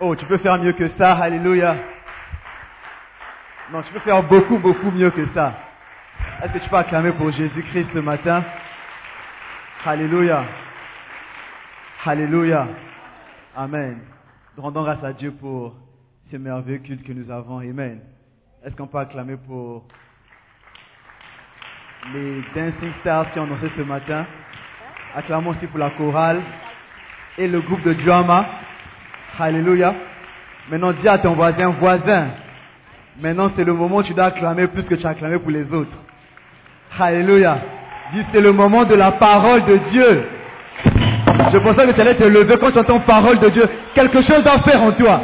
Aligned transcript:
Oh, 0.00 0.14
tu 0.14 0.24
peux 0.26 0.38
faire 0.38 0.56
mieux 0.58 0.74
que 0.74 0.88
ça, 0.96 1.14
alléluia. 1.14 1.74
Non, 3.72 3.82
tu 3.82 3.92
peux 3.92 3.98
faire 3.98 4.22
beaucoup, 4.22 4.58
beaucoup 4.58 4.92
mieux 4.92 5.10
que 5.10 5.26
ça. 5.34 5.54
Est-ce 6.40 6.52
que 6.52 6.58
tu 6.58 6.68
peux 6.68 6.76
acclamer 6.76 7.10
pour 7.12 7.32
Jésus-Christ 7.32 7.88
ce 7.92 7.98
matin? 7.98 8.44
Alléluia. 9.84 10.44
Alléluia. 12.06 12.68
Amen. 13.56 13.98
Rendons 14.56 14.84
grâce 14.84 15.02
à 15.02 15.12
Dieu 15.12 15.32
pour 15.32 15.74
ce 16.30 16.36
merveilleux 16.36 16.78
culte 16.78 17.04
que 17.04 17.12
nous 17.12 17.28
avons. 17.28 17.58
Amen. 17.58 18.00
Est-ce 18.64 18.76
qu'on 18.76 18.86
peut 18.86 18.98
acclamer 18.98 19.36
pour 19.36 19.84
les 22.14 22.40
Dancing 22.54 22.92
Stars 23.00 23.32
qui 23.32 23.40
ont 23.40 23.48
dansé 23.48 23.68
ce 23.76 23.82
matin? 23.82 24.26
Acclamons 25.16 25.50
aussi 25.50 25.66
pour 25.66 25.80
la 25.80 25.90
chorale 25.90 26.40
et 27.36 27.48
le 27.48 27.60
groupe 27.60 27.82
de 27.82 27.94
drama. 27.94 28.46
Alléluia. 29.38 29.94
Maintenant, 30.70 30.92
dis 30.92 31.08
à 31.08 31.18
ton 31.18 31.32
voisin, 31.32 31.68
voisin. 31.80 32.26
Maintenant, 33.20 33.50
c'est 33.56 33.64
le 33.64 33.72
moment 33.72 33.96
où 33.96 34.02
tu 34.02 34.14
dois 34.14 34.26
acclamer 34.26 34.66
plus 34.66 34.84
que 34.84 34.94
tu 34.94 35.06
as 35.06 35.10
acclamé 35.10 35.38
pour 35.38 35.50
les 35.50 35.72
autres. 35.72 35.96
Alléluia. 36.98 37.58
Dis, 38.12 38.22
c'est 38.32 38.40
le 38.40 38.52
moment 38.52 38.84
de 38.84 38.94
la 38.94 39.12
parole 39.12 39.64
de 39.64 39.76
Dieu. 39.90 40.24
Je 41.52 41.58
pensais 41.58 41.86
que 41.86 41.92
tu 41.92 42.00
allais 42.00 42.16
te 42.16 42.24
lever 42.24 42.56
quand 42.58 42.72
tu 42.72 42.78
entends 42.78 43.00
parole 43.00 43.38
de 43.38 43.48
Dieu. 43.50 43.68
Quelque 43.94 44.22
chose 44.22 44.42
doit 44.42 44.60
faire 44.60 44.82
en 44.82 44.92
toi. 44.92 45.20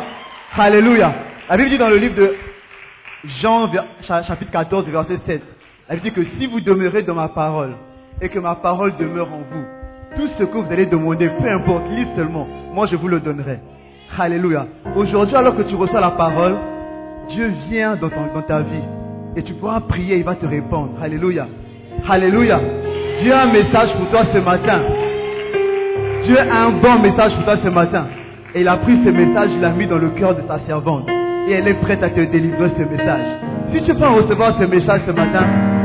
Alléluia. 0.56 1.12
La 1.48 1.56
Bible 1.56 1.70
dit 1.70 1.78
dans 1.78 1.88
le 1.88 1.96
livre 1.96 2.14
de 2.14 2.34
Jean, 3.42 3.70
chapitre 4.06 4.50
14, 4.50 4.86
verset 4.86 5.18
7. 5.26 5.42
Elle 5.88 6.00
dit 6.00 6.12
que 6.12 6.24
si 6.38 6.46
vous 6.46 6.60
demeurez 6.60 7.02
dans 7.02 7.14
ma 7.14 7.28
parole 7.28 7.72
et 8.20 8.28
que 8.28 8.38
ma 8.38 8.54
parole 8.54 8.96
demeure 8.96 9.28
en 9.28 9.42
vous, 9.50 9.64
tout 10.16 10.28
ce 10.38 10.44
que 10.44 10.56
vous 10.56 10.72
allez 10.72 10.86
demander, 10.86 11.28
peu 11.28 11.48
importe, 11.50 11.84
lis 11.90 12.06
seulement, 12.16 12.46
moi 12.72 12.86
je 12.86 12.96
vous 12.96 13.08
le 13.08 13.20
donnerai. 13.20 13.58
Alléluia. 14.18 14.66
Aujourd'hui, 14.94 15.34
alors 15.34 15.56
que 15.56 15.62
tu 15.62 15.74
reçois 15.74 16.00
la 16.00 16.10
parole, 16.10 16.54
Dieu 17.30 17.52
vient 17.68 17.96
dans, 17.96 18.08
dans 18.08 18.42
ta 18.46 18.60
vie 18.60 18.84
et 19.36 19.42
tu 19.42 19.54
pourras 19.54 19.80
prier, 19.80 20.18
il 20.18 20.24
va 20.24 20.34
te 20.36 20.46
répondre. 20.46 20.90
Alléluia. 21.02 21.46
Alléluia. 22.08 22.60
Dieu 23.22 23.32
a 23.34 23.42
un 23.42 23.52
message 23.52 23.92
pour 23.96 24.08
toi 24.10 24.22
ce 24.32 24.38
matin. 24.38 24.80
Dieu 26.24 26.38
a 26.38 26.66
un 26.66 26.70
bon 26.70 27.00
message 27.00 27.34
pour 27.34 27.44
toi 27.44 27.56
ce 27.62 27.68
matin. 27.68 28.04
Et 28.54 28.60
il 28.60 28.68
a 28.68 28.76
pris 28.76 28.98
ce 29.04 29.10
message, 29.10 29.50
il 29.52 29.60
l'a 29.60 29.70
mis 29.70 29.86
dans 29.88 29.98
le 29.98 30.10
cœur 30.10 30.34
de 30.34 30.42
sa 30.46 30.60
servante. 30.66 31.08
Et 31.48 31.52
elle 31.52 31.66
est 31.66 31.80
prête 31.80 32.02
à 32.02 32.08
te 32.08 32.20
délivrer 32.20 32.70
ce 32.78 32.82
message. 32.84 33.26
Si 33.72 33.82
tu 33.82 33.94
peux 33.94 34.06
recevoir 34.06 34.56
ce 34.60 34.64
message 34.64 35.00
ce 35.06 35.10
matin, 35.10 35.44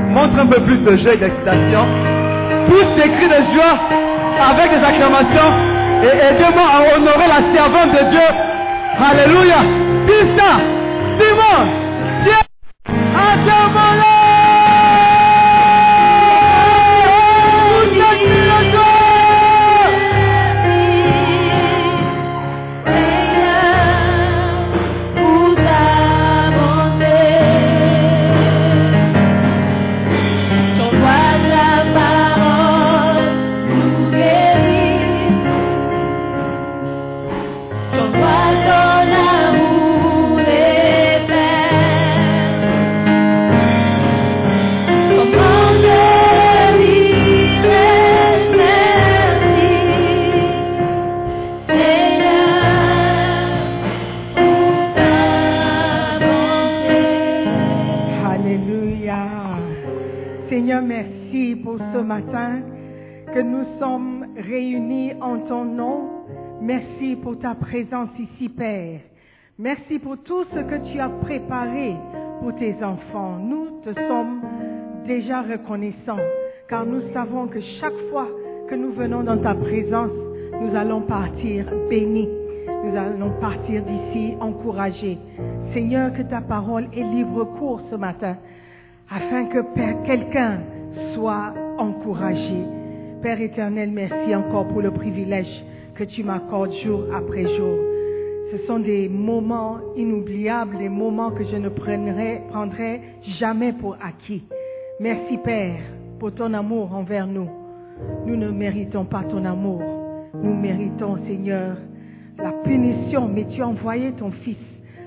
montre 0.09 0.37
un 0.37 0.45
peu 0.45 0.61
plus 0.61 0.77
de 0.79 0.97
jeu 0.97 1.13
et 1.13 1.17
d'excitation. 1.17 1.81
Pousse 2.67 2.95
des 2.95 3.09
cris 3.09 3.27
de 3.27 3.55
joie 3.55 3.79
avec 4.51 4.69
des 4.69 4.85
acclamations. 4.85 5.78
Et 6.01 6.07
aidez-moi 6.07 6.63
à 6.63 6.95
honorer 6.95 7.27
la 7.27 7.41
servante 7.53 7.91
de 7.91 8.09
Dieu. 8.09 8.29
Alléluia. 9.11 9.57
Dis 10.07 10.37
ça. 10.37 10.51
Dis-moi. 11.17 11.65
Dieu 12.23 12.33
a 12.87 13.35
demandé. 13.37 14.03
Pour 14.03 14.18
Merci 69.61 69.99
pour 69.99 70.17
tout 70.19 70.45
ce 70.53 70.59
que 70.59 70.89
tu 70.89 71.01
as 71.01 71.09
préparé 71.09 71.93
pour 72.39 72.55
tes 72.55 72.73
enfants. 72.81 73.39
Nous 73.39 73.81
te 73.83 73.93
sommes 74.07 74.39
déjà 75.05 75.41
reconnaissants 75.41 76.23
car 76.69 76.85
nous 76.85 77.01
savons 77.11 77.47
que 77.47 77.59
chaque 77.81 77.97
fois 78.09 78.29
que 78.69 78.75
nous 78.75 78.93
venons 78.93 79.21
dans 79.21 79.37
ta 79.37 79.53
présence, 79.55 80.13
nous 80.61 80.73
allons 80.77 81.01
partir 81.01 81.65
bénis. 81.89 82.29
Nous 82.85 82.95
allons 82.95 83.31
partir 83.41 83.83
d'ici 83.83 84.35
encouragés. 84.39 85.17
Seigneur, 85.73 86.13
que 86.13 86.21
ta 86.21 86.39
parole 86.39 86.87
ait 86.95 87.03
libre 87.03 87.43
cours 87.59 87.81
ce 87.91 87.97
matin 87.97 88.37
afin 89.11 89.43
que 89.47 89.59
quelqu'un 90.05 90.59
soit 91.15 91.53
encouragé. 91.77 92.63
Père 93.21 93.41
éternel, 93.41 93.91
merci 93.91 94.33
encore 94.33 94.69
pour 94.69 94.81
le 94.81 94.91
privilège 94.91 95.65
que 95.95 96.05
tu 96.05 96.23
m'accordes 96.23 96.71
jour 96.81 97.03
après 97.13 97.43
jour. 97.57 97.98
Ce 98.51 98.57
sont 98.65 98.79
des 98.79 99.07
moments 99.07 99.77
inoubliables, 99.95 100.77
des 100.79 100.89
moments 100.89 101.31
que 101.31 101.43
je 101.43 101.55
ne 101.55 101.69
prendrai, 101.69 102.41
jamais 103.39 103.73
pour 103.73 103.95
acquis. 104.01 104.43
Merci 104.99 105.37
Père 105.37 105.79
pour 106.19 106.33
ton 106.33 106.53
amour 106.53 106.93
envers 106.93 107.27
nous. 107.27 107.49
Nous 108.25 108.35
ne 108.35 108.49
méritons 108.49 109.05
pas 109.05 109.23
ton 109.23 109.45
amour. 109.45 109.81
Nous 110.33 110.53
méritons, 110.53 111.17
Seigneur, 111.27 111.77
la 112.37 112.51
punition, 112.63 113.27
mais 113.27 113.45
tu 113.49 113.61
as 113.61 113.67
envoyé 113.67 114.13
ton 114.13 114.31
Fils 114.31 114.57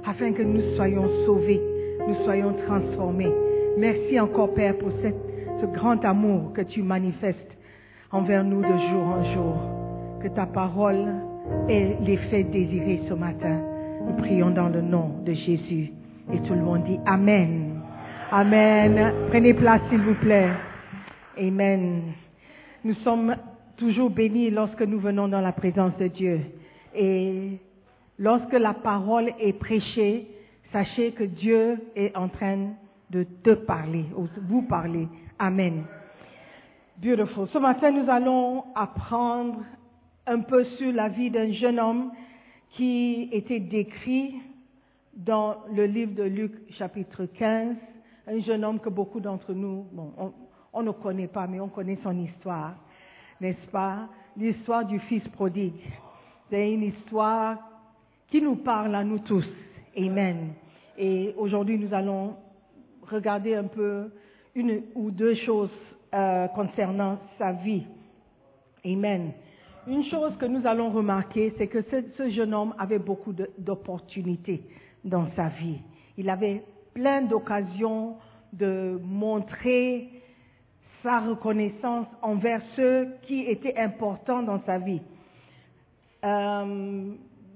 afin 0.06 0.32
que 0.32 0.42
nous 0.42 0.76
soyons 0.76 1.08
sauvés, 1.26 1.60
nous 2.06 2.24
soyons 2.24 2.54
transformés. 2.66 3.32
Merci 3.76 4.20
encore, 4.20 4.54
Père, 4.54 4.76
pour 4.78 4.90
ce 5.02 5.66
grand 5.66 6.04
amour 6.04 6.52
que 6.52 6.62
tu 6.62 6.82
manifestes 6.82 7.38
envers 8.12 8.44
nous 8.44 8.62
de 8.62 8.66
jour 8.66 9.02
en 9.02 9.34
jour. 9.34 9.56
Que 10.22 10.28
ta 10.28 10.46
parole 10.46 11.08
ait 11.68 11.96
l'effet 12.00 12.44
désiré 12.44 13.02
ce 13.08 13.14
matin. 13.14 13.60
Nous 14.06 14.14
prions 14.14 14.50
dans 14.50 14.68
le 14.68 14.80
nom 14.80 15.10
de 15.24 15.32
Jésus. 15.32 15.92
Et 16.32 16.38
tout 16.46 16.54
le 16.54 16.62
monde 16.62 16.84
dit 16.84 16.98
Amen. 17.06 17.80
Amen. 18.30 19.12
Prenez 19.30 19.54
place, 19.54 19.80
s'il 19.90 20.00
vous 20.00 20.14
plaît. 20.14 20.48
Amen. 21.38 22.12
Nous 22.84 22.94
sommes 23.04 23.36
toujours 23.76 24.10
bénis 24.10 24.50
lorsque 24.50 24.82
nous 24.82 24.98
venons 24.98 25.28
dans 25.28 25.40
la 25.40 25.52
présence 25.52 25.96
de 25.98 26.08
Dieu. 26.08 26.40
Et 26.94 27.58
lorsque 28.18 28.52
la 28.52 28.74
parole 28.74 29.32
est 29.38 29.52
prêchée, 29.52 30.26
sachez 30.72 31.12
que 31.12 31.24
Dieu 31.24 31.78
est 31.94 32.16
en 32.16 32.28
train 32.28 32.70
de 33.10 33.24
te 33.44 33.50
parler, 33.50 34.06
ou 34.16 34.26
vous 34.48 34.62
parler. 34.62 35.06
Amen. 35.38 35.84
Beautiful. 37.02 37.48
Ce 37.52 37.58
matin, 37.58 37.90
nous 37.90 38.08
allons 38.10 38.64
apprendre 38.74 39.56
un 40.26 40.40
peu 40.40 40.64
sur 40.76 40.92
la 40.92 41.08
vie 41.08 41.30
d'un 41.30 41.52
jeune 41.52 41.80
homme 41.80 42.12
qui 42.70 43.28
était 43.32 43.60
décrit 43.60 44.34
dans 45.14 45.56
le 45.74 45.84
livre 45.86 46.14
de 46.14 46.22
Luc 46.22 46.52
chapitre 46.78 47.26
15. 47.26 47.76
Un 48.28 48.40
jeune 48.40 48.64
homme 48.64 48.78
que 48.78 48.88
beaucoup 48.88 49.20
d'entre 49.20 49.52
nous, 49.52 49.86
bon, 49.92 50.12
on, 50.72 50.82
ne 50.82 50.92
connaît 50.92 51.26
pas, 51.26 51.46
mais 51.46 51.60
on 51.60 51.68
connaît 51.68 51.98
son 52.02 52.16
histoire, 52.18 52.74
n'est-ce 53.40 53.70
pas? 53.70 54.08
L'histoire 54.36 54.86
du 54.86 54.98
fils 55.00 55.26
prodigue. 55.28 55.80
C'est 56.48 56.72
une 56.72 56.84
histoire 56.84 57.58
qui 58.30 58.40
nous 58.40 58.56
parle 58.56 58.94
à 58.94 59.04
nous 59.04 59.18
tous. 59.18 59.46
Amen. 59.96 60.52
Et 60.96 61.34
aujourd'hui, 61.36 61.78
nous 61.78 61.92
allons 61.92 62.36
regarder 63.02 63.54
un 63.54 63.64
peu 63.64 64.10
une 64.54 64.82
ou 64.94 65.10
deux 65.10 65.34
choses 65.34 65.70
euh, 66.14 66.46
concernant 66.48 67.18
sa 67.38 67.52
vie. 67.52 67.84
Amen. 68.84 69.32
Une 69.86 70.04
chose 70.04 70.36
que 70.38 70.46
nous 70.46 70.66
allons 70.66 70.90
remarquer, 70.90 71.54
c'est 71.58 71.66
que 71.66 71.82
ce, 72.16 72.30
jeune 72.30 72.54
homme 72.54 72.74
avait 72.78 73.00
beaucoup 73.00 73.32
d'opportunités 73.58 74.62
dans 75.04 75.28
sa 75.34 75.48
vie. 75.48 75.80
Il 76.16 76.30
avait 76.30 76.62
plein 76.94 77.22
d'occasions 77.22 78.16
de 78.52 79.00
montrer 79.02 80.08
sa 81.02 81.18
reconnaissance 81.20 82.06
envers 82.20 82.62
ceux 82.76 83.08
qui 83.22 83.40
étaient 83.40 83.76
importants 83.76 84.42
dans 84.42 84.62
sa 84.64 84.78
vie. 84.78 85.02
Euh, 86.24 87.12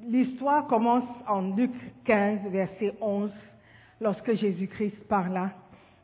L'histoire 0.08 0.68
commence 0.68 1.08
en 1.26 1.56
Luc 1.56 1.72
15, 2.04 2.40
verset 2.50 2.94
11, 3.00 3.30
lorsque 4.00 4.34
Jésus-Christ 4.34 5.08
parla 5.08 5.50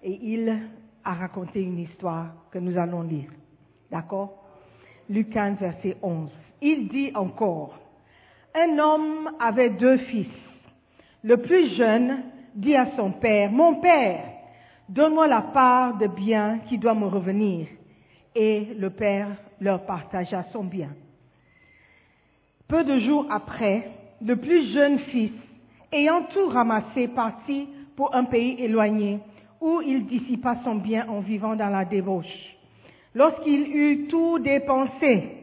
et 0.03 0.19
il 0.23 0.59
a 1.05 1.15
raconté 1.15 1.63
une 1.63 1.79
histoire 1.79 2.35
que 2.51 2.59
nous 2.59 2.77
allons 2.77 3.03
lire. 3.03 3.31
D'accord? 3.93 4.42
Luc 5.09 5.31
15, 5.31 5.59
verset 5.59 5.97
11. 6.03 6.31
Il 6.61 6.89
dit 6.89 7.11
encore, 7.15 7.79
Un 8.55 8.79
homme 8.79 9.31
avait 9.41 9.71
deux 9.71 9.99
fils. 9.99 10.29
Le 11.25 11.37
plus 11.39 11.75
jeune 11.77 12.23
dit 12.55 12.77
à 12.77 12.89
son 12.97 13.13
père, 13.13 13.51
Mon 13.51 13.81
père, 13.81 14.25
donne-moi 14.89 15.27
la 15.27 15.43
part 15.43 15.99
de 15.99 16.07
bien 16.07 16.61
qui 16.69 16.79
doit 16.79 16.95
me 16.95 17.07
revenir. 17.07 17.67
Et 18.35 18.69
le 18.79 18.91
père 18.91 19.29
leur 19.61 19.85
partagea 19.85 20.45
son 20.53 20.65
bien. 20.65 20.91
Peu 22.69 22.85
de 22.85 22.99
jours 23.01 23.27
après, 23.31 23.91
le 24.25 24.37
plus 24.37 24.73
jeune 24.73 24.99
fils, 25.01 25.33
ayant 25.93 26.23
tout 26.33 26.47
ramassé, 26.49 27.09
partit 27.09 27.69
pour 27.97 28.15
un 28.15 28.25
pays 28.25 28.57
éloigné, 28.59 29.21
où 29.61 29.81
il 29.83 30.07
dissipa 30.07 30.57
son 30.65 30.77
bien 30.77 31.07
en 31.09 31.21
vivant 31.21 31.55
dans 31.55 31.69
la 31.69 31.85
débauche. 31.85 32.57
Lorsqu'il 33.15 33.77
eut 33.77 34.07
tout 34.09 34.39
dépensé, 34.39 35.43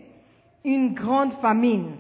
une 0.66 0.94
grande 0.94 1.34
famine 1.42 1.92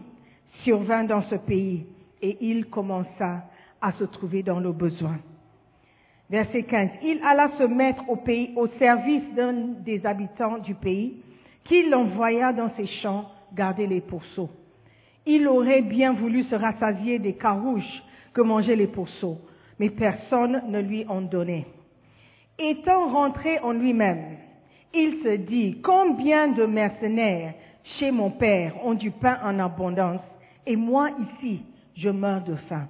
survint 0.63 1.03
dans 1.03 1.21
ce 1.23 1.35
pays 1.35 1.85
et 2.21 2.37
il 2.41 2.65
commença 2.65 3.43
à 3.81 3.91
se 3.93 4.03
trouver 4.03 4.43
dans 4.43 4.59
le 4.59 4.71
besoin. 4.71 5.17
Verset 6.29 6.63
15. 6.63 6.89
Il 7.03 7.21
alla 7.23 7.51
se 7.57 7.63
mettre 7.63 8.07
au 8.09 8.17
pays, 8.17 8.51
au 8.55 8.67
service 8.79 9.23
d'un 9.35 9.53
des 9.83 10.05
habitants 10.05 10.59
du 10.59 10.75
pays, 10.75 11.23
qui 11.63 11.87
l'envoya 11.89 12.53
dans 12.53 12.71
ses 12.75 12.87
champs 13.01 13.25
garder 13.53 13.87
les 13.87 14.01
pourceaux. 14.01 14.49
Il 15.25 15.47
aurait 15.47 15.81
bien 15.81 16.13
voulu 16.13 16.43
se 16.43 16.55
rassasier 16.55 17.19
des 17.19 17.33
carouches 17.33 18.03
que 18.33 18.41
mangeaient 18.41 18.75
les 18.75 18.87
pourceaux, 18.87 19.37
mais 19.79 19.89
personne 19.89 20.63
ne 20.67 20.79
lui 20.81 21.05
en 21.07 21.21
donnait. 21.21 21.65
Étant 22.57 23.09
rentré 23.09 23.59
en 23.59 23.71
lui-même, 23.71 24.37
il 24.93 25.21
se 25.23 25.35
dit, 25.37 25.79
combien 25.83 26.49
de 26.49 26.65
mercenaires 26.65 27.53
chez 27.99 28.11
mon 28.11 28.31
père 28.31 28.73
ont 28.85 28.93
du 28.93 29.11
pain 29.11 29.39
en 29.43 29.59
abondance, 29.59 30.21
et 30.65 30.75
moi 30.75 31.09
ici, 31.19 31.61
je 31.95 32.09
meurs 32.09 32.43
de 32.43 32.55
faim. 32.67 32.87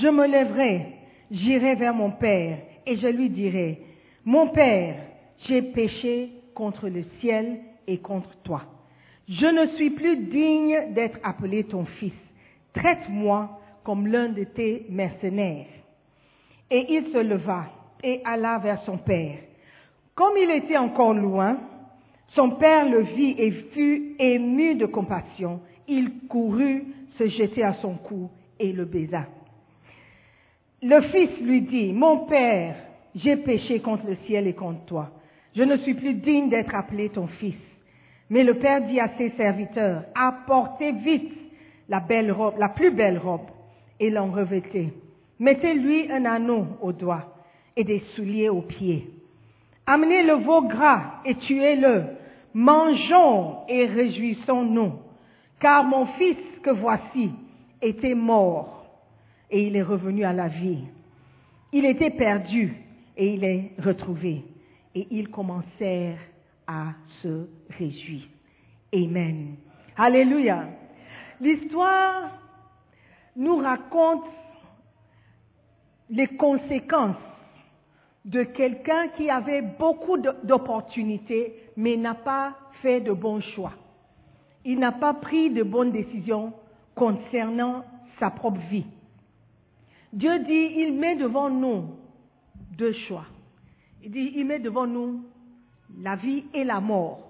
Je 0.00 0.08
me 0.08 0.26
lèverai, 0.26 0.86
j'irai 1.30 1.74
vers 1.74 1.94
mon 1.94 2.10
père, 2.10 2.58
et 2.86 2.96
je 2.96 3.06
lui 3.06 3.30
dirai, 3.30 3.80
mon 4.24 4.48
père, 4.48 4.96
j'ai 5.46 5.62
péché 5.62 6.30
contre 6.54 6.88
le 6.88 7.02
ciel 7.20 7.60
et 7.86 7.98
contre 7.98 8.34
toi. 8.42 8.62
Je 9.28 9.46
ne 9.46 9.74
suis 9.76 9.90
plus 9.90 10.16
digne 10.16 10.92
d'être 10.94 11.18
appelé 11.22 11.64
ton 11.64 11.84
fils. 11.84 12.12
Traite-moi 12.74 13.60
comme 13.82 14.06
l'un 14.06 14.28
de 14.28 14.44
tes 14.44 14.86
mercenaires. 14.88 15.66
Et 16.70 16.86
il 16.88 17.12
se 17.12 17.18
leva 17.18 17.66
et 18.02 18.20
alla 18.24 18.58
vers 18.58 18.82
son 18.82 18.98
père. 18.98 19.38
Comme 20.14 20.36
il 20.36 20.50
était 20.50 20.76
encore 20.76 21.14
loin, 21.14 21.58
son 22.34 22.50
père 22.50 22.88
le 22.88 23.00
vit 23.00 23.34
et 23.38 23.50
fut 23.72 24.14
ému 24.18 24.76
de 24.76 24.86
compassion. 24.86 25.60
Il 25.88 26.26
courut 26.28 26.84
se 27.18 27.26
jeter 27.28 27.62
à 27.62 27.74
son 27.74 27.94
cou 27.94 28.30
et 28.58 28.72
le 28.72 28.84
baisa. 28.84 29.26
Le 30.82 31.00
fils 31.02 31.40
lui 31.40 31.62
dit, 31.62 31.92
Mon 31.92 32.26
père, 32.26 32.76
j'ai 33.14 33.36
péché 33.36 33.80
contre 33.80 34.06
le 34.06 34.16
ciel 34.26 34.46
et 34.46 34.54
contre 34.54 34.84
toi. 34.86 35.10
Je 35.56 35.62
ne 35.62 35.76
suis 35.78 35.94
plus 35.94 36.14
digne 36.14 36.48
d'être 36.48 36.74
appelé 36.74 37.08
ton 37.10 37.26
fils. 37.26 37.54
Mais 38.30 38.42
le 38.42 38.54
père 38.54 38.82
dit 38.82 39.00
à 39.00 39.10
ses 39.16 39.30
serviteurs, 39.30 40.04
Apportez 40.14 40.92
vite 40.92 41.32
la 41.88 42.00
belle 42.00 42.32
robe, 42.32 42.54
la 42.58 42.68
plus 42.68 42.90
belle 42.90 43.18
robe, 43.18 43.48
et 44.00 44.10
l'en 44.10 44.30
revêtez. 44.30 44.92
Mettez-lui 45.38 46.10
un 46.10 46.24
anneau 46.24 46.66
au 46.80 46.92
doigt 46.92 47.34
et 47.76 47.84
des 47.84 48.02
souliers 48.14 48.48
aux 48.48 48.62
pieds. 48.62 49.08
Amenez 49.86 50.22
le 50.22 50.34
veau 50.34 50.62
gras 50.62 51.20
et 51.24 51.34
tuez-le. 51.34 52.04
Mangeons 52.54 53.66
et 53.68 53.86
réjouissons-nous. 53.86 54.92
Car 55.60 55.84
mon 55.84 56.06
fils 56.18 56.36
que 56.62 56.70
voici 56.70 57.30
était 57.82 58.14
mort 58.14 58.86
et 59.50 59.66
il 59.66 59.76
est 59.76 59.82
revenu 59.82 60.24
à 60.24 60.32
la 60.32 60.48
vie. 60.48 60.84
Il 61.72 61.84
était 61.84 62.10
perdu 62.10 62.74
et 63.16 63.34
il 63.34 63.44
est 63.44 63.72
retrouvé. 63.78 64.44
Et 64.94 65.06
ils 65.10 65.28
commencèrent 65.28 66.18
à 66.66 66.92
se 67.22 67.48
réjouir. 67.78 68.22
Amen. 68.94 69.56
Alléluia. 69.96 70.66
L'histoire 71.40 72.30
nous 73.36 73.56
raconte 73.56 74.24
les 76.10 76.28
conséquences 76.28 77.16
de 78.24 78.42
quelqu'un 78.42 79.08
qui 79.16 79.28
avait 79.28 79.62
beaucoup 79.62 80.16
d'opportunités, 80.18 81.54
mais 81.76 81.96
n'a 81.96 82.14
pas 82.14 82.56
fait 82.80 83.00
de 83.00 83.12
bons 83.12 83.40
choix. 83.54 83.72
Il 84.64 84.78
n'a 84.78 84.92
pas 84.92 85.14
pris 85.14 85.50
de 85.50 85.62
bonnes 85.62 85.92
décisions 85.92 86.52
concernant 86.94 87.84
sa 88.18 88.30
propre 88.30 88.60
vie. 88.70 88.86
Dieu 90.12 90.38
dit, 90.40 90.72
il 90.76 90.94
met 90.94 91.16
devant 91.16 91.50
nous 91.50 91.84
deux 92.78 92.92
choix. 93.08 93.26
Il 94.02 94.10
dit, 94.10 94.32
il 94.36 94.46
met 94.46 94.58
devant 94.58 94.86
nous 94.86 95.24
la 96.00 96.16
vie 96.16 96.44
et 96.54 96.64
la 96.64 96.80
mort. 96.80 97.20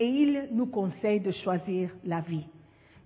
Et 0.00 0.06
il 0.06 0.48
nous 0.52 0.66
conseille 0.66 1.20
de 1.20 1.32
choisir 1.32 1.90
la 2.04 2.20
vie. 2.20 2.46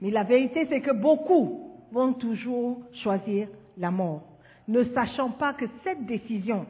Mais 0.00 0.10
la 0.10 0.24
vérité, 0.24 0.66
c'est 0.68 0.80
que 0.80 0.92
beaucoup 0.92 1.72
vont 1.90 2.14
toujours 2.14 2.80
choisir 3.02 3.48
la 3.76 3.90
mort, 3.90 4.22
ne 4.68 4.84
sachant 4.94 5.30
pas 5.30 5.54
que 5.54 5.64
cette 5.84 6.06
décision 6.06 6.66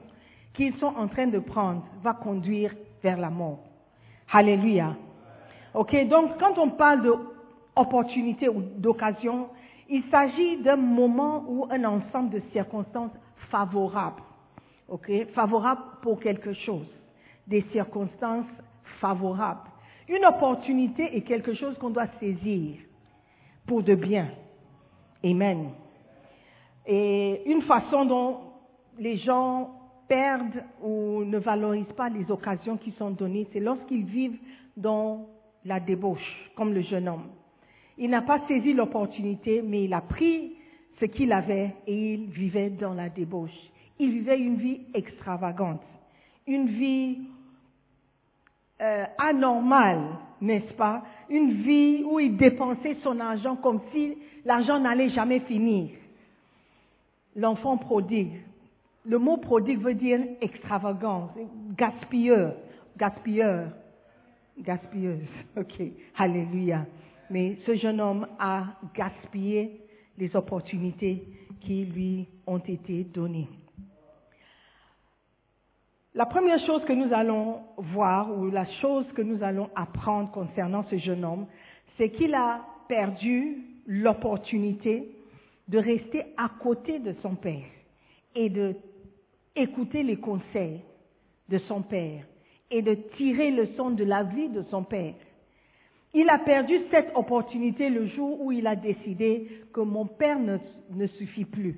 qu'ils 0.55 0.77
sont 0.77 0.93
en 0.97 1.09
train 1.09 1.27
de 1.27 1.39
prendre 1.39 1.83
va 2.03 2.15
conduire 2.15 2.75
vers 3.03 3.19
la 3.19 3.31
mort. 3.31 3.61
Alléluia. 4.33 4.97
Ok, 5.75 5.95
donc 6.09 6.39
quand 6.39 6.59
on 6.59 6.71
parle 6.71 7.03
d'opportunité 7.03 8.49
ou 8.49 8.61
d'occasion, 8.61 9.49
il 9.89 10.03
s'agit 10.11 10.59
d'un 10.59 10.77
moment 10.77 11.45
ou 11.49 11.67
un 11.71 11.85
ensemble 11.85 12.31
de 12.31 12.43
circonstances 12.53 13.13
favorables. 13.51 14.23
Ok, 14.89 15.11
favorables 15.35 15.83
pour 16.03 16.21
quelque 16.21 16.53
chose. 16.53 16.87
Des 17.47 17.63
circonstances 17.73 18.47
favorables. 19.01 19.69
Une 20.09 20.25
opportunité 20.25 21.17
est 21.17 21.23
quelque 21.23 21.55
chose 21.55 21.77
qu'on 21.79 21.91
doit 21.91 22.09
saisir 22.21 22.77
pour 23.67 23.83
de 23.83 23.95
bien. 23.95 24.29
Amen. 25.25 25.71
Et 26.87 27.43
une 27.51 27.63
façon 27.63 28.05
dont 28.05 28.41
les 28.99 29.17
gens 29.19 29.71
perdent 30.09 30.65
ou 30.83 31.25
ne 31.25 31.39
valorisent 31.39 31.93
pas 31.97 32.09
les 32.09 32.31
occasions 32.31 32.77
qui 32.77 32.93
sont 32.93 33.11
données, 33.11 33.47
c'est 33.53 33.61
lorsqu'ils 33.61 34.05
vivent 34.05 34.39
dans 34.77 35.27
la 35.65 35.81
débauche, 35.81 36.51
comme 36.57 36.73
le 36.73 36.83
jeune 36.83 37.09
homme. 37.09 37.29
Il 37.99 38.11
n'a 38.11 38.23
pas 38.23 38.41
saisi 38.49 38.73
l'opportunité, 38.73 39.63
mais 39.63 39.85
il 39.85 39.95
a 39.95 40.01
pris 40.01 40.55
ce 41.01 41.05
qu'il 41.07 41.33
avait 41.33 41.75
et 41.87 42.15
il 42.15 42.27
vivait 42.27 42.71
dans 42.71 42.95
la 42.95 43.09
débauche. 43.09 43.51
Il 43.99 44.11
vivait 44.11 44.39
une 44.39 44.57
vie 44.57 44.81
extravagante, 44.95 45.83
une 46.47 46.69
vie 46.69 47.19
euh, 48.81 49.05
anormale, 49.19 50.03
n'est-ce 50.41 50.73
pas? 50.75 51.03
Une 51.29 51.63
vie 51.63 52.03
où 52.05 52.19
il 52.19 52.37
dépensait 52.37 52.97
son 53.03 53.21
argent 53.21 53.57
comme 53.57 53.81
si 53.93 54.17
l'argent 54.45 54.81
n'allait 54.81 55.11
jamais 55.11 55.41
finir. 55.41 55.91
L'enfant 57.37 57.77
prodigue. 57.77 58.41
Le 59.05 59.19
mot 59.19 59.37
prodigue 59.37 59.81
veut 59.81 59.95
dire 59.95 60.21
extravagant, 60.41 61.31
gaspilleur, 61.77 62.55
gaspilleur, 62.97 63.73
gaspilleuse. 64.59 65.29
Ok, 65.57 65.83
alléluia. 66.17 66.87
Mais 67.31 67.57
ce 67.67 67.75
jeune 67.75 68.01
homme 68.01 68.27
a 68.39 68.65
gaspillé 68.95 69.81
les 70.19 70.35
opportunités 70.37 71.25
qui 71.61 71.85
lui 71.87 72.29
ont 72.47 72.59
été 72.59 73.05
données. 73.05 73.49
La 76.15 76.27
première 76.27 76.65
chose 76.67 76.85
que 76.85 76.93
nous 76.93 77.13
allons 77.13 77.61
voir, 77.79 78.39
ou 78.39 78.51
la 78.51 78.67
chose 78.83 79.07
que 79.15 79.23
nous 79.23 79.43
allons 79.43 79.71
apprendre 79.75 80.31
concernant 80.31 80.85
ce 80.85 80.99
jeune 80.99 81.25
homme, 81.25 81.47
c'est 81.97 82.11
qu'il 82.11 82.35
a 82.35 82.61
perdu 82.87 83.63
l'opportunité 83.87 85.09
de 85.69 85.79
rester 85.79 86.25
à 86.37 86.51
côté 86.63 86.99
de 86.99 87.15
son 87.23 87.35
père 87.35 87.65
et 88.35 88.51
de 88.51 88.77
écouter 89.55 90.03
les 90.03 90.17
conseils 90.17 90.81
de 91.49 91.59
son 91.59 91.83
père 91.83 92.25
et 92.71 92.83
de 92.83 92.95
tirer 93.17 93.51
le 93.51 93.67
son 93.77 93.91
de 93.91 94.05
la 94.05 94.23
vie 94.23 94.49
de 94.49 94.63
son 94.71 94.83
père. 94.83 95.15
Il 96.15 96.29
a 96.29 96.39
perdu 96.39 96.79
cette 96.91 97.11
opportunité 97.15 97.89
le 97.89 98.07
jour 98.07 98.41
où 98.41 98.53
il 98.53 98.67
a 98.67 98.77
décidé 98.77 99.65
que 99.73 99.81
mon 99.81 100.07
père 100.07 100.39
ne, 100.39 100.59
ne 100.91 101.07
suffit 101.07 101.45
plus. 101.45 101.77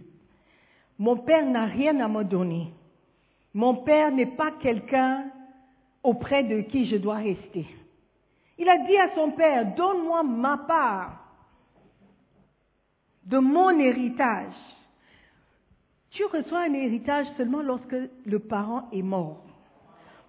Mon 0.98 1.16
père 1.16 1.46
n'a 1.46 1.66
rien 1.66 1.98
à 2.00 2.08
me 2.08 2.24
donner. 2.24 2.72
Mon 3.52 3.76
père 3.76 4.10
n'est 4.10 4.34
pas 4.36 4.52
quelqu'un 4.60 5.30
auprès 6.02 6.44
de 6.44 6.60
qui 6.62 6.86
je 6.86 6.96
dois 6.96 7.16
rester. 7.16 7.66
Il 8.58 8.68
a 8.68 8.78
dit 8.86 8.96
à 8.96 9.14
son 9.14 9.32
père, 9.32 9.74
donne-moi 9.74 10.22
ma 10.22 10.58
part 10.58 11.24
de 13.24 13.38
mon 13.38 13.70
héritage. 13.78 14.54
Tu 16.14 16.24
reçois 16.24 16.60
un 16.60 16.74
héritage 16.74 17.26
seulement 17.36 17.62
lorsque 17.62 17.96
le 18.24 18.38
parent 18.38 18.88
est 18.92 19.02
mort. 19.02 19.44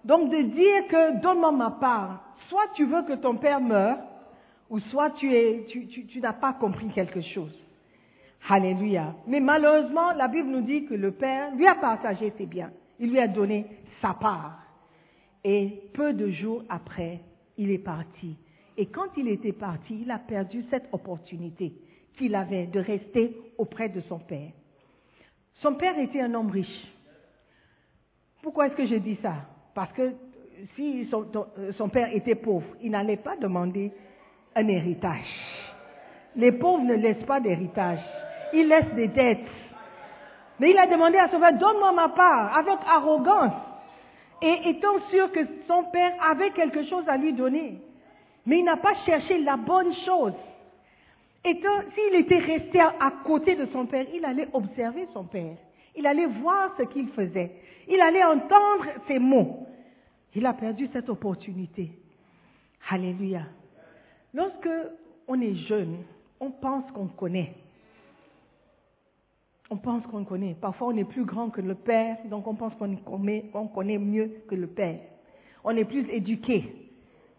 Donc 0.04 0.30
de 0.30 0.42
dire 0.42 0.88
que 0.88 1.20
donne-moi 1.20 1.52
ma 1.52 1.70
part, 1.70 2.24
soit 2.48 2.66
tu 2.74 2.84
veux 2.86 3.02
que 3.04 3.14
ton 3.14 3.36
père 3.36 3.60
meure, 3.60 3.98
ou 4.68 4.80
soit 4.80 5.10
tu, 5.12 5.32
es, 5.32 5.64
tu, 5.68 5.86
tu, 5.86 6.06
tu 6.06 6.20
n'as 6.20 6.32
pas 6.32 6.54
compris 6.54 6.88
quelque 6.88 7.20
chose. 7.20 7.56
Alléluia. 8.48 9.14
Mais 9.28 9.38
malheureusement, 9.38 10.12
la 10.12 10.26
Bible 10.28 10.48
nous 10.48 10.62
dit 10.62 10.86
que 10.86 10.94
le 10.94 11.12
Père 11.12 11.54
lui 11.54 11.66
a 11.66 11.76
partagé 11.76 12.32
ses 12.36 12.46
biens. 12.46 12.70
Il 12.98 13.10
lui 13.10 13.20
a 13.20 13.28
donné 13.28 13.66
sa 14.00 14.14
part. 14.14 14.58
Et 15.44 15.82
peu 15.94 16.12
de 16.12 16.30
jours 16.30 16.64
après, 16.68 17.20
il 17.58 17.70
est 17.70 17.78
parti. 17.78 18.36
Et 18.76 18.86
quand 18.86 19.16
il 19.16 19.28
était 19.28 19.52
parti, 19.52 20.00
il 20.02 20.10
a 20.10 20.18
perdu 20.18 20.64
cette 20.70 20.88
opportunité 20.92 21.72
qu'il 22.16 22.34
avait 22.34 22.66
de 22.66 22.80
rester 22.80 23.36
auprès 23.56 23.88
de 23.88 24.00
son 24.02 24.18
Père. 24.18 24.50
Son 25.62 25.74
Père 25.74 25.98
était 25.98 26.20
un 26.20 26.34
homme 26.34 26.50
riche. 26.50 26.92
Pourquoi 28.42 28.66
est-ce 28.66 28.76
que 28.76 28.86
je 28.86 28.96
dis 28.96 29.18
ça? 29.22 29.34
Parce 29.74 29.92
que 29.92 30.12
si 30.74 31.06
son, 31.10 31.26
euh, 31.58 31.72
son 31.72 31.88
Père 31.88 32.14
était 32.14 32.34
pauvre, 32.34 32.66
il 32.82 32.90
n'allait 32.90 33.16
pas 33.16 33.36
demander 33.36 33.92
un 34.54 34.68
héritage. 34.68 35.26
Les 36.34 36.52
pauvres 36.52 36.84
ne 36.84 36.94
laissent 36.94 37.24
pas 37.24 37.40
d'héritage. 37.40 38.00
Ils 38.52 38.68
laissent 38.68 38.94
des 38.94 39.08
dettes. 39.08 39.48
Mais 40.58 40.70
il 40.70 40.78
a 40.78 40.86
demandé 40.86 41.18
à 41.18 41.28
son 41.28 41.38
père, 41.38 41.58
donne-moi 41.58 41.92
ma 41.92 42.08
part, 42.10 42.56
avec 42.56 42.78
arrogance. 42.86 43.52
Et 44.42 44.70
étant 44.70 45.00
sûr 45.10 45.32
que 45.32 45.40
son 45.66 45.84
père 45.84 46.12
avait 46.30 46.50
quelque 46.50 46.84
chose 46.84 47.04
à 47.08 47.16
lui 47.16 47.32
donner. 47.32 47.80
Mais 48.44 48.58
il 48.58 48.64
n'a 48.64 48.76
pas 48.76 48.94
cherché 49.06 49.38
la 49.38 49.56
bonne 49.56 49.92
chose. 50.04 50.34
Et 51.46 51.60
s'il 51.94 52.14
était 52.16 52.38
resté 52.38 52.80
à 52.80 53.12
côté 53.24 53.54
de 53.54 53.66
son 53.66 53.86
père, 53.86 54.04
il 54.12 54.24
allait 54.24 54.48
observer 54.52 55.06
son 55.12 55.24
père. 55.24 55.56
Il 55.94 56.04
allait 56.04 56.26
voir 56.26 56.74
ce 56.76 56.82
qu'il 56.82 57.08
faisait. 57.10 57.52
Il 57.88 58.00
allait 58.00 58.24
entendre 58.24 58.86
ses 59.06 59.20
mots. 59.20 59.64
Il 60.34 60.44
a 60.44 60.52
perdu 60.52 60.88
cette 60.92 61.08
opportunité. 61.08 61.92
Alléluia. 62.90 63.42
Lorsque 64.34 64.68
on 65.28 65.40
est 65.40 65.54
jeune, 65.68 65.98
on 66.40 66.50
pense 66.50 66.90
qu'on 66.90 67.06
connaît. 67.06 67.54
On 69.70 69.76
pense 69.76 70.04
qu'on 70.08 70.24
connaît. 70.24 70.56
Parfois, 70.60 70.88
on 70.88 70.96
est 70.96 71.04
plus 71.04 71.24
grand 71.24 71.50
que 71.50 71.60
le 71.60 71.76
Père, 71.76 72.18
donc 72.28 72.46
on 72.48 72.54
pense 72.54 72.74
qu'on 72.74 72.96
connaît, 72.96 73.44
on 73.54 73.68
connaît 73.68 73.98
mieux 73.98 74.42
que 74.48 74.56
le 74.56 74.66
Père. 74.66 74.98
On 75.62 75.76
est 75.76 75.84
plus 75.84 76.08
éduqué, 76.10 76.64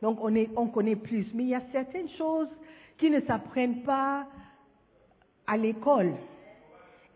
donc 0.01 0.19
on 0.21 0.67
connaît 0.67 0.95
plus. 0.95 1.25
Mais 1.33 1.43
il 1.43 1.49
y 1.49 1.55
a 1.55 1.61
certaines 1.71 2.09
choses 2.17 2.49
qui 2.97 3.09
ne 3.09 3.21
s'apprennent 3.21 3.83
pas 3.83 4.25
à 5.45 5.57
l'école. 5.57 6.13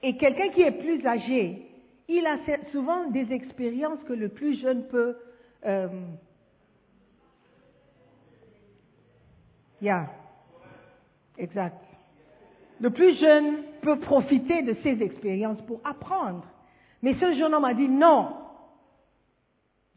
Et 0.03 0.17
quelqu'un 0.17 0.49
qui 0.49 0.61
est 0.61 0.71
plus 0.71 1.05
âgé, 1.05 1.67
il 2.07 2.25
a 2.25 2.37
souvent 2.71 3.09
des 3.09 3.31
expériences 3.31 4.03
que 4.07 4.13
le 4.13 4.29
plus 4.29 4.59
jeune 4.61 4.87
peut. 4.87 5.15
Euh, 5.65 5.87
yeah. 9.81 10.09
Exact. 11.37 11.77
Le 12.79 12.89
plus 12.89 13.17
jeune 13.19 13.63
peut 13.81 13.99
profiter 13.99 14.63
de 14.63 14.75
ces 14.83 15.01
expériences 15.01 15.61
pour 15.63 15.81
apprendre. 15.83 16.45
Mais 17.01 17.13
ce 17.15 17.35
jeune 17.35 17.53
homme 17.53 17.65
a 17.65 17.73
dit 17.73 17.87
non. 17.87 18.35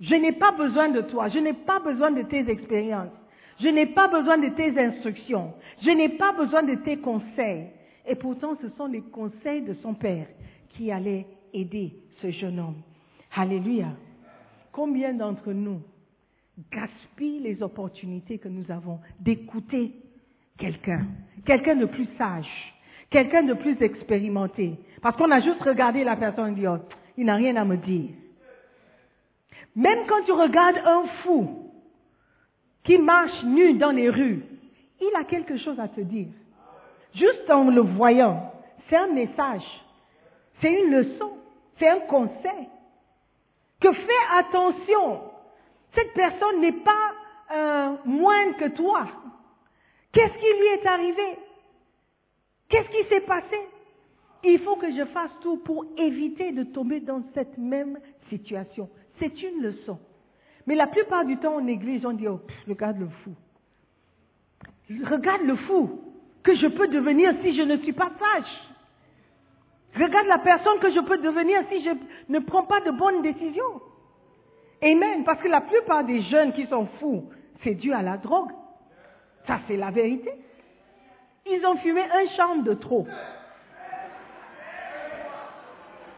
Je 0.01 0.15
n'ai 0.15 0.33
pas 0.33 0.53
besoin 0.53 0.89
de 0.91 1.01
toi. 1.03 1.29
Je 1.29 1.39
n'ai 1.39 1.53
pas 1.53 1.81
besoin 1.81 2.11
de 2.11 2.23
tes 2.23 2.49
expériences. 2.51 3.13
Je 3.61 3.69
n'ai 3.69 3.87
pas 3.87 4.09
besoin 4.09 4.39
de 4.39 4.49
tes 4.49 4.79
instructions. 4.79 5.55
Je 5.83 5.91
n'ai 5.91 6.11
pas 6.11 6.33
besoin 6.33 6.63
de 6.63 6.75
tes 6.77 6.99
conseils. 6.99 7.69
Et 8.07 8.15
pourtant, 8.15 8.57
ce 8.61 8.69
sont 8.77 8.87
les 8.87 9.01
conseils 9.01 9.63
de 9.63 9.75
son 9.75 9.95
père 9.95 10.27
qui 10.71 10.91
allaient 10.91 11.27
aider 11.53 11.93
ce 12.21 12.31
jeune 12.31 12.59
homme. 12.59 12.83
Alléluia. 13.35 13.89
Combien 14.73 15.15
d'entre 15.15 15.53
nous 15.53 15.81
gaspillent 16.73 17.41
les 17.41 17.63
opportunités 17.63 18.39
que 18.39 18.49
nous 18.49 18.71
avons 18.71 19.01
d'écouter 19.21 19.93
quelqu'un, 20.59 21.07
quelqu'un 21.45 21.77
de 21.77 21.87
plus 21.87 22.09
sage, 22.19 22.75
quelqu'un 23.11 23.43
de 23.43 23.55
plus 23.55 23.81
expérimenté, 23.81 24.75
parce 25.03 25.17
qu'on 25.17 25.31
a 25.31 25.41
juste 25.41 25.63
regardé 25.63 26.05
la 26.05 26.17
personne 26.17 26.53
et 26.53 26.61
dit, 26.61 26.67
oh, 26.67 26.79
il 27.17 27.27
n'a 27.27 27.35
rien 27.37 27.57
à 27.57 27.65
me 27.65 27.77
dire. 27.77 28.11
Même 29.77 30.07
quand 30.09 30.25
tu 30.25 30.33
regardes 30.33 30.79
un 30.85 31.05
fou 31.23 31.64
qui 32.85 32.99
marche 32.99 33.43
nu 33.45 33.75
dans 33.75 33.91
les 33.91 34.11
rues, 34.11 34.45
il 35.01 35.11
a 35.17 35.25
quelque 35.25 35.57
chose 35.59 35.81
à 35.81 35.89
te 35.89 36.01
dire. 36.01 36.29
Juste 37.15 37.51
en 37.51 37.71
le 37.71 37.81
voyant, 37.81 38.53
c'est 38.89 38.97
un 38.97 39.09
message, 39.09 39.65
c'est 40.61 40.71
une 40.71 40.91
leçon, 40.91 41.33
c'est 41.79 41.89
un 41.89 42.01
conseil. 42.01 42.69
Que 43.81 43.93
fais 43.93 44.39
attention, 44.39 45.23
cette 45.95 46.13
personne 46.15 46.61
n'est 46.61 46.73
pas 46.73 47.13
euh, 47.53 47.97
moindre 48.05 48.57
que 48.59 48.69
toi. 48.71 49.07
Qu'est-ce 50.13 50.35
qui 50.35 50.61
lui 50.61 50.67
est 50.69 50.87
arrivé? 50.87 51.39
Qu'est-ce 52.69 52.89
qui 52.89 53.09
s'est 53.09 53.21
passé? 53.23 53.57
Il 54.45 54.59
faut 54.61 54.77
que 54.77 54.91
je 54.91 55.05
fasse 55.07 55.31
tout 55.41 55.59
pour 55.59 55.87
éviter 55.97 56.53
de 56.53 56.65
tomber 56.65 57.01
dans 57.01 57.23
cette 57.35 57.57
même 57.57 57.99
situation. 58.29 58.91
C'est 59.19 59.43
une 59.43 59.63
leçon. 59.63 59.99
Mais 60.67 60.75
la 60.75 60.87
plupart 60.87 61.25
du 61.25 61.37
temps, 61.37 61.57
on 61.57 61.61
néglige, 61.61 62.05
on 62.07 62.13
dit, 62.13 62.29
oh, 62.29 62.41
regarde 62.67 62.99
le 62.99 63.09
fou. 63.09 63.35
Regarde 65.11 65.43
le 65.43 65.57
fou 65.57 66.01
que 66.43 66.55
je 66.57 66.67
peux 66.67 66.89
devenir 66.89 67.35
si 67.43 67.57
je 67.57 67.63
ne 67.63 67.77
suis 67.79 67.93
pas 67.93 68.11
sage. 68.19 68.51
Regarde 69.95 70.27
la 70.27 70.39
personne 70.39 70.79
que 70.81 70.91
je 70.91 71.01
peux 71.01 71.19
devenir 71.19 71.63
si 71.71 71.85
je 71.85 71.91
ne 72.29 72.39
prends 72.41 72.65
pas 72.65 72.81
de 72.81 72.91
bonnes 72.91 73.23
décisions. 73.23 73.81
Amen. 74.83 75.25
Parce 75.25 75.41
que 75.41 75.49
la 75.49 75.61
plupart 75.61 76.05
des 76.05 76.23
jeunes 76.23 76.53
qui 76.53 76.67
sont 76.67 76.87
fous, 76.99 77.25
c'est 77.63 77.75
dû 77.75 77.93
à 77.93 78.03
la 78.03 78.17
drogue. 78.17 78.51
Ça, 79.47 79.61
c'est 79.69 79.77
la 79.77 79.91
vérité. 79.91 80.31
Ils 81.47 81.65
ont 81.67 81.77
fumé 81.77 82.03
un 82.03 82.37
champ 82.37 82.57
de 82.57 82.75
trop. 82.75 83.07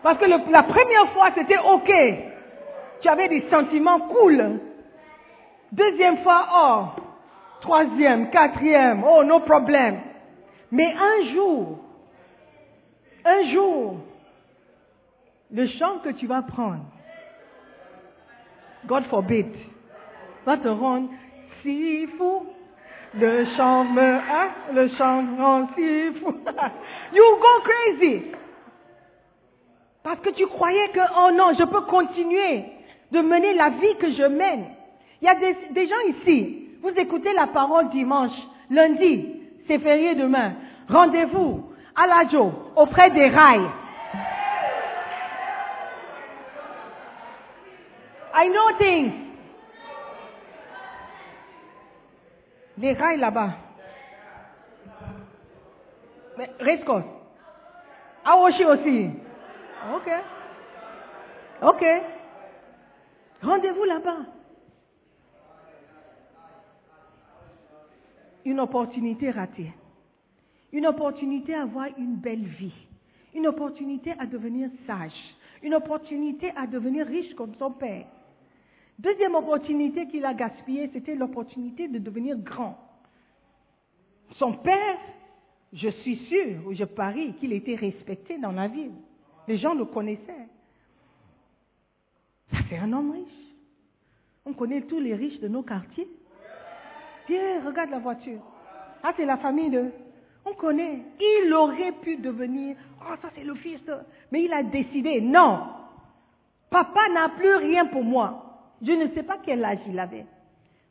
Parce 0.03 0.19
que 0.19 0.25
la 0.25 0.63
première 0.63 1.13
fois, 1.13 1.31
c'était 1.35 1.59
OK. 1.59 1.91
Tu 3.01 3.09
avais 3.09 3.29
des 3.29 3.49
sentiments 3.51 4.01
cool. 4.01 4.61
Deuxième 5.73 6.19
fois, 6.19 6.47
oh. 6.53 7.03
Troisième, 7.61 8.31
quatrième, 8.31 9.03
oh, 9.05 9.25
no 9.25 9.41
problème. 9.41 10.01
Mais 10.71 10.95
un 10.95 11.35
jour, 11.35 11.79
un 13.25 13.53
jour, 13.53 13.97
le 15.51 15.67
chant 15.79 15.99
que 16.05 16.11
tu 16.11 16.27
vas 16.27 16.43
prendre, 16.43 16.85
God 18.87 19.05
forbid, 19.07 19.47
va 20.45 20.57
te 20.59 20.69
rendre 20.69 21.09
si 21.63 22.07
fou. 22.19 22.47
Le 23.15 23.47
chant 23.57 23.85
me, 23.85 24.75
le 24.75 24.89
chant 24.97 25.25
rend 25.39 25.69
si 25.75 26.13
fou. 26.21 26.35
You 27.13 27.25
go 27.41 27.63
crazy. 27.65 28.23
Parce 30.03 30.21
que 30.21 30.31
tu 30.31 30.47
croyais 30.47 30.89
que, 30.91 31.01
oh 31.01 31.31
non, 31.33 31.55
je 31.59 31.65
peux 31.65 31.81
continuer 31.83 32.76
de 33.12 33.21
mener 33.21 33.55
la 33.55 33.71
vie 33.71 33.97
que 34.01 34.11
je 34.12 34.25
mène. 34.25 34.64
Il 35.21 35.27
y 35.27 35.29
a 35.29 35.35
des, 35.35 35.87
gens 35.88 36.21
ici, 36.21 36.69
vous 36.83 36.90
écoutez 36.90 37.33
la 37.33 37.47
parole 37.47 37.88
dimanche, 37.90 38.33
lundi, 38.71 39.40
c'est 39.66 39.79
férié 39.79 40.14
demain. 40.14 40.55
Rendez-vous 40.88 41.71
à 41.95 42.07
l'Ajo, 42.07 42.53
auprès 42.77 43.11
des 43.11 43.29
rails. 43.29 43.69
I 48.38 48.49
know 48.49 48.79
things. 48.79 49.12
Les 52.79 52.92
rails 52.92 53.19
là-bas. 53.19 53.51
Mais 56.37 56.51
Rescos. 56.61 57.03
Aoshi 58.27 58.64
aussi. 58.66 59.11
Ok. 59.95 60.11
Ok. 61.62 61.85
Rendez-vous 63.47 63.85
là-bas. 63.85 64.27
Une 68.45 68.59
opportunité 68.59 69.31
ratée. 69.31 69.73
Une 70.73 70.87
opportunité 70.87 71.55
à 71.55 71.63
avoir 71.63 71.87
une 71.97 72.17
belle 72.17 72.45
vie. 72.45 72.75
Une 73.35 73.47
opportunité 73.47 74.15
à 74.19 74.27
devenir 74.27 74.69
sage. 74.85 75.13
Une 75.63 75.75
opportunité 75.75 76.51
à 76.57 76.67
devenir 76.67 77.07
riche 77.07 77.35
comme 77.35 77.55
son 77.55 77.71
père. 77.71 78.07
Deuxième 78.99 79.37
opportunité 79.37 80.09
qu'il 80.09 80.25
a 80.25 80.35
gaspillée, 80.35 80.91
c'était 80.93 81.15
l'opportunité 81.15 81.87
de 81.87 81.99
devenir 81.99 82.37
grand. 82.39 82.77
Son 84.39 84.55
père, 84.55 84.99
je 85.73 85.89
suis 85.89 86.17
sûr, 86.27 86.67
ou 86.67 86.75
je 86.75 86.85
parie, 86.85 87.35
qu'il 87.35 87.53
était 87.53 87.77
respecté 87.77 88.39
dans 88.39 88.53
la 88.53 88.67
ville. 88.67 88.95
Les 89.47 89.59
gens 89.59 89.75
le 89.75 89.85
connaissaient. 89.85 90.49
C'est 92.68 92.79
un 92.79 92.92
homme 92.92 93.12
riche. 93.12 93.46
On 94.44 94.52
connaît 94.52 94.83
tous 94.83 95.00
les 95.00 95.14
riches 95.14 95.40
de 95.40 95.48
nos 95.48 95.62
quartiers. 95.62 96.09
Viens, 97.29 97.64
regarde 97.64 97.90
la 97.90 97.98
voiture. 97.98 98.40
Ah, 99.02 99.12
c'est 99.16 99.24
la 99.24 99.37
famille 99.37 99.70
de... 99.70 99.90
On 100.44 100.55
connaît. 100.55 101.02
Il 101.20 101.52
aurait 101.52 101.92
pu 101.92 102.16
devenir... 102.16 102.76
Oh, 103.00 103.14
ça, 103.20 103.31
c'est 103.35 103.44
le 103.44 103.55
fils. 103.57 103.81
Mais 104.31 104.44
il 104.44 104.52
a 104.52 104.62
décidé, 104.62 105.20
non. 105.20 105.61
Papa 106.70 107.09
n'a 107.12 107.31
plus 107.31 107.57
rien 107.57 107.87
pour 107.87 108.05
moi. 108.05 108.74
Je 108.83 108.92
ne 108.92 109.09
sais 109.14 109.22
pas 109.22 109.38
quel 109.44 109.64
âge 109.64 109.79
il 109.88 109.98
avait. 109.98 110.26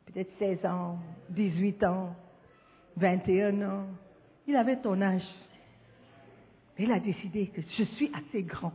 Peut-être 0.06 0.30
16 0.38 0.66
ans, 0.66 0.98
18 1.30 1.84
ans. 1.84 2.14
21 2.96 3.62
ans. 3.62 3.86
Il 4.46 4.56
avait 4.56 4.76
ton 4.76 5.00
âge. 5.00 5.26
Il 6.78 6.92
a 6.92 7.00
décidé 7.00 7.46
que 7.48 7.60
je 7.78 7.84
suis 7.84 8.10
assez 8.14 8.42
grand 8.42 8.72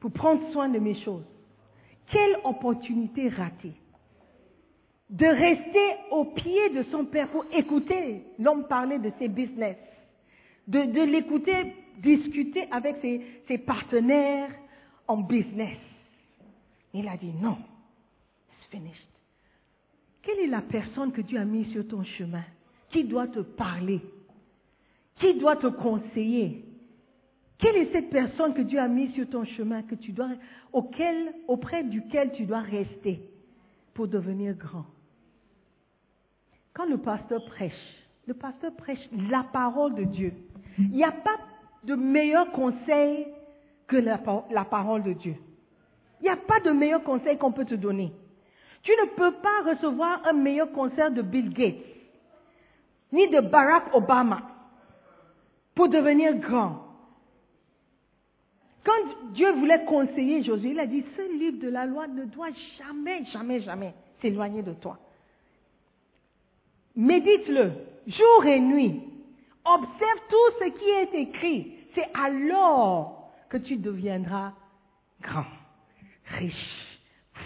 pour 0.00 0.10
prendre 0.12 0.50
soin 0.52 0.68
de 0.68 0.78
mes 0.78 1.00
choses. 1.02 1.24
Quelle 2.10 2.36
opportunité 2.44 3.28
ratée 3.28 3.74
de 5.10 5.26
rester 5.26 5.96
au 6.10 6.24
pied 6.24 6.70
de 6.70 6.82
son 6.90 7.04
père 7.04 7.28
pour 7.30 7.44
écouter 7.52 8.24
l'homme 8.38 8.66
parler 8.66 8.98
de 8.98 9.12
ses 9.18 9.28
business, 9.28 9.76
de, 10.66 10.80
l'écouter 11.04 11.74
discuter 11.98 12.66
avec 12.70 12.96
ses, 13.00 13.24
ses 13.46 13.58
partenaires 13.58 14.50
en 15.06 15.18
business. 15.18 15.78
Il 16.92 17.06
a 17.08 17.16
dit 17.16 17.32
non, 17.40 17.56
it's 18.58 18.68
finished. 18.70 19.06
Quelle 20.22 20.40
est 20.40 20.48
la 20.48 20.62
personne 20.62 21.12
que 21.12 21.20
Dieu 21.20 21.38
a 21.38 21.44
mise 21.44 21.70
sur 21.70 21.86
ton 21.86 22.02
chemin 22.02 22.44
Qui 22.90 23.04
doit 23.04 23.28
te 23.28 23.38
parler 23.40 24.00
Qui 25.20 25.34
doit 25.34 25.56
te 25.56 25.68
conseiller? 25.68 26.64
Quelle 27.58 27.76
est 27.76 27.92
cette 27.92 28.10
personne 28.10 28.54
que 28.54 28.62
Dieu 28.62 28.78
a 28.78 28.88
mise 28.88 29.12
sur 29.14 29.28
ton 29.28 29.44
chemin 29.44 29.82
que 29.82 29.94
tu 29.94 30.12
dois, 30.12 30.28
auquel, 30.72 31.32
auprès 31.48 31.84
duquel 31.84 32.32
tu 32.32 32.44
dois 32.44 32.60
rester 32.60 33.20
pour 33.94 34.08
devenir 34.08 34.54
grand? 34.54 34.84
Quand 36.74 36.84
le 36.84 36.98
pasteur 36.98 37.40
prêche, 37.46 37.72
le 38.26 38.34
pasteur 38.34 38.74
prêche 38.76 39.00
la 39.30 39.44
parole 39.44 39.94
de 39.94 40.04
Dieu. 40.04 40.34
Il 40.78 40.90
n'y 40.90 41.04
a 41.04 41.12
pas 41.12 41.38
de 41.84 41.94
meilleur 41.94 42.50
conseil 42.52 43.26
que 43.86 43.96
la, 43.96 44.20
la 44.50 44.64
parole 44.64 45.02
de 45.02 45.14
Dieu. 45.14 45.36
Il 46.20 46.24
n'y 46.24 46.28
a 46.28 46.36
pas 46.36 46.60
de 46.60 46.70
meilleur 46.70 47.02
conseil 47.02 47.38
qu'on 47.38 47.52
peut 47.52 47.64
te 47.64 47.74
donner. 47.74 48.12
Tu 48.82 48.92
ne 48.92 49.08
peux 49.16 49.32
pas 49.32 49.70
recevoir 49.70 50.20
un 50.26 50.34
meilleur 50.34 50.70
conseil 50.72 51.12
de 51.12 51.22
Bill 51.22 51.52
Gates, 51.52 51.84
ni 53.12 53.28
de 53.28 53.40
Barack 53.40 53.94
Obama, 53.94 54.42
pour 55.74 55.88
devenir 55.88 56.36
grand. 56.36 56.85
Quand 58.86 59.32
Dieu 59.32 59.50
voulait 59.54 59.84
conseiller 59.84 60.44
Josué, 60.44 60.70
il 60.70 60.78
a 60.78 60.86
dit, 60.86 61.04
ce 61.16 61.38
livre 61.38 61.58
de 61.58 61.68
la 61.68 61.86
loi 61.86 62.06
ne 62.06 62.24
doit 62.24 62.52
jamais, 62.78 63.24
jamais, 63.32 63.60
jamais 63.62 63.92
s'éloigner 64.22 64.62
de 64.62 64.74
toi. 64.74 64.96
Médite-le 66.94 67.72
jour 68.06 68.46
et 68.46 68.60
nuit. 68.60 69.00
Observe 69.64 70.20
tout 70.28 70.58
ce 70.60 70.64
qui 70.78 70.88
est 70.88 71.20
écrit. 71.20 71.72
C'est 71.96 72.08
alors 72.14 73.32
que 73.48 73.56
tu 73.56 73.76
deviendras 73.76 74.52
grand, 75.20 75.46
riche, 76.38 77.00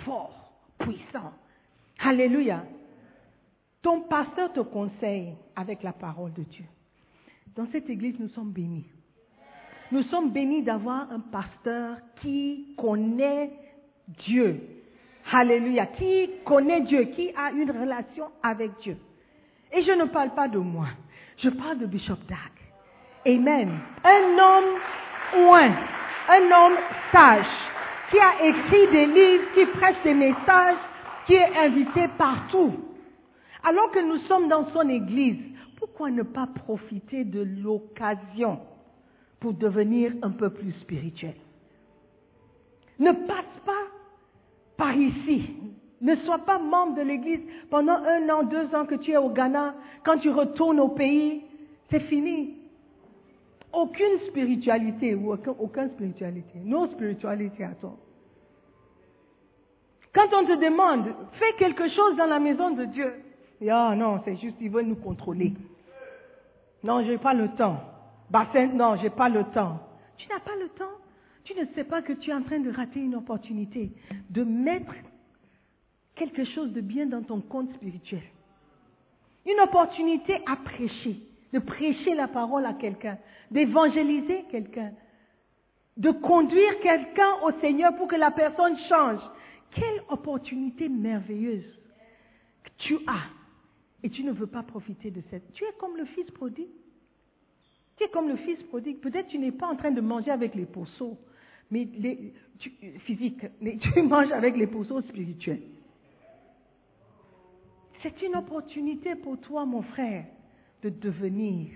fort, 0.05 0.53
puissant. 0.79 1.33
Alléluia. 2.00 2.64
Ton 3.81 4.03
pasteur 4.03 4.53
te 4.53 4.61
conseille 4.61 5.33
avec 5.57 5.83
la 5.83 5.94
parole 5.94 6.35
de 6.35 6.42
Dieu. 6.42 6.66
Dans 7.57 7.66
cette 7.72 7.88
église, 7.88 8.18
nous 8.20 8.29
sommes 8.29 8.53
bénis. 8.53 8.85
Nous 9.92 10.03
sommes 10.05 10.31
bénis 10.31 10.62
d'avoir 10.62 11.11
un 11.11 11.18
pasteur 11.18 11.96
qui 12.20 12.74
connaît 12.76 13.50
Dieu. 14.24 14.61
Alléluia. 15.33 15.87
Qui 15.87 16.31
connaît 16.44 16.83
Dieu, 16.83 17.05
qui 17.16 17.31
a 17.37 17.50
une 17.50 17.70
relation 17.70 18.26
avec 18.42 18.70
Dieu. 18.83 18.96
Et 19.72 19.83
je 19.83 19.92
ne 19.92 20.05
parle 20.05 20.31
pas 20.31 20.46
de 20.46 20.59
moi. 20.59 20.87
Je 21.38 21.48
parle 21.48 21.79
de 21.79 21.87
Bishop 21.87 22.18
Dag. 22.29 22.53
Amen. 23.26 23.79
Un 24.05 24.38
homme 24.38 25.48
oint, 25.48 25.74
un 26.29 26.42
homme 26.42 26.79
sage, 27.12 27.46
qui 28.11 28.18
a 28.18 28.46
écrit 28.46 28.87
des 28.92 29.07
livres, 29.07 29.44
qui 29.55 29.66
prêche 29.66 30.03
des 30.05 30.14
messages, 30.14 30.79
qui 31.26 31.35
est 31.35 31.57
invité 31.57 32.07
partout. 32.16 32.74
Alors 33.64 33.90
que 33.90 34.00
nous 34.00 34.18
sommes 34.29 34.48
dans 34.48 34.68
son 34.72 34.88
église, 34.88 35.38
pourquoi 35.79 36.11
ne 36.11 36.22
pas 36.22 36.46
profiter 36.46 37.24
de 37.24 37.42
l'occasion 37.42 38.61
pour 39.40 39.55
devenir 39.55 40.12
un 40.22 40.31
peu 40.31 40.50
plus 40.50 40.72
spirituel 40.81 41.35
Ne 42.98 43.12
passe 43.12 43.61
pas 43.64 43.87
par 44.76 44.94
ici. 44.94 45.50
Ne 46.00 46.16
sois 46.16 46.38
pas 46.38 46.59
membre 46.59 46.96
de 46.96 47.03
l'église 47.03 47.40
pendant 47.70 47.92
un 47.96 48.29
an, 48.31 48.42
deux 48.44 48.74
ans 48.74 48.87
que 48.87 48.94
tu 48.94 49.11
es 49.12 49.16
au 49.16 49.31
Ghana. 49.31 49.74
Quand 50.05 50.18
tu 50.18 50.31
retournes 50.31 50.81
au 50.81 50.88
pays, 50.88 51.42
c'est 51.90 52.00
fini. 52.00 52.57
Aucune 53.72 54.18
spiritualité 54.29 55.14
ou 55.14 55.33
aucun, 55.33 55.55
aucune 55.59 55.90
spiritualité. 55.90 56.59
No 56.64 56.87
spiritualité 56.88 57.64
à 57.64 57.74
toi. 57.81 57.96
Quand 60.14 60.26
on 60.33 60.44
te 60.44 60.57
demande, 60.59 61.07
fais 61.33 61.53
quelque 61.59 61.88
chose 61.88 62.16
dans 62.16 62.26
la 62.26 62.40
maison 62.40 62.70
de 62.70 62.85
Dieu. 62.87 63.12
Ah 63.70 63.94
non, 63.94 64.20
c'est 64.24 64.37
juste, 64.37 64.57
il 64.61 64.70
veut 64.70 64.83
nous 64.83 64.96
contrôler. 64.96 65.53
Non, 66.83 67.05
j'ai 67.05 67.18
pas 67.18 67.35
le 67.35 67.48
temps. 67.50 67.79
Bassin, 68.31 68.69
non, 68.69 68.97
j'ai 68.97 69.11
pas 69.11 69.29
le 69.29 69.45
temps. 69.45 69.81
Tu 70.16 70.29
n'as 70.29 70.40
pas 70.40 70.57
le 70.57 70.69
temps. 70.71 70.97
Tu 71.45 71.55
ne 71.55 71.64
sais 71.75 71.85
pas 71.85 72.03
que 72.03 72.12
tu 72.12 72.31
es 72.31 72.35
en 72.35 72.43
train 72.43 72.61
de 72.61 72.71
rater 72.71 73.01
une 73.01 73.16
opportunité 73.16 73.90
de 74.29 74.45
mettre 74.45 74.95
quelque 76.14 76.45
chose 76.45 76.73
de 76.73 76.81
bien 76.81 77.07
dans 77.07 77.23
ton 77.23 77.40
compte 77.40 77.73
spirituel. 77.75 78.23
Une 79.47 79.59
opportunité 79.61 80.38
à 80.47 80.57
prêcher, 80.57 81.16
de 81.53 81.59
prêcher 81.59 82.14
la 82.14 82.29
parole 82.29 82.66
à 82.66 82.75
quelqu'un, 82.75 83.19
d'évangéliser 83.51 84.45
quelqu'un, 84.51 84.93
de 85.97 86.11
conduire 86.11 86.79
quelqu'un 86.83 87.35
au 87.43 87.53
Seigneur 87.61 87.97
pour 87.97 88.07
que 88.07 88.16
la 88.16 88.31
personne 88.31 88.77
change. 88.88 89.21
Quelle 89.75 90.03
opportunité 90.09 90.88
merveilleuse 90.88 91.79
que 92.64 92.71
tu 92.79 92.99
as 93.07 93.25
et 94.03 94.11
tu 94.11 94.25
ne 94.25 94.33
veux 94.33 94.47
pas 94.47 94.62
profiter 94.62 95.11
de 95.11 95.23
cette. 95.31 95.53
Tu 95.53 95.64
es 95.64 95.73
comme 95.79 95.97
le 95.97 96.05
fils 96.07 96.31
prodigue. 96.33 96.69
Tu 98.00 98.08
comme 98.08 98.28
le 98.28 98.36
fils 98.36 98.62
prodigue. 98.64 98.98
Peut-être 98.98 99.28
tu 99.28 99.38
n'es 99.38 99.52
pas 99.52 99.66
en 99.66 99.76
train 99.76 99.90
de 99.90 100.00
manger 100.00 100.30
avec 100.30 100.54
les 100.54 100.66
pourceaux 100.66 101.18
mais 101.70 101.88
les, 101.96 102.32
physiques, 103.00 103.46
mais 103.60 103.76
tu 103.78 104.02
manges 104.02 104.32
avec 104.32 104.56
les 104.56 104.66
pourceaux 104.66 105.00
spirituels. 105.02 105.62
C'est 108.02 108.20
une 108.22 108.36
opportunité 108.36 109.14
pour 109.14 109.38
toi, 109.40 109.64
mon 109.64 109.82
frère, 109.82 110.24
de 110.82 110.88
devenir 110.88 111.68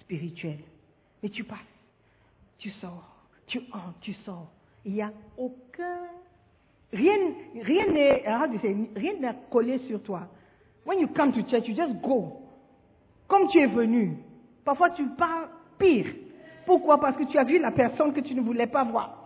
spirituel. 0.00 0.58
Mais 1.22 1.28
tu 1.28 1.44
passes, 1.44 1.58
tu 2.58 2.70
sors, 2.80 3.26
tu 3.46 3.58
entres, 3.72 3.98
tu 4.00 4.14
sors. 4.24 4.50
Il 4.84 4.94
n'y 4.94 5.02
a 5.02 5.12
aucun. 5.36 5.98
Rien 6.92 7.16
rien 7.62 7.86
n'est 7.92 8.24
rien 8.96 9.14
n'est 9.18 9.34
collé 9.50 9.78
sur 9.88 10.02
toi. 10.02 10.28
When 10.84 10.98
you 11.00 11.08
come 11.08 11.32
to 11.32 11.42
church, 11.48 11.68
you 11.68 11.76
just 11.76 12.00
go. 12.02 12.40
Comme 13.28 13.48
tu 13.48 13.60
es 13.60 13.66
venu. 13.66 14.16
Parfois 14.64 14.90
tu 14.90 15.04
pars 15.06 15.48
pire. 15.78 16.06
Pourquoi? 16.66 17.00
Parce 17.00 17.16
que 17.16 17.24
tu 17.24 17.38
as 17.38 17.44
vu 17.44 17.58
la 17.58 17.72
personne 17.72 18.12
que 18.12 18.20
tu 18.20 18.34
ne 18.34 18.40
voulais 18.40 18.66
pas 18.66 18.84
voir. 18.84 19.18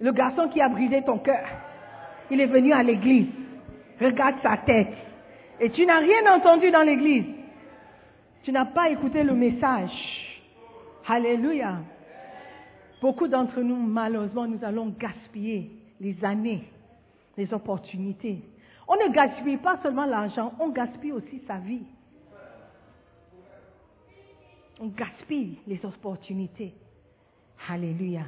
Le 0.00 0.12
garçon 0.12 0.48
qui 0.48 0.60
a 0.60 0.68
brisé 0.68 1.02
ton 1.02 1.18
cœur. 1.18 1.46
Il 2.30 2.40
est 2.40 2.46
venu 2.46 2.72
à 2.72 2.82
l'église. 2.82 3.28
Regarde 4.00 4.36
sa 4.42 4.56
tête. 4.58 4.92
Et 5.60 5.70
tu 5.70 5.86
n'as 5.86 5.98
rien 5.98 6.34
entendu 6.34 6.70
dans 6.70 6.82
l'église. 6.82 7.26
Tu 8.42 8.52
n'as 8.52 8.66
pas 8.66 8.90
écouté 8.90 9.22
le 9.22 9.34
message. 9.34 9.90
Alléluia. 11.06 11.78
Beaucoup 13.00 13.28
d'entre 13.28 13.60
nous, 13.60 13.76
malheureusement, 13.76 14.46
nous 14.46 14.64
allons 14.64 14.94
gaspiller 14.98 15.70
les 16.00 16.22
années, 16.24 16.64
les 17.36 17.52
opportunités. 17.54 18.40
On 18.88 18.96
ne 18.96 19.12
gaspille 19.12 19.58
pas 19.58 19.78
seulement 19.82 20.04
l'argent, 20.04 20.52
on 20.58 20.68
gaspille 20.70 21.12
aussi 21.12 21.42
sa 21.46 21.58
vie. 21.58 21.84
On 24.80 24.88
gaspille 24.88 25.58
les 25.66 25.84
opportunités. 25.84 26.74
Alléluia. 27.68 28.22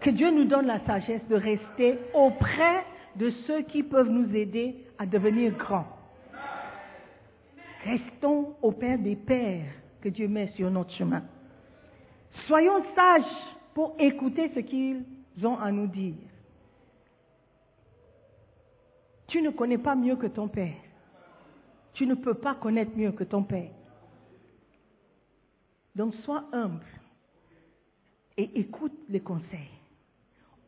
Que 0.00 0.10
Dieu 0.10 0.30
nous 0.30 0.44
donne 0.44 0.66
la 0.66 0.84
sagesse 0.84 1.26
de 1.28 1.36
rester 1.36 1.98
auprès 2.12 2.84
de 3.16 3.30
ceux 3.46 3.62
qui 3.62 3.82
peuvent 3.82 4.08
nous 4.08 4.34
aider 4.34 4.76
à 4.98 5.06
devenir 5.06 5.52
grands. 5.56 5.86
Restons 7.84 8.54
au 8.62 8.72
Père 8.72 8.98
des 8.98 9.16
Pères 9.16 9.72
que 10.00 10.08
Dieu 10.08 10.28
met 10.28 10.48
sur 10.48 10.70
notre 10.70 10.92
chemin. 10.92 11.22
Soyons 12.46 12.82
sages 12.94 13.56
pour 13.74 13.94
écouter 13.98 14.50
ce 14.54 14.60
qu'ils 14.60 15.04
ont 15.44 15.58
à 15.58 15.70
nous 15.70 15.86
dire. 15.86 16.14
Tu 19.28 19.40
ne 19.40 19.50
connais 19.50 19.78
pas 19.78 19.94
mieux 19.94 20.16
que 20.16 20.26
ton 20.26 20.48
Père. 20.48 20.74
Tu 21.94 22.06
ne 22.06 22.14
peux 22.14 22.34
pas 22.34 22.54
connaître 22.54 22.92
mieux 22.96 23.12
que 23.12 23.24
ton 23.24 23.42
Père. 23.42 23.70
Donc 25.94 26.14
sois 26.24 26.44
humble 26.52 26.84
et 28.36 28.50
écoute 28.60 28.96
les 29.08 29.20
conseils. 29.20 29.70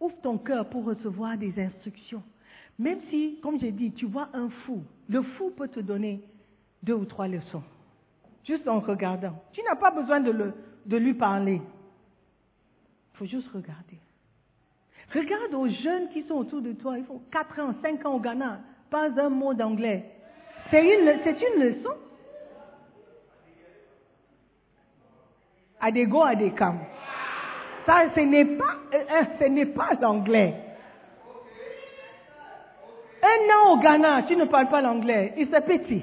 Ouvre 0.00 0.20
ton 0.22 0.38
cœur 0.38 0.68
pour 0.68 0.84
recevoir 0.84 1.38
des 1.38 1.58
instructions. 1.58 2.22
Même 2.78 3.00
si, 3.08 3.38
comme 3.42 3.58
j'ai 3.58 3.70
dit, 3.70 3.92
tu 3.92 4.06
vois 4.06 4.28
un 4.32 4.50
fou, 4.50 4.82
le 5.08 5.22
fou 5.22 5.50
peut 5.56 5.68
te 5.68 5.80
donner 5.80 6.22
deux 6.82 6.94
ou 6.94 7.04
trois 7.04 7.28
leçons, 7.28 7.62
juste 8.46 8.66
en 8.68 8.80
regardant. 8.80 9.40
Tu 9.52 9.62
n'as 9.62 9.76
pas 9.76 9.90
besoin 9.90 10.20
de, 10.20 10.96
lui 10.96 11.14
parler. 11.14 11.62
Il 13.14 13.16
faut 13.16 13.26
juste 13.26 13.48
regarder. 13.48 13.98
Regarde 15.14 15.54
aux 15.54 15.68
jeunes 15.68 16.08
qui 16.10 16.24
sont 16.24 16.34
autour 16.34 16.60
de 16.60 16.72
toi, 16.72 16.98
ils 16.98 17.04
font 17.04 17.22
4 17.30 17.60
ans, 17.60 17.74
5 17.80 18.04
ans 18.04 18.14
au 18.14 18.20
Ghana, 18.20 18.60
pas 18.90 19.08
un 19.20 19.28
mot 19.30 19.54
d'anglais. 19.54 20.10
C'est 20.70 20.82
une, 20.82 21.20
c'est 21.22 21.38
une 21.40 21.62
leçon. 21.62 21.94
Adego, 25.84 26.22
Adekam. 26.22 26.78
Ça, 27.84 28.04
ce 28.14 28.20
n'est 28.20 28.46
pas, 28.46 28.76
euh, 28.94 28.98
euh, 28.98 29.24
ce 29.38 29.44
n'est 29.44 29.66
pas 29.66 29.90
l'anglais. 30.00 30.54
Un 33.22 33.54
an 33.54 33.72
au 33.74 33.78
Ghana, 33.78 34.22
tu 34.22 34.36
ne 34.36 34.46
parles 34.46 34.68
pas 34.68 34.80
l'anglais. 34.80 35.34
Et 35.36 35.46
c'est 35.50 35.64
petit. 35.66 36.02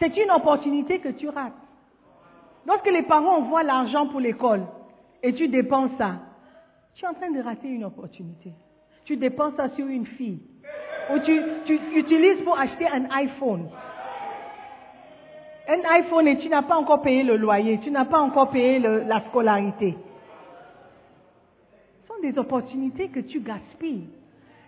C'est 0.00 0.16
une 0.16 0.30
opportunité 0.30 0.98
que 0.98 1.10
tu 1.10 1.28
rates. 1.28 1.52
Lorsque 2.66 2.90
les 2.90 3.02
parents 3.02 3.38
envoient 3.38 3.62
l'argent 3.62 4.06
pour 4.08 4.20
l'école 4.20 4.66
et 5.22 5.32
tu 5.32 5.48
dépenses 5.48 5.90
ça, 5.96 6.16
tu 6.94 7.04
es 7.04 7.08
en 7.08 7.14
train 7.14 7.30
de 7.30 7.40
rater 7.40 7.68
une 7.68 7.84
opportunité. 7.84 8.52
Tu 9.04 9.16
dépenses 9.16 9.54
ça 9.56 9.68
sur 9.70 9.86
une 9.86 10.06
fille. 10.06 10.40
Ou 11.12 11.18
tu, 11.20 11.40
tu 11.64 11.78
utilises 11.94 12.42
pour 12.44 12.58
acheter 12.58 12.86
un 12.86 13.08
iPhone. 13.10 13.68
Un 15.68 15.84
iPhone 15.84 16.26
et 16.26 16.38
tu 16.38 16.48
n'as 16.48 16.62
pas 16.62 16.76
encore 16.76 17.02
payé 17.02 17.22
le 17.22 17.36
loyer, 17.36 17.78
tu 17.82 17.90
n'as 17.90 18.06
pas 18.06 18.20
encore 18.20 18.48
payé 18.50 18.78
la 18.78 19.20
scolarité. 19.28 19.94
Ce 22.00 22.08
sont 22.08 22.20
des 22.22 22.38
opportunités 22.38 23.08
que 23.08 23.20
tu 23.20 23.40
gaspilles. 23.40 24.08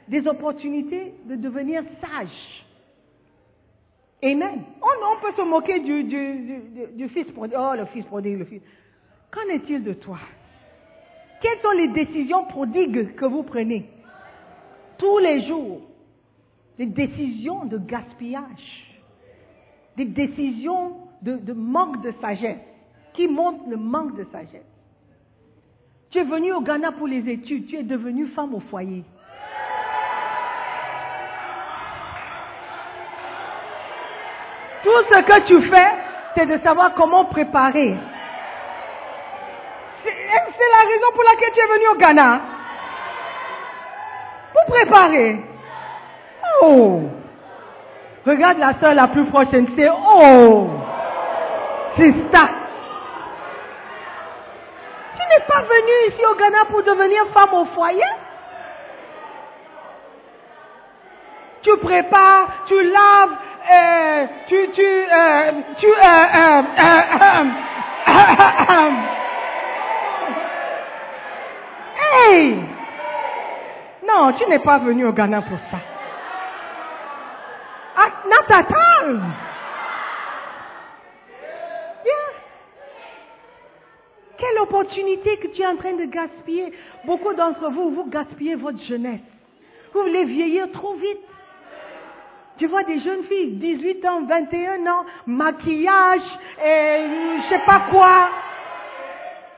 Des 0.09 0.27
opportunités 0.27 1.15
de 1.25 1.37
devenir 1.37 1.83
sage. 2.03 2.67
Amen. 4.23 4.63
On, 4.83 4.87
on 4.87 5.21
peut 5.23 5.33
se 5.35 5.43
moquer 5.49 5.81
du, 5.81 7.09
fils 7.09 7.31
prodigue. 7.33 7.57
Oh, 7.59 7.73
le 7.75 7.87
fils 7.87 8.05
prodigue, 8.05 8.39
le 8.39 8.45
fils. 8.45 8.63
Qu'en 9.31 9.55
est-il 9.55 9.83
de 9.83 9.95
toi? 9.95 10.19
Quelles 11.41 11.61
sont 11.61 11.71
les 11.71 11.89
décisions 11.89 12.45
prodigues 12.45 13.15
que 13.15 13.25
vous 13.25 13.43
prenez? 13.43 13.89
Tous 14.99 15.19
les 15.19 15.47
jours 15.47 15.81
Des 16.77 16.85
décisions 16.85 17.65
de 17.65 17.79
gaspillage, 17.79 18.90
des 20.05 20.27
décisions 20.27 20.93
de, 21.21 21.53
manque 21.53 22.01
de 22.03 22.13
sagesse, 22.23 22.59
qui 23.13 23.29
montrent 23.29 23.69
le 23.69 23.77
manque 23.77 24.17
de 24.17 24.25
sagesse. 24.33 24.65
Tu 26.11 26.19
es 26.19 26.25
venu 26.25 26.53
au 26.53 26.63
Ghana 26.63 26.93
pour 26.93 27.07
les 27.07 27.29
études, 27.29 27.67
tu 27.67 27.77
es 27.77 27.83
devenue 27.83 28.27
femme 28.29 28.55
au 28.55 28.61
foyer. 28.61 29.05
Tout 34.83 35.03
ce 35.13 35.21
que 35.21 35.47
tu 35.49 35.69
fais, 35.69 35.93
c'est 36.35 36.47
de 36.47 36.59
savoir 36.65 36.95
comment 36.95 37.27
préparer. 37.27 37.95
C'est 40.03 40.11
c'est 40.11 40.71
la 40.73 40.91
raison 40.91 41.13
pour 41.13 41.25
laquelle 41.25 41.53
tu 41.53 41.61
es 41.61 41.79
venu 41.79 41.89
au 41.89 41.99
Ghana. 41.99 42.41
Pour 44.55 44.75
préparer. 44.75 45.45
Oh. 46.63 47.20
Regarde 48.27 48.59
la 48.59 48.75
soeur 48.79 48.95
la 48.95 49.09
plus 49.09 49.25
proche 49.27 49.53
et 49.53 49.65
c'est 49.77 49.89
oh. 49.89 50.69
C'est 51.97 52.15
ça. 52.33 52.49
Tu 55.17 55.23
n'es 55.29 55.45
pas 55.47 55.63
venu 55.63 56.09
ici 56.09 56.23
au 56.31 56.35
Ghana 56.37 56.65
pour 56.71 56.83
devenir 56.83 57.27
femme 57.33 57.55
au 57.55 57.65
foyer. 57.67 58.03
Tu 61.63 61.77
prépares, 61.79 62.49
tu 62.67 62.83
laves, 62.83 63.37
euh, 63.71 64.27
tu, 64.49 64.71
tu, 64.73 64.83
euh, 64.83 65.53
tu, 65.79 65.87
euh, 65.87 66.63
Hey! 72.03 72.57
Non, 74.07 74.33
tu 74.33 74.49
n'es 74.49 74.59
pas 74.59 74.79
venu 74.79 75.05
au 75.07 75.13
Ghana 75.13 75.43
pour 75.43 75.59
ça. 75.71 75.80
Yeah. 78.51 78.67
Quelle 84.39 84.59
opportunité 84.63 85.37
que 85.37 85.49
tu 85.49 85.63
es 85.63 85.67
en 85.67 85.77
train 85.77 85.93
de 85.93 86.07
gaspiller. 86.07 86.73
Beaucoup 87.05 87.33
d'entre 87.35 87.71
vous, 87.71 87.91
vous 87.91 88.07
gaspillez 88.07 88.57
votre 88.57 88.83
jeunesse. 88.89 89.21
Vous 89.93 90.01
voulez 90.01 90.25
vieillir 90.25 90.73
trop 90.73 90.95
vite. 90.95 91.21
Tu 92.59 92.67
vois 92.67 92.83
des 92.83 92.99
jeunes 93.01 93.23
filles, 93.25 93.53
18 93.53 94.05
ans, 94.07 94.23
21 94.23 94.87
ans, 94.87 95.05
maquillage, 95.27 96.21
et 96.63 97.07
je 97.43 97.49
sais 97.51 97.63
pas 97.65 97.83
quoi. 97.91 98.29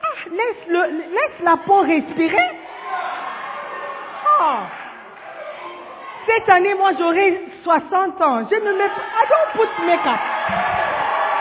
Ah, 0.03 0.29
laisse, 0.29 0.67
laisse 0.69 1.43
la 1.43 1.57
peau 1.57 1.81
respirer. 1.81 2.51
Ah. 4.39 4.67
Cette 6.27 6.49
année, 6.49 6.75
moi, 6.75 6.91
j'aurai 6.97 7.41
60 7.63 8.21
ans. 8.21 8.47
Je 8.49 8.55
ne 8.55 8.71
mets 8.77 8.89
pas. 8.89 9.03
I 9.13 9.25
don't 9.29 9.51
put 9.55 9.85
makeup. 9.85 10.19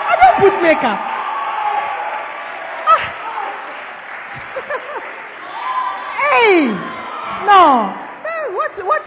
I 0.09 0.15
don't 0.21 0.39
put 0.41 0.63
makeup. 0.63 0.99
Ah. 2.89 3.03
hey! 6.33 6.69
Non. 7.47 7.91
Eh, 8.25 8.55
What, 8.55 8.85
what, 8.87 9.03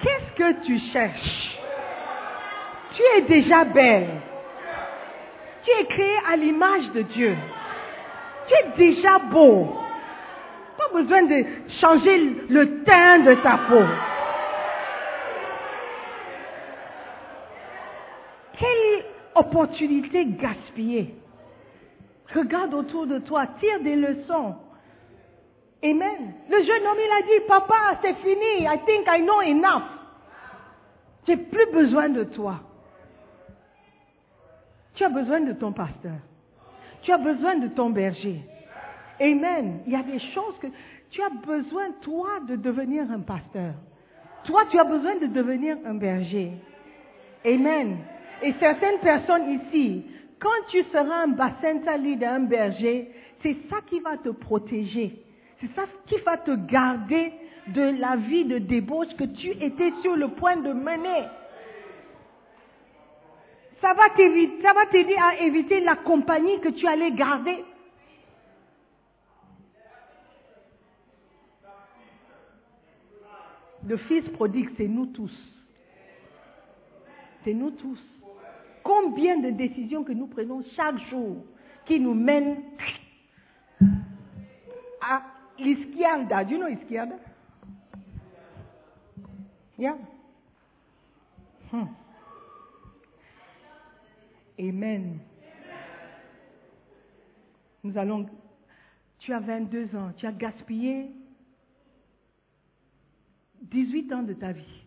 qu'est-ce 0.00 0.30
que 0.36 0.64
tu 0.66 0.78
cherches? 0.92 1.58
Tu 2.94 3.02
es 3.16 3.22
déjà 3.22 3.64
belle. 3.64 4.20
Tu 5.64 5.70
es 5.70 5.84
créée 5.86 6.18
à 6.30 6.36
l'image 6.36 6.90
de 6.94 7.02
Dieu. 7.02 7.36
Tu 8.48 8.54
es 8.54 8.68
déjà 8.76 9.18
beau. 9.18 9.78
Pas 10.76 10.88
besoin 10.92 11.22
de 11.22 11.44
changer 11.80 12.18
le 12.50 12.82
teint 12.82 13.20
de 13.20 13.34
ta 13.36 13.58
peau. 13.68 13.84
Quelle 18.58 19.04
opportunité 19.42 20.24
gaspillée. 20.26 21.14
Regarde 22.34 22.74
autour 22.74 23.06
de 23.06 23.18
toi, 23.18 23.46
tire 23.60 23.80
des 23.82 23.96
leçons. 23.96 24.54
Amen. 25.84 26.34
Le 26.48 26.58
jeune 26.58 26.86
homme, 26.86 26.98
il 26.98 27.12
a 27.18 27.22
dit, 27.26 27.46
papa, 27.46 27.98
c'est 28.00 28.14
fini. 28.14 28.64
I 28.64 28.78
think 28.86 29.06
I 29.08 29.20
know 29.22 29.40
enough. 29.42 29.82
J'ai 31.26 31.36
plus 31.36 31.70
besoin 31.72 32.08
de 32.08 32.24
toi. 32.24 32.60
Tu 34.94 35.04
as 35.04 35.08
besoin 35.08 35.40
de 35.40 35.52
ton 35.52 35.72
pasteur. 35.72 36.18
Tu 37.02 37.12
as 37.12 37.18
besoin 37.18 37.56
de 37.56 37.68
ton 37.68 37.90
berger. 37.90 38.40
Amen. 39.20 39.80
Il 39.86 39.92
y 39.92 39.96
a 39.96 40.02
des 40.02 40.20
choses 40.34 40.58
que 40.60 40.68
tu 41.10 41.22
as 41.22 41.30
besoin, 41.30 41.92
toi, 42.00 42.40
de 42.46 42.56
devenir 42.56 43.10
un 43.10 43.20
pasteur. 43.20 43.74
Toi, 44.44 44.62
tu 44.70 44.78
as 44.78 44.84
besoin 44.84 45.16
de 45.16 45.26
devenir 45.26 45.76
un 45.84 45.94
berger. 45.94 46.52
Amen. 47.44 47.98
Et 48.42 48.54
certaines 48.58 48.98
personnes 48.98 49.60
ici, 49.60 50.04
quand 50.40 50.66
tu 50.70 50.82
seras 50.84 51.22
un 51.22 51.28
bassin 51.28 51.80
leader, 51.98 52.32
un 52.32 52.40
berger, 52.40 53.10
c'est 53.42 53.56
ça 53.70 53.76
qui 53.86 54.00
va 54.00 54.16
te 54.18 54.30
protéger. 54.30 55.22
C'est 55.60 55.72
ça 55.76 55.84
qui 56.06 56.16
va 56.18 56.38
te 56.38 56.50
garder 56.66 57.32
de 57.68 58.00
la 58.00 58.16
vie 58.16 58.44
de 58.44 58.58
débauche 58.58 59.14
que 59.16 59.24
tu 59.24 59.50
étais 59.50 59.92
sur 60.02 60.16
le 60.16 60.28
point 60.28 60.56
de 60.56 60.72
mener. 60.72 61.28
Ça 63.80 63.94
va 63.94 64.10
t'éviter, 64.10 64.62
ça 64.62 64.72
va 64.72 64.86
t'aider 64.86 65.16
à 65.16 65.42
éviter 65.42 65.80
la 65.80 65.96
compagnie 65.96 66.60
que 66.60 66.70
tu 66.70 66.86
allais 66.86 67.12
garder. 67.12 67.64
Le 73.86 73.96
fils 73.96 74.28
prodigue, 74.30 74.70
c'est 74.76 74.86
nous 74.86 75.06
tous. 75.06 75.32
C'est 77.44 77.54
nous 77.54 77.72
tous. 77.72 78.11
Combien 78.82 79.38
de 79.38 79.50
décisions 79.50 80.04
que 80.04 80.12
nous 80.12 80.26
prenons 80.26 80.62
chaque 80.74 80.98
jour 81.08 81.44
qui 81.86 82.00
nous 82.00 82.14
mènent 82.14 82.62
à 85.00 85.22
l'izquierda. 85.58 86.44
Do 86.44 86.50
you 86.52 86.58
know 86.58 86.68
izquierda? 86.68 87.16
Hmm. 91.70 91.86
Amen. 94.58 95.18
Nous 97.82 97.96
allons. 97.98 98.26
Tu 99.18 99.32
as 99.32 99.40
22 99.40 99.94
ans, 99.96 100.12
tu 100.16 100.26
as 100.26 100.32
gaspillé 100.32 101.10
18 103.62 104.12
ans 104.12 104.22
de 104.22 104.34
ta 104.34 104.52
vie. 104.52 104.81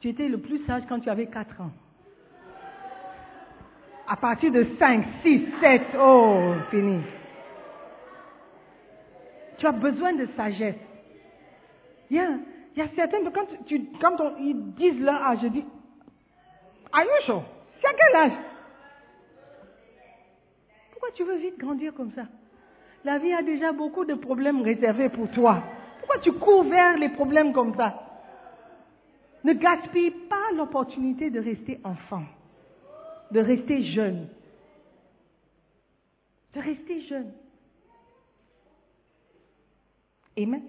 Tu 0.00 0.08
étais 0.08 0.28
le 0.28 0.38
plus 0.38 0.64
sage 0.66 0.82
quand 0.88 1.00
tu 1.00 1.10
avais 1.10 1.26
4 1.26 1.60
ans. 1.60 1.70
À 4.08 4.16
partir 4.16 4.50
de 4.50 4.66
5, 4.78 5.04
6, 5.22 5.46
7, 5.60 5.82
oh, 6.00 6.54
fini. 6.70 7.00
Tu 9.58 9.66
as 9.66 9.72
besoin 9.72 10.14
de 10.14 10.26
sagesse. 10.36 10.74
Il 12.10 12.16
y 12.16 12.80
a, 12.80 12.88
certaines, 12.96 13.30
quand, 13.30 13.46
tu, 13.66 13.82
quand 14.00 14.16
ils 14.40 14.72
disent 14.74 15.00
leur 15.00 15.22
âge, 15.22 15.38
je 15.42 15.48
dis, 15.48 15.64
Are 16.92 17.04
you 17.04 17.24
sure? 17.26 17.44
Tu 17.80 17.86
as 17.86 17.92
quel 17.92 18.16
âge? 18.16 18.38
Pourquoi 20.92 21.10
tu 21.14 21.24
veux 21.24 21.36
vite 21.36 21.58
grandir 21.58 21.94
comme 21.94 22.10
ça? 22.12 22.22
La 23.04 23.18
vie 23.18 23.32
a 23.32 23.42
déjà 23.42 23.72
beaucoup 23.72 24.04
de 24.04 24.14
problèmes 24.14 24.62
réservés 24.62 25.08
pour 25.08 25.30
toi. 25.30 25.62
Pourquoi 26.00 26.18
tu 26.20 26.32
cours 26.32 26.64
vers 26.64 26.96
les 26.96 27.10
problèmes 27.10 27.52
comme 27.52 27.74
ça? 27.76 28.09
Ne 29.44 29.54
gaspille 29.54 30.10
pas 30.28 30.52
l'opportunité 30.54 31.30
de 31.30 31.40
rester 31.40 31.80
enfant, 31.84 32.24
de 33.30 33.40
rester 33.40 33.84
jeune. 33.92 34.28
de 36.54 36.60
rester 36.60 37.06
jeune. 37.06 37.32
Amen. 40.38 40.62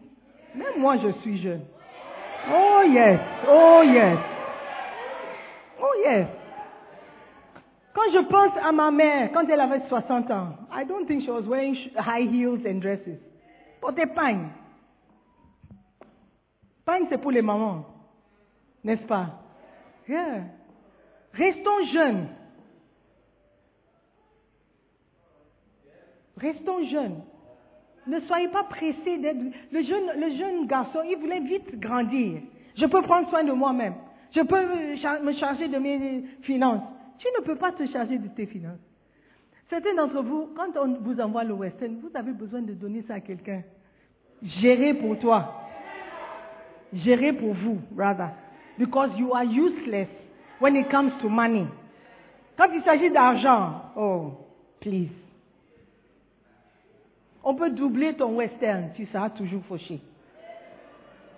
Même 0.55 0.79
moi, 0.79 0.97
je 0.97 1.11
suis 1.21 1.41
jeune. 1.41 1.61
Oh 2.49 2.81
yes, 2.87 3.19
oh 3.47 3.81
yes, 3.83 4.17
oh 5.79 5.93
yes. 6.03 6.27
Quand 7.93 8.11
je 8.13 8.19
pense 8.27 8.57
à 8.63 8.71
ma 8.71 8.89
mère, 8.89 9.31
quand 9.31 9.47
elle 9.47 9.59
avait 9.59 9.87
60 9.87 10.31
ans, 10.31 10.55
I 10.71 10.85
don't 10.85 11.05
think 11.05 11.23
she 11.23 11.29
was 11.29 11.43
wearing 11.43 11.75
high 11.95 12.27
heels 12.27 12.65
and 12.65 12.79
dresses. 12.79 13.19
Portait 13.79 14.07
pagne. 14.07 14.49
Pagne, 16.85 17.05
c'est 17.09 17.19
pour 17.21 17.31
les 17.31 17.41
mamans. 17.41 17.85
N'est-ce 18.83 19.03
pas? 19.03 19.27
Yeah. 20.07 20.43
Restons 21.33 21.85
jeunes. 21.93 22.27
Restons 26.37 26.83
jeunes. 26.89 27.21
Ne 28.07 28.19
soyez 28.21 28.47
pas 28.47 28.63
pressés 28.63 29.17
d'être. 29.19 29.37
Le 29.71 29.83
jeune, 29.83 30.11
le 30.19 30.35
jeune 30.37 30.65
garçon, 30.67 30.99
il 31.07 31.17
voulait 31.17 31.39
vite 31.41 31.79
grandir. 31.79 32.41
Je 32.75 32.85
peux 32.87 33.01
prendre 33.03 33.29
soin 33.29 33.43
de 33.43 33.51
moi-même. 33.51 33.93
Je 34.33 34.41
peux 34.41 34.65
me 34.65 34.95
char- 34.97 35.21
me 35.21 35.33
charger 35.33 35.67
de 35.67 35.77
mes 35.77 36.23
finances. 36.41 36.81
Tu 37.19 37.27
ne 37.37 37.43
peux 37.45 37.57
pas 37.57 37.71
te 37.73 37.85
charger 37.87 38.17
de 38.17 38.27
tes 38.29 38.47
finances. 38.47 38.79
Certains 39.69 39.93
d'entre 39.95 40.21
vous, 40.23 40.49
quand 40.55 40.75
on 40.81 40.95
vous 40.99 41.19
envoie 41.21 41.43
le 41.43 41.53
Western, 41.53 41.99
vous 41.99 42.09
avez 42.15 42.31
besoin 42.31 42.61
de 42.61 42.73
donner 42.73 43.03
ça 43.03 43.15
à 43.15 43.19
quelqu'un. 43.19 43.61
Gérer 44.41 44.95
pour 44.95 45.19
toi. 45.19 45.67
Gérer 46.91 47.33
pour 47.33 47.53
vous, 47.53 47.77
rather. 47.95 48.29
Because 48.77 49.11
you 49.17 49.33
are 49.33 49.45
useless 49.45 50.07
when 50.59 50.75
it 50.75 50.89
comes 50.89 51.11
to 51.21 51.29
money. 51.29 51.67
Quand 52.57 52.69
il 52.73 52.83
s'agit 52.83 53.11
d'argent, 53.11 53.91
oh, 53.95 54.33
please. 54.79 55.11
On 57.43 57.55
peut 57.55 57.71
doubler 57.71 58.13
ton 58.13 58.35
western, 58.35 58.91
tu 58.95 59.05
seras 59.07 59.31
toujours 59.31 59.63
fauché. 59.65 59.99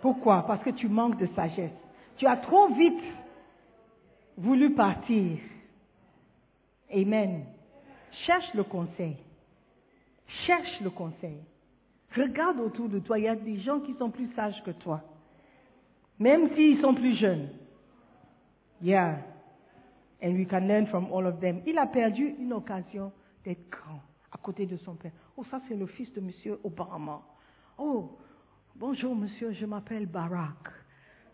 Pourquoi? 0.02 0.43
Parce 0.46 0.62
que 0.63 0.72
tu 0.72 0.89
manques 0.89 1.17
de 1.17 1.28
sagesse. 1.28 1.72
Tu 2.17 2.28
as 2.28 2.38
trop 2.38 2.67
vite 2.67 3.04
voulu 4.38 4.74
partir. 4.74 5.38
Amen. 6.93 7.46
Cherche 8.26 8.54
le 8.54 8.63
conseil. 8.63 9.15
Cherche 10.46 10.82
le 10.82 10.89
conseil. 10.89 11.38
Regarde 12.15 12.60
autour 12.60 12.89
de 12.89 13.00
toi, 13.00 13.17
il 13.17 13.26
y 13.26 13.28
a 13.28 13.36
des 13.36 13.60
gens 13.62 13.80
qui 13.80 13.93
sont 13.96 14.10
plus 14.10 14.30
sages 14.36 14.62
que 14.63 14.72
toi. 14.72 15.02
Même 16.19 16.54
s'ils 16.56 16.82
sont 16.82 16.93
plus 16.93 17.15
jeunes. 17.17 17.49
Yeah. 18.82 19.19
And 20.21 20.36
we 20.36 20.45
can 20.45 20.67
learn 20.67 20.88
from 20.88 21.12
all 21.12 21.26
of 21.26 21.39
them. 21.39 21.62
Il 21.65 21.78
a 21.78 21.88
perdu 21.88 22.36
une 22.39 22.54
occasion 22.54 23.12
d'être 23.43 23.69
grand 23.69 24.02
à 24.32 24.38
côté 24.38 24.65
de 24.65 24.78
son 24.78 24.95
père. 24.95 25.12
Oh, 25.38 25.43
ça 25.49 25.62
c'est 25.67 25.76
le 25.76 25.86
fils 25.86 26.12
de 26.13 26.21
monsieur 26.21 26.60
Obama. 26.63 27.21
Oh, 27.78 28.17
bonjour 28.76 29.15
monsieur, 29.15 29.52
je 29.54 29.65
m'appelle 29.65 30.06
Barack. 30.06 30.69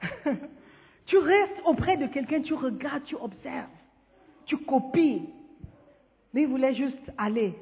tu 1.06 1.18
restes 1.18 1.62
auprès 1.66 1.98
de 1.98 2.08
quelqu'un, 2.08 2.42
tu 2.42 2.54
regardes, 2.54 3.04
tu 3.04 3.16
observes, 3.16 3.70
tu 4.46 4.58
copies. 4.58 5.30
Mais 6.34 6.44
il 6.44 6.48
voulait 6.48 6.76
juste 6.76 7.12
aller. 7.18 7.56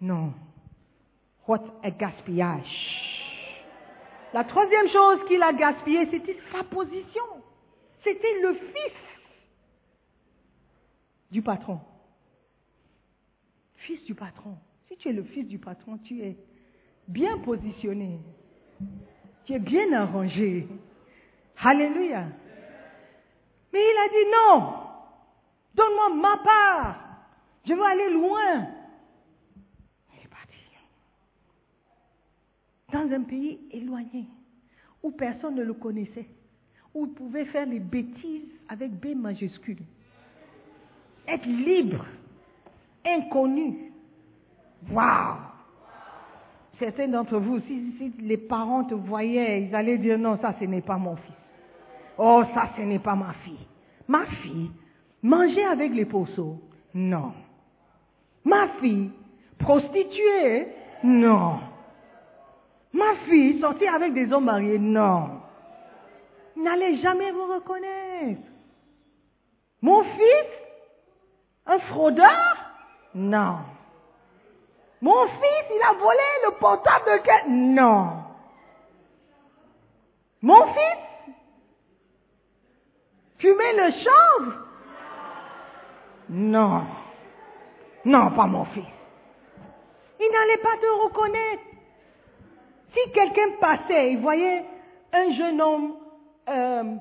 Non. 0.00 0.32
What 1.46 1.64
a 1.82 1.90
gaspillage. 1.90 3.09
La 4.32 4.44
troisième 4.44 4.88
chose 4.88 5.18
qu'il 5.26 5.42
a 5.42 5.52
gaspillé, 5.52 6.06
c'était 6.10 6.38
sa 6.52 6.62
position. 6.64 7.24
C'était 8.04 8.40
le 8.40 8.54
fils 8.54 8.96
du 11.30 11.42
patron. 11.42 11.80
Fils 13.76 14.04
du 14.04 14.14
patron. 14.14 14.56
Si 14.88 14.96
tu 14.96 15.08
es 15.08 15.12
le 15.12 15.24
fils 15.24 15.46
du 15.46 15.58
patron, 15.58 15.98
tu 15.98 16.22
es 16.22 16.36
bien 17.08 17.38
positionné. 17.38 18.20
Tu 19.44 19.54
es 19.54 19.58
bien 19.58 19.92
arrangé. 19.92 20.68
Alléluia. 21.62 22.26
Mais 23.72 23.80
il 23.80 23.98
a 23.98 24.08
dit 24.08 24.30
non. 24.32 24.74
Donne-moi 25.74 26.08
ma 26.14 26.36
part. 26.38 26.96
Je 27.64 27.74
veux 27.74 27.82
aller 27.82 28.10
loin. 28.10 28.66
Il 30.14 30.24
est 30.24 30.28
parti. 30.28 30.56
Dans 32.92 33.12
un 33.12 33.22
pays 33.22 33.58
éloigné, 33.70 34.24
où 35.02 35.10
personne 35.12 35.54
ne 35.54 35.62
le 35.62 35.74
connaissait, 35.74 36.26
où 36.94 37.06
il 37.06 37.12
pouvait 37.12 37.44
faire 37.46 37.66
les 37.66 37.78
bêtises 37.78 38.48
avec 38.68 38.90
B 38.92 39.14
majuscule. 39.16 39.78
Être 41.28 41.46
libre, 41.46 42.04
inconnu. 43.06 43.92
Waouh! 44.90 45.36
Certains 46.78 47.08
d'entre 47.08 47.38
vous, 47.38 47.60
si, 47.60 47.94
si 47.98 48.12
les 48.22 48.38
parents 48.38 48.84
te 48.84 48.94
voyaient, 48.94 49.64
ils 49.64 49.74
allaient 49.74 49.98
dire 49.98 50.18
non, 50.18 50.38
ça 50.40 50.54
ce 50.58 50.64
n'est 50.64 50.80
pas 50.80 50.96
mon 50.96 51.16
fils. 51.16 51.34
Oh, 52.18 52.42
ça 52.54 52.70
ce 52.76 52.82
n'est 52.82 52.98
pas 52.98 53.14
ma 53.14 53.34
fille. 53.44 53.66
Ma 54.08 54.26
fille, 54.26 54.70
manger 55.22 55.64
avec 55.64 55.92
les 55.92 56.06
poceaux? 56.06 56.58
Non. 56.94 57.32
Ma 58.44 58.68
fille, 58.80 59.10
prostituée? 59.58 60.68
Non. 61.04 61.60
Ma 62.92 63.14
fille, 63.26 63.60
sortir 63.60 63.94
avec 63.94 64.14
des 64.14 64.32
hommes 64.32 64.44
mariés? 64.44 64.78
Non. 64.78 65.40
N'allez 66.56 67.00
jamais 67.00 67.30
vous 67.30 67.46
reconnaître. 67.46 68.42
Mon 69.82 70.02
fils? 70.02 70.50
Un 71.66 71.78
fraudeur? 71.78 72.56
Non. 73.14 73.58
Mon 75.00 75.26
fils, 75.26 75.66
il 75.70 75.82
a 75.88 75.92
volé 75.94 76.18
le 76.46 76.50
portable 76.58 77.04
de 77.06 77.16
quelqu'un? 77.18 77.48
Non. 77.48 78.24
Mon 80.42 80.66
fils? 80.66 81.34
Fumer 83.38 83.72
le 83.76 83.90
chanvre? 83.92 84.52
Non. 86.28 86.84
Non, 88.04 88.30
pas 88.32 88.46
mon 88.46 88.64
fils. 88.66 88.84
Il 90.18 90.30
n'allait 90.30 90.62
pas 90.62 90.76
te 90.76 91.04
reconnaître. 91.04 91.62
Si 92.92 93.12
quelqu'un 93.12 93.56
passait, 93.60 94.12
il 94.12 94.18
voyait 94.18 94.64
un 95.12 95.32
jeune 95.32 95.60
homme 95.60 95.94
euh, 96.48 96.96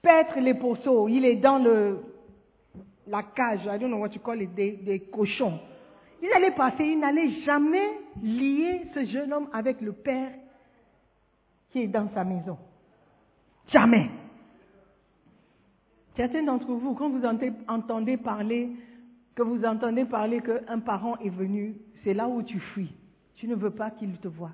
paître 0.00 0.38
les 0.40 0.54
poceaux, 0.54 1.08
il 1.08 1.24
est 1.24 1.36
dans 1.36 1.58
la 3.06 3.22
cage, 3.22 3.60
I 3.66 3.78
don't 3.78 3.88
know 3.88 3.98
what 3.98 4.14
you 4.14 4.20
call 4.20 4.40
it, 4.40 4.54
des, 4.54 4.72
des 4.72 5.00
cochons. 5.00 5.58
Il 6.22 6.32
allait 6.32 6.52
passer, 6.52 6.84
il 6.84 7.00
n'allait 7.00 7.42
jamais 7.44 7.90
lier 8.22 8.82
ce 8.94 9.04
jeune 9.06 9.32
homme 9.32 9.48
avec 9.52 9.80
le 9.80 9.92
père 9.92 10.30
qui 11.70 11.82
est 11.82 11.88
dans 11.88 12.08
sa 12.14 12.24
maison. 12.24 12.56
Jamais. 13.72 14.08
Certains 16.16 16.42
d'entre 16.42 16.72
vous, 16.72 16.94
quand 16.94 17.08
vous 17.08 17.24
entendez 17.24 18.16
parler, 18.18 18.70
que 19.34 19.42
vous 19.42 19.64
entendez 19.64 20.04
parler 20.04 20.40
qu'un 20.42 20.78
parent 20.80 21.16
est 21.18 21.30
venu, 21.30 21.74
c'est 22.04 22.14
là 22.14 22.28
où 22.28 22.42
tu 22.42 22.60
fuis. 22.60 22.92
Tu 23.36 23.48
ne 23.48 23.54
veux 23.54 23.70
pas 23.70 23.90
qu'il 23.90 24.16
te 24.18 24.28
voie. 24.28 24.52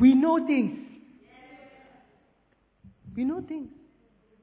We 0.00 0.14
know 0.14 0.44
things. 0.46 0.78
We 3.16 3.24
know 3.24 3.42
things. 3.42 3.68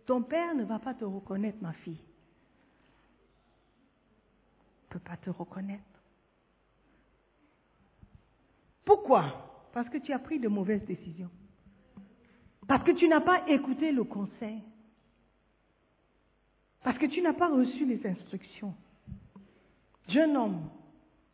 Ton 0.05 0.21
père 0.21 0.53
ne 0.53 0.63
va 0.63 0.79
pas 0.79 0.93
te 0.93 1.05
reconnaître, 1.05 1.57
ma 1.61 1.73
fille. 1.73 1.99
Il 4.81 4.87
ne 4.89 4.93
peut 4.93 4.99
pas 4.99 5.17
te 5.17 5.29
reconnaître. 5.29 5.83
Pourquoi? 8.83 9.69
Parce 9.73 9.89
que 9.89 9.97
tu 9.97 10.13
as 10.13 10.19
pris 10.19 10.39
de 10.39 10.47
mauvaises 10.47 10.85
décisions. 10.85 11.31
Parce 12.67 12.83
que 12.83 12.91
tu 12.91 13.07
n'as 13.07 13.21
pas 13.21 13.47
écouté 13.49 13.91
le 13.91 14.03
conseil. 14.03 14.61
Parce 16.83 16.97
que 16.97 17.07
tu 17.07 17.21
n'as 17.21 17.33
pas 17.33 17.49
reçu 17.49 17.85
les 17.85 18.05
instructions. 18.05 18.75
Jeune 20.07 20.37
homme, 20.37 20.69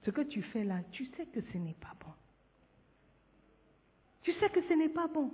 ce 0.05 0.11
que 0.11 0.21
tu 0.21 0.41
fais 0.43 0.63
là, 0.63 0.81
tu 0.91 1.05
sais 1.17 1.25
que 1.25 1.41
ce 1.41 1.57
n'est 1.57 1.75
pas 1.79 1.93
bon. 1.99 2.10
Tu 4.23 4.33
sais 4.33 4.49
que 4.49 4.61
ce 4.61 4.73
n'est 4.73 4.89
pas 4.89 5.07
bon. 5.13 5.31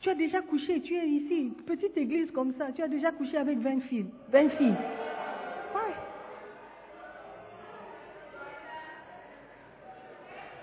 Tu 0.00 0.10
as 0.10 0.14
déjà 0.14 0.40
couché, 0.42 0.80
tu 0.80 0.94
es 0.94 1.06
ici, 1.06 1.52
petite 1.66 1.96
église 1.96 2.30
comme 2.30 2.54
ça, 2.54 2.66
tu 2.74 2.82
as 2.82 2.88
déjà 2.88 3.10
couché 3.12 3.36
avec 3.36 3.58
20 3.58 3.80
filles. 3.82 4.06
20 4.30 4.48
filles. 4.50 4.74
Ouais. 5.74 5.94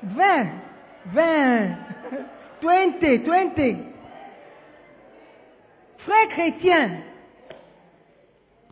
20, 0.04 0.48
20, 1.08 1.68
20, 2.62 3.56
20. 3.58 3.76
Frères 5.98 6.30
chrétiens, 6.30 6.92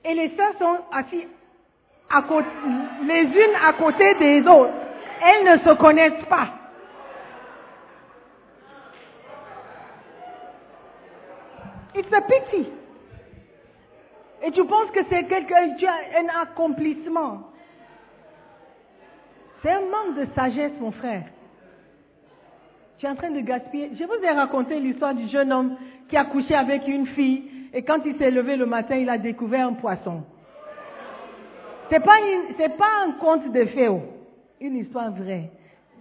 et 0.06 0.14
les 0.14 0.30
sœurs 0.36 0.58
sont 0.60 0.78
assises 0.92 1.28
les 3.08 3.24
unes 3.24 3.56
à 3.66 3.74
côté 3.74 4.14
des 4.16 4.42
autres. 4.42 4.74
Elles 5.22 5.46
ne 5.46 5.58
se 5.60 5.74
connaissent 5.78 6.26
pas. 6.30 6.50
It's 11.96 12.12
a 12.12 12.22
pity. 12.22 12.68
Et 14.46 14.52
tu 14.52 14.66
penses 14.66 14.92
que 14.92 15.00
c'est 15.10 15.26
as 15.32 16.20
un 16.20 16.42
accomplissement. 16.42 17.44
C'est 19.62 19.72
un 19.72 19.82
manque 19.82 20.18
de 20.20 20.28
sagesse, 20.36 20.74
mon 20.80 20.92
frère. 20.92 21.24
Tu 22.98 23.06
es 23.06 23.10
en 23.10 23.16
train 23.16 23.32
de 23.32 23.40
gaspiller. 23.42 23.92
Je 23.98 24.04
vous 24.04 24.24
ai 24.24 24.30
raconté 24.32 24.80
l'histoire 24.80 25.14
du 25.14 25.28
jeune 25.30 25.52
homme 25.54 25.78
qui 26.10 26.18
a 26.18 26.26
couché 26.26 26.54
avec 26.56 26.88
une 26.88 27.08
fille 27.08 27.44
et 27.74 27.84
quand 27.84 28.00
il 28.06 28.18
s'est 28.18 28.32
levé 28.32 28.58
le 28.58 28.66
matin, 28.66 28.96
il 28.96 29.10
a 29.10 29.18
découvert 29.18 29.68
un 29.68 29.74
poisson. 29.74 30.24
C'est 31.90 32.04
pas 32.04 32.20
une- 32.20 32.56
c'est 32.58 32.78
pas 32.78 33.04
un 33.06 33.12
conte 33.14 33.52
de 33.52 33.66
fées, 33.66 33.90
une 34.60 34.76
histoire 34.78 35.12
vraie. 35.12 35.52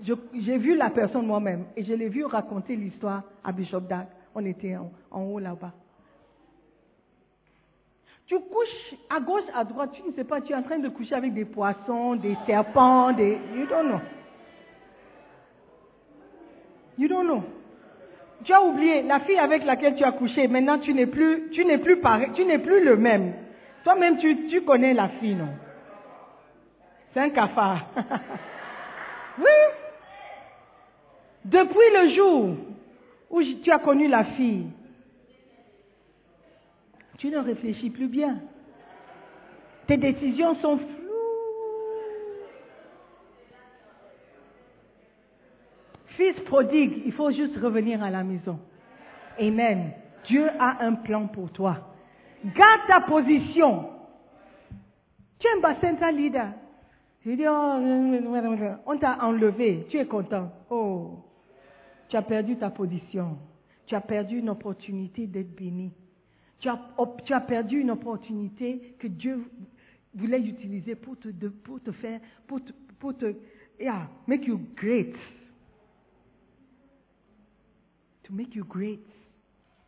J'ai 0.03 0.59
vu 0.59 0.74
la 0.74 0.90
personne 0.90 1.26
moi-même 1.26 1.66
et 1.76 1.84
je 1.84 1.95
l'ai 1.95 2.09
vu 2.09 2.24
raconter 2.24 2.74
l'histoire 2.74 3.22
à 3.45 3.53
Bishop 3.53 3.80
Dag. 3.82 4.07
On 4.34 4.45
était 4.45 4.76
en 5.11 5.22
haut 5.22 5.38
là-bas. 5.38 5.72
Tu 8.33 8.41
couches 8.41 8.95
à 9.11 9.20
gauche, 9.20 9.43
à 9.55 9.62
droite, 9.62 9.91
tu 9.93 10.03
ne 10.09 10.12
sais 10.14 10.24
pas, 10.24 10.41
tu 10.41 10.55
es 10.55 10.57
en 10.57 10.62
train 10.62 10.78
de 10.78 10.89
coucher 10.89 11.14
avec 11.14 11.35
des 11.35 11.45
poissons, 11.45 12.14
des 12.14 12.35
serpents, 12.47 13.12
des... 13.12 13.39
You 13.55 13.66
don't 13.66 13.89
know. 13.89 14.01
You 16.97 17.09
don't 17.09 17.24
know. 17.26 17.43
Tu 18.45 18.55
as 18.55 18.62
oublié, 18.62 19.03
la 19.03 19.20
fille 19.20 19.37
avec 19.37 19.66
laquelle 19.66 19.97
tu 19.97 20.03
as 20.03 20.12
couché, 20.12 20.49
maintenant 20.49 20.78
tu 20.78 20.95
n'es 20.95 21.05
plus, 21.05 21.51
tu 21.51 21.62
n'es 21.66 21.76
plus 21.76 21.99
pareil, 21.99 22.30
tu 22.35 22.47
n'es 22.47 22.57
plus 22.57 22.83
le 22.83 22.97
même. 22.97 23.35
Toi-même, 23.85 24.16
tu, 24.16 24.47
tu 24.47 24.62
connais 24.62 24.95
la 24.95 25.11
fille, 25.11 25.35
non? 25.35 25.51
C'est 27.12 27.20
un 27.20 27.28
cafard. 27.28 27.85
oui. 29.39 29.45
Depuis 31.45 31.91
le 32.01 32.14
jour 32.14 32.57
où 33.28 33.43
tu 33.62 33.70
as 33.70 33.78
connu 33.78 34.09
la 34.09 34.24
fille, 34.24 34.68
tu 37.23 37.31
ne 37.31 37.39
réfléchis 37.39 37.91
plus 37.91 38.09
bien. 38.09 38.41
Tes 39.87 39.97
décisions 39.97 40.57
sont 40.57 40.77
floues. 40.77 40.89
Fils 46.16 46.41
prodigue, 46.47 47.03
il 47.07 47.12
faut 47.12 47.31
juste 47.31 47.57
revenir 47.59 48.03
à 48.03 48.11
la 48.11 48.25
maison. 48.25 48.59
Amen. 49.39 49.93
Dieu 50.25 50.49
a 50.59 50.85
un 50.85 50.95
plan 50.95 51.29
pour 51.29 51.53
toi. 51.53 51.95
Garde 52.45 52.81
ta 52.89 53.03
position. 53.03 53.89
Tu 55.39 55.47
es 55.47 55.51
un 55.59 55.61
bassin 55.61 56.11
leader. 56.11 56.49
Je 57.25 57.31
dis, 57.31 57.47
oh, 57.47 58.81
on 58.85 58.99
t'a 58.99 59.25
enlevé. 59.25 59.87
Tu 59.91 59.97
es 59.97 60.07
content. 60.07 60.51
Oh, 60.70 61.20
tu 62.09 62.16
as 62.16 62.23
perdu 62.23 62.57
ta 62.57 62.70
position. 62.70 63.39
Tu 63.87 63.95
as 63.95 64.01
perdu 64.01 64.39
une 64.39 64.51
opportunité 64.51 65.29
d'être 65.29 65.55
béni. 65.55 65.93
Tu 66.63 66.69
as, 66.69 67.41
perdu 67.41 67.81
une 67.81 67.91
opportunité 67.91 68.95
que 69.01 69.09
Dieu 69.09 69.51
voulait 70.15 70.41
utiliser 70.41 70.95
pour 70.95 71.19
te, 71.19 71.29
pour 71.29 71.83
te 71.83 71.91
faire, 71.91 72.21
pour 72.47 72.61
te, 73.17 73.35
make 74.29 74.47
you 74.47 74.61
great. 74.77 75.17
To 78.23 78.33
make 78.33 78.55
you 78.55 78.65
great 78.65 79.05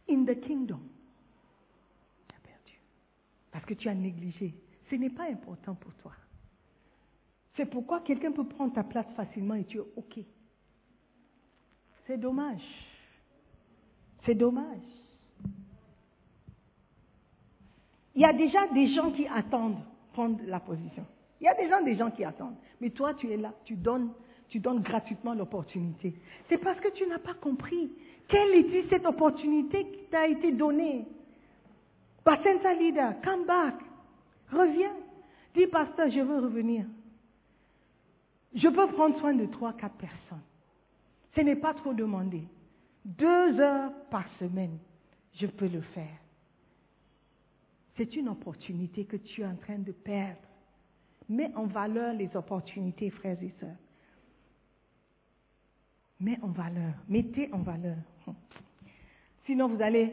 in 0.09 0.25
the 0.25 0.35
kingdom. 0.35 0.81
Tu 2.27 2.35
as 2.35 2.41
perdu. 2.41 2.81
Parce 3.53 3.65
que 3.65 3.75
tu 3.75 3.89
as 3.89 3.95
négligé. 3.95 4.53
Ce 4.91 4.97
n'est 4.97 5.11
pas 5.11 5.31
important 5.31 5.77
pour 5.77 5.95
toi. 5.95 6.13
C'est 7.55 7.67
pourquoi 7.67 8.01
quelqu'un 8.01 8.33
peut 8.33 8.49
prendre 8.49 8.73
ta 8.73 8.83
place 8.83 9.07
facilement 9.15 9.55
et 9.55 9.65
tu 9.65 9.79
es 9.79 9.85
OK. 9.95 10.19
C'est 12.09 12.19
dommage. 12.19 12.65
C'est 14.27 14.35
dommage. 14.35 15.04
Il 18.15 18.23
y 18.23 18.25
a 18.25 18.33
déjà 18.33 18.67
des 18.69 18.95
gens 18.95 19.11
qui 19.11 19.27
attendent 19.27 19.79
prendre 20.13 20.39
la 20.47 20.61
position. 20.61 21.05
Il 21.41 21.45
y 21.45 21.49
a 21.49 21.55
déjà 21.55 21.83
des 21.83 21.97
gens 21.97 22.11
qui 22.11 22.25
attendent. 22.25 22.57
Mais 22.81 22.91
toi, 22.91 23.15
tu 23.15 23.31
es 23.31 23.37
là, 23.37 23.53
tu 23.65 23.75
donnes, 23.75 24.11
tu 24.49 24.61
donnes 24.61 24.81
gratuitement 24.81 25.35
l'opportunité. 25.35 26.15
C'est 26.49 26.59
parce 26.59 26.79
que 26.81 26.89
tu 26.91 27.07
n'as 27.07 27.19
pas 27.19 27.35
compris 27.35 27.91
quelle 28.29 28.55
était 28.55 28.85
cette 28.89 29.05
opportunité 29.05 29.85
qui 29.87 30.05
t'a 30.11 30.29
été 30.29 30.53
donnée. 30.53 31.07
Bacenta 32.25 32.73
leader, 32.75 33.15
come 33.23 33.45
back. 33.45 33.75
Reviens. 34.51 34.95
Dis, 35.55 35.67
pasteur, 35.67 36.11
je 36.11 36.21
veux 36.21 36.39
revenir. 36.39 36.85
Je 38.55 38.69
peux 38.69 38.87
prendre 38.89 39.19
soin 39.19 39.35
de 39.35 39.47
trois, 39.47 39.73
quatre 39.73 39.97
personnes. 39.97 40.43
Ce 41.35 41.41
n'est 41.41 41.57
pas 41.57 41.75
trop 41.75 41.93
demandé. 41.93 42.43
Deux 43.05 43.61
heures 43.61 43.93
par 44.11 44.25
semaine, 44.39 44.79
je 45.35 45.47
peux 45.47 45.69
le 45.69 45.81
faire. 45.81 46.24
C'est 47.97 48.17
une 48.17 48.29
opportunité 48.29 49.05
que 49.05 49.17
tu 49.17 49.43
es 49.43 49.47
en 49.47 49.57
train 49.57 49.79
de 49.79 49.93
perdre. 49.93 50.41
Mets 51.29 51.53
en 51.55 51.67
valeur 51.67 52.15
les 52.15 52.35
opportunités, 52.37 53.11
frères 53.11 53.41
et 53.43 53.53
sœurs. 53.61 53.77
Mets 56.21 56.39
en 56.43 56.49
valeur. 56.49 56.95
Mettez 57.09 57.53
en 57.53 57.59
valeur. 57.59 57.97
Sinon, 59.47 59.69
vous 59.69 59.83
allez 59.83 60.13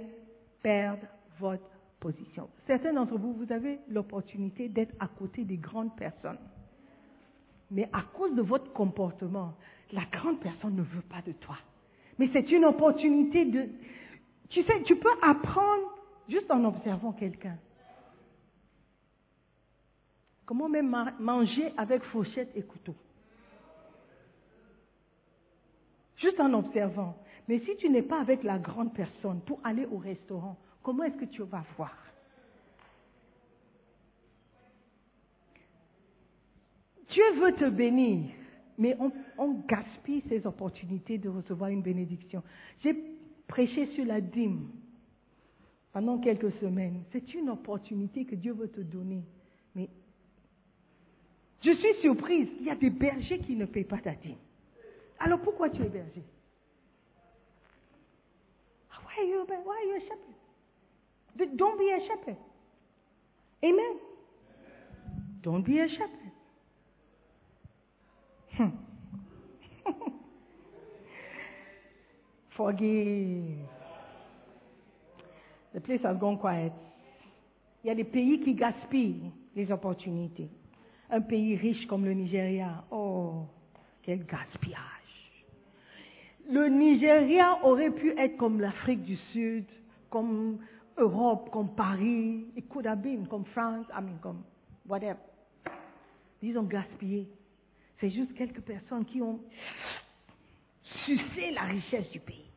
perdre 0.62 1.06
votre 1.40 1.70
position. 2.00 2.50
Certains 2.68 2.94
d'entre 2.94 3.18
vous, 3.18 3.34
vous 3.34 3.52
avez 3.52 3.80
l'opportunité 3.90 4.70
d'être 4.70 4.94
à 5.00 5.08
côté 5.08 5.44
des 5.44 5.58
grandes 5.58 5.96
personnes. 5.96 6.40
Mais 7.72 7.90
à 7.94 8.02
cause 8.14 8.36
de 8.36 8.42
votre 8.42 8.72
comportement, 8.74 9.54
la 9.92 10.04
grande 10.12 10.40
personne 10.40 10.76
ne 10.76 10.82
veut 10.82 11.04
pas 11.10 11.22
de 11.26 11.32
toi. 11.34 11.58
Mais 12.20 12.30
c'est 12.34 12.52
une 12.52 12.66
opportunité 12.66 13.46
de... 13.46 13.70
Tu 14.50 14.64
sais, 14.64 14.84
tu 14.84 14.98
peux 14.98 15.14
apprendre 15.22 15.98
juste 16.28 16.52
en 16.52 16.64
observant 16.66 17.14
quelqu'un. 17.14 17.58
Comment 20.46 20.70
même 20.70 20.90
ma- 20.90 21.14
manger 21.20 21.74
avec 21.78 22.04
fourchette 22.06 22.52
et 22.56 22.64
couteau. 22.64 22.96
Juste 26.18 26.40
en 26.40 26.54
observant. 26.54 27.16
Mais 27.48 27.60
si 27.60 27.76
tu 27.78 27.90
n'es 27.90 28.04
pas 28.04 28.22
avec 28.22 28.44
la 28.44 28.60
grande 28.60 28.94
personne 28.94 29.42
pour 29.42 29.60
aller 29.64 29.86
au 29.86 29.98
restaurant, 29.98 30.58
comment 30.84 31.04
est-ce 31.04 31.18
que 31.18 31.26
tu 31.26 31.42
vas 31.44 31.64
voir 31.78 31.96
Dieu 37.10 37.24
veut 37.42 37.54
te 37.56 37.70
bénir, 37.70 38.32
mais 38.78 38.96
on, 39.00 39.12
on 39.38 39.52
gaspille 39.68 40.24
ces 40.30 40.46
opportunités 40.48 41.18
de 41.18 41.28
recevoir 41.28 41.70
une 41.70 41.82
bénédiction. 41.82 42.42
J'ai 42.82 42.96
prêché 43.48 43.88
sur 43.96 44.06
la 44.06 44.22
dîme 44.22 44.70
pendant 45.92 46.20
quelques 46.20 46.54
semaines. 46.62 47.04
C'est 47.12 47.34
une 47.34 47.50
opportunité 47.50 48.24
que 48.26 48.36
Dieu 48.36 48.54
veut 48.54 48.70
te 48.70 48.80
donner. 48.80 49.24
Je 51.62 51.72
suis 51.72 52.02
surprise, 52.02 52.48
il 52.60 52.66
y 52.66 52.70
a 52.72 52.76
des 52.76 52.90
bergers 52.90 53.40
qui 53.40 53.56
ne 53.56 53.66
payent 53.66 53.84
pas 53.84 54.00
ta 54.00 54.12
dîme. 54.12 54.38
Alors 55.20 55.40
pourquoi 55.42 55.70
tu 55.70 55.82
es 55.84 55.90
berger? 55.90 56.24
Why 58.90 59.18
are 59.18 59.26
you, 59.26 59.46
why 59.46 59.76
are 59.76 59.86
you 59.86 59.96
a 59.96 60.00
shepherd? 60.00 61.58
Don't 61.58 61.78
be 61.78 61.92
a 61.92 62.00
shepherd. 62.08 62.38
Amen. 63.64 64.00
Don't 65.44 65.64
be 65.64 65.80
a 65.80 65.88
shepherd. 65.88 66.32
Hmm. 68.58 68.70
Forgive. 72.58 73.68
The 75.74 75.82
place 75.82 76.02
has 76.04 76.18
gone 76.18 76.38
quiet. 76.38 76.74
Il 77.84 77.88
y 77.88 77.92
a 77.92 77.96
des 77.96 78.04
pays 78.04 78.40
qui 78.40 78.54
gaspillent 78.54 79.32
les 79.56 79.72
opportunités. 79.72 80.50
Un 81.12 81.22
pays 81.22 81.58
riche 81.58 81.86
comme 81.88 82.06
le 82.06 82.14
Nigeria, 82.14 82.86
oh, 82.90 83.46
quel 84.02 84.26
gaspillage. 84.26 84.80
Le 86.50 86.70
Nigeria 86.70 87.60
aurait 87.64 87.92
pu 87.92 88.18
être 88.18 88.38
comme 88.38 88.62
l'Afrique 88.62 89.04
du 89.04 89.18
Sud, 89.34 89.66
comme 90.10 90.60
Europe, 90.98 91.50
comme 91.52 91.76
Paris, 91.76 92.46
it 92.56 92.68
could 92.70 92.86
have 92.86 93.02
been 93.02 93.28
comme 93.28 93.44
France, 93.46 93.86
I 93.94 94.02
mean, 94.02 94.18
comme 94.22 94.44
whatever. 94.88 95.20
Ils 96.42 96.58
ont 96.58 96.64
gaspillé. 96.64 97.28
C'est 98.00 98.10
juste 98.10 98.34
quelques 98.34 98.62
personnes 98.62 99.06
qui 99.06 99.22
ont 99.22 99.40
sucé 101.06 101.52
la 101.54 101.64
richesse 101.64 102.10
du 102.12 102.20
pays. 102.20 102.50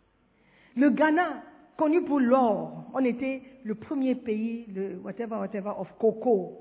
Le 0.77 0.91
Ghana, 0.91 1.43
connu 1.77 2.03
pour 2.05 2.21
l'or, 2.21 2.85
on 2.95 3.05
était 3.05 3.43
le 3.65 3.75
premier 3.75 4.15
pays, 4.15 4.67
le 4.75 4.97
whatever, 4.99 5.37
whatever, 5.37 5.73
of 5.77 5.89
coco. 5.99 6.61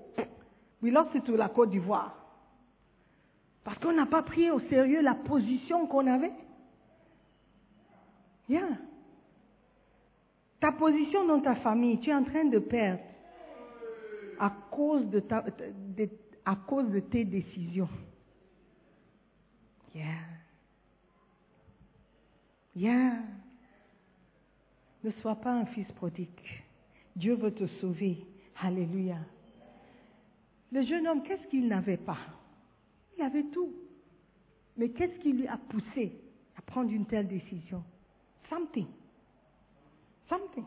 We 0.83 0.91
lost 0.91 1.15
it 1.15 1.23
to 1.25 1.37
la 1.37 1.47
Côte 1.47 1.71
d'Ivoire. 1.71 2.13
Parce 3.63 3.79
qu'on 3.79 3.93
n'a 3.93 4.05
pas 4.05 4.21
pris 4.21 4.51
au 4.51 4.59
sérieux 4.59 5.01
la 5.01 5.15
position 5.15 5.87
qu'on 5.87 6.05
avait. 6.05 6.33
Yeah. 8.49 8.67
Ta 10.59 10.73
position 10.73 11.25
dans 11.25 11.39
ta 11.39 11.55
famille, 11.55 11.99
tu 12.01 12.09
es 12.09 12.13
en 12.13 12.25
train 12.25 12.45
de 12.45 12.59
perdre 12.59 13.01
à 14.37 14.49
cause 14.69 15.09
de, 15.09 15.21
ta, 15.21 15.45
à 16.43 16.55
cause 16.57 16.89
de 16.91 16.99
tes 16.99 17.23
décisions. 17.23 17.89
Yeah. 19.95 20.05
Yeah. 22.75 23.13
Ne 25.05 25.11
sois 25.21 25.35
pas 25.35 25.53
un 25.53 25.65
fils 25.67 25.89
prodigue. 25.93 26.27
Dieu 27.15 27.35
veut 27.35 27.53
te 27.53 27.67
sauver. 27.79 28.25
Alléluia. 28.61 29.17
Le 30.73 30.81
jeune 30.81 31.07
homme, 31.07 31.21
qu'est-ce 31.21 31.47
qu'il 31.49 31.67
n'avait 31.67 31.97
pas? 31.97 32.17
Il 33.15 33.23
avait 33.23 33.43
tout. 33.43 33.71
Mais 34.75 34.89
qu'est-ce 34.89 35.19
qui 35.19 35.31
lui 35.31 35.47
a 35.47 35.57
poussé 35.57 36.19
à 36.57 36.63
prendre 36.63 36.91
une 36.91 37.05
telle 37.05 37.27
décision? 37.27 37.83
Something. 38.49 38.87
Something. 40.27 40.65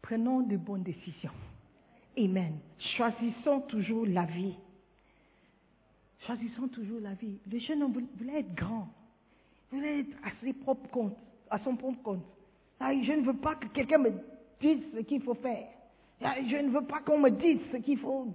Prenons 0.00 0.40
de 0.40 0.56
bonnes 0.56 0.82
décisions. 0.82 1.32
Amen. 2.16 2.58
Choisissons 2.96 3.60
toujours 3.68 4.06
la 4.06 4.24
vie. 4.24 4.54
Choisissons 6.26 6.68
toujours 6.68 7.00
la 7.00 7.12
vie. 7.12 7.38
Le 7.52 7.58
jeune 7.58 7.82
homme 7.82 8.06
voulait 8.16 8.40
être 8.40 8.54
grand. 8.54 8.88
Il 9.72 9.76
voulait 9.76 10.00
être 10.00 10.16
à, 10.22 10.30
ses 10.42 10.54
propres 10.54 10.88
comptes, 10.88 11.18
à 11.50 11.58
son 11.58 11.76
propre 11.76 12.02
compte. 12.02 12.24
Ah, 12.80 12.94
je 12.94 13.12
ne 13.12 13.26
veux 13.26 13.36
pas 13.36 13.56
que 13.56 13.66
quelqu'un 13.68 13.98
me 13.98 14.12
dise 14.58 14.80
ce 14.94 15.00
qu'il 15.00 15.20
faut 15.22 15.34
faire. 15.34 15.73
Ah, 16.24 16.36
Je 16.46 16.56
ne 16.56 16.70
veux 16.70 16.86
pas 16.86 17.00
qu'on 17.00 17.18
me 17.18 17.30
dise 17.30 17.60
ce 17.70 17.76
qu'il 17.76 17.98
faut. 17.98 18.26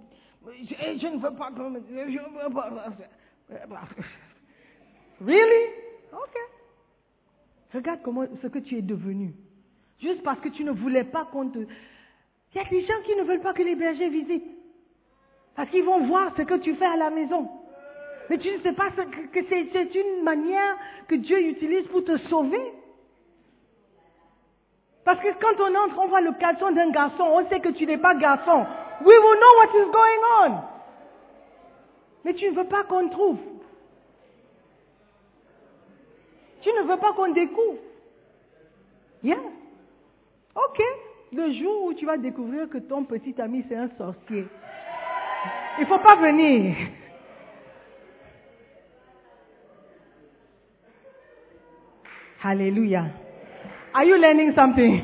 Je, 0.46 0.76
je 1.02 1.08
ne 1.08 1.18
veux 1.18 1.36
pas 1.36 1.52
qu'on 1.52 1.72
me 1.72 1.80
dise. 1.80 1.96
Je 1.96 2.20
ne 2.20 2.44
veux 2.44 2.54
pas. 2.54 2.70
Really? 5.22 5.66
Ok. 6.14 6.36
Regarde 7.74 8.00
comment, 8.04 8.26
ce 8.42 8.48
que 8.48 8.60
tu 8.60 8.78
es 8.78 8.82
devenu. 8.82 9.34
Juste 10.02 10.24
parce 10.24 10.40
que 10.40 10.50
tu 10.50 10.64
ne 10.64 10.72
voulais 10.72 11.04
pas 11.04 11.26
qu'on 11.26 11.50
te... 11.50 11.60
Il 11.60 12.58
y 12.58 12.60
a 12.60 12.70
des 12.70 12.82
gens 12.86 13.02
qui 13.06 13.16
ne 13.16 13.24
veulent 13.24 13.42
pas 13.42 13.54
que 13.54 13.62
les 13.62 13.76
bergers 13.76 14.10
visitent. 14.10 14.50
Parce 15.56 15.70
qu'ils 15.70 15.84
vont 15.84 16.08
voir 16.08 16.34
ce 16.38 16.44
que 16.44 16.56
tu 16.60 16.74
fais 16.76 16.86
à 16.86 16.96
la 16.96 17.10
maison. 17.10 17.50
Mais 18.30 18.38
tu 18.38 18.50
ne 18.50 18.60
sais 18.62 18.74
pas 18.74 18.90
ce 18.96 19.02
que, 19.02 19.40
c'est 19.50 19.96
une 19.96 20.24
manière 20.24 20.78
que 21.08 21.16
Dieu 21.16 21.50
utilise 21.50 21.86
pour 21.88 22.04
te 22.06 22.18
sauver. 22.30 22.62
Parce 25.10 25.22
que 25.22 25.34
quand 25.42 25.60
on 25.60 25.74
entre, 25.74 25.98
on 25.98 26.08
voit 26.08 26.22
le 26.22 26.34
caleçon 26.34 26.70
d'un 26.70 26.92
garçon, 26.92 27.24
on 27.24 27.50
sait 27.50 27.60
que 27.60 27.70
tu 27.70 27.88
n'es 27.88 27.98
pas 27.98 28.14
garçon. 28.14 28.64
We 29.04 29.18
will 29.18 29.40
know 29.40 29.58
what 29.58 29.80
is 29.80 29.92
going 29.92 30.24
on. 30.44 30.62
Mais 32.24 32.36
tu 32.36 32.48
ne 32.48 32.56
veux 32.56 32.68
pas 32.68 32.84
qu'on 32.84 33.10
trouve. 33.10 33.40
Tu 36.62 36.70
ne 36.70 36.84
veux 36.84 36.98
pas 36.98 37.14
qu'on 37.14 37.30
découvre. 37.30 37.80
Yeah. 39.24 39.40
Ok. 40.54 40.80
Le 41.34 41.54
jour 41.54 41.86
où 41.86 41.94
tu 41.96 42.06
vas 42.06 42.18
découvrir 42.18 42.70
que 42.70 42.78
ton 42.78 43.04
petit 43.04 43.34
ami 43.42 43.66
c'est 43.68 43.78
un 43.78 43.90
sorcier, 43.98 44.46
il 45.80 45.82
ne 45.82 45.86
faut 45.88 45.98
pas 45.98 46.18
venir. 46.18 46.76
Alléluia. 52.44 53.06
Are 54.00 54.06
you 54.06 54.16
learning 54.16 54.54
something? 54.56 55.04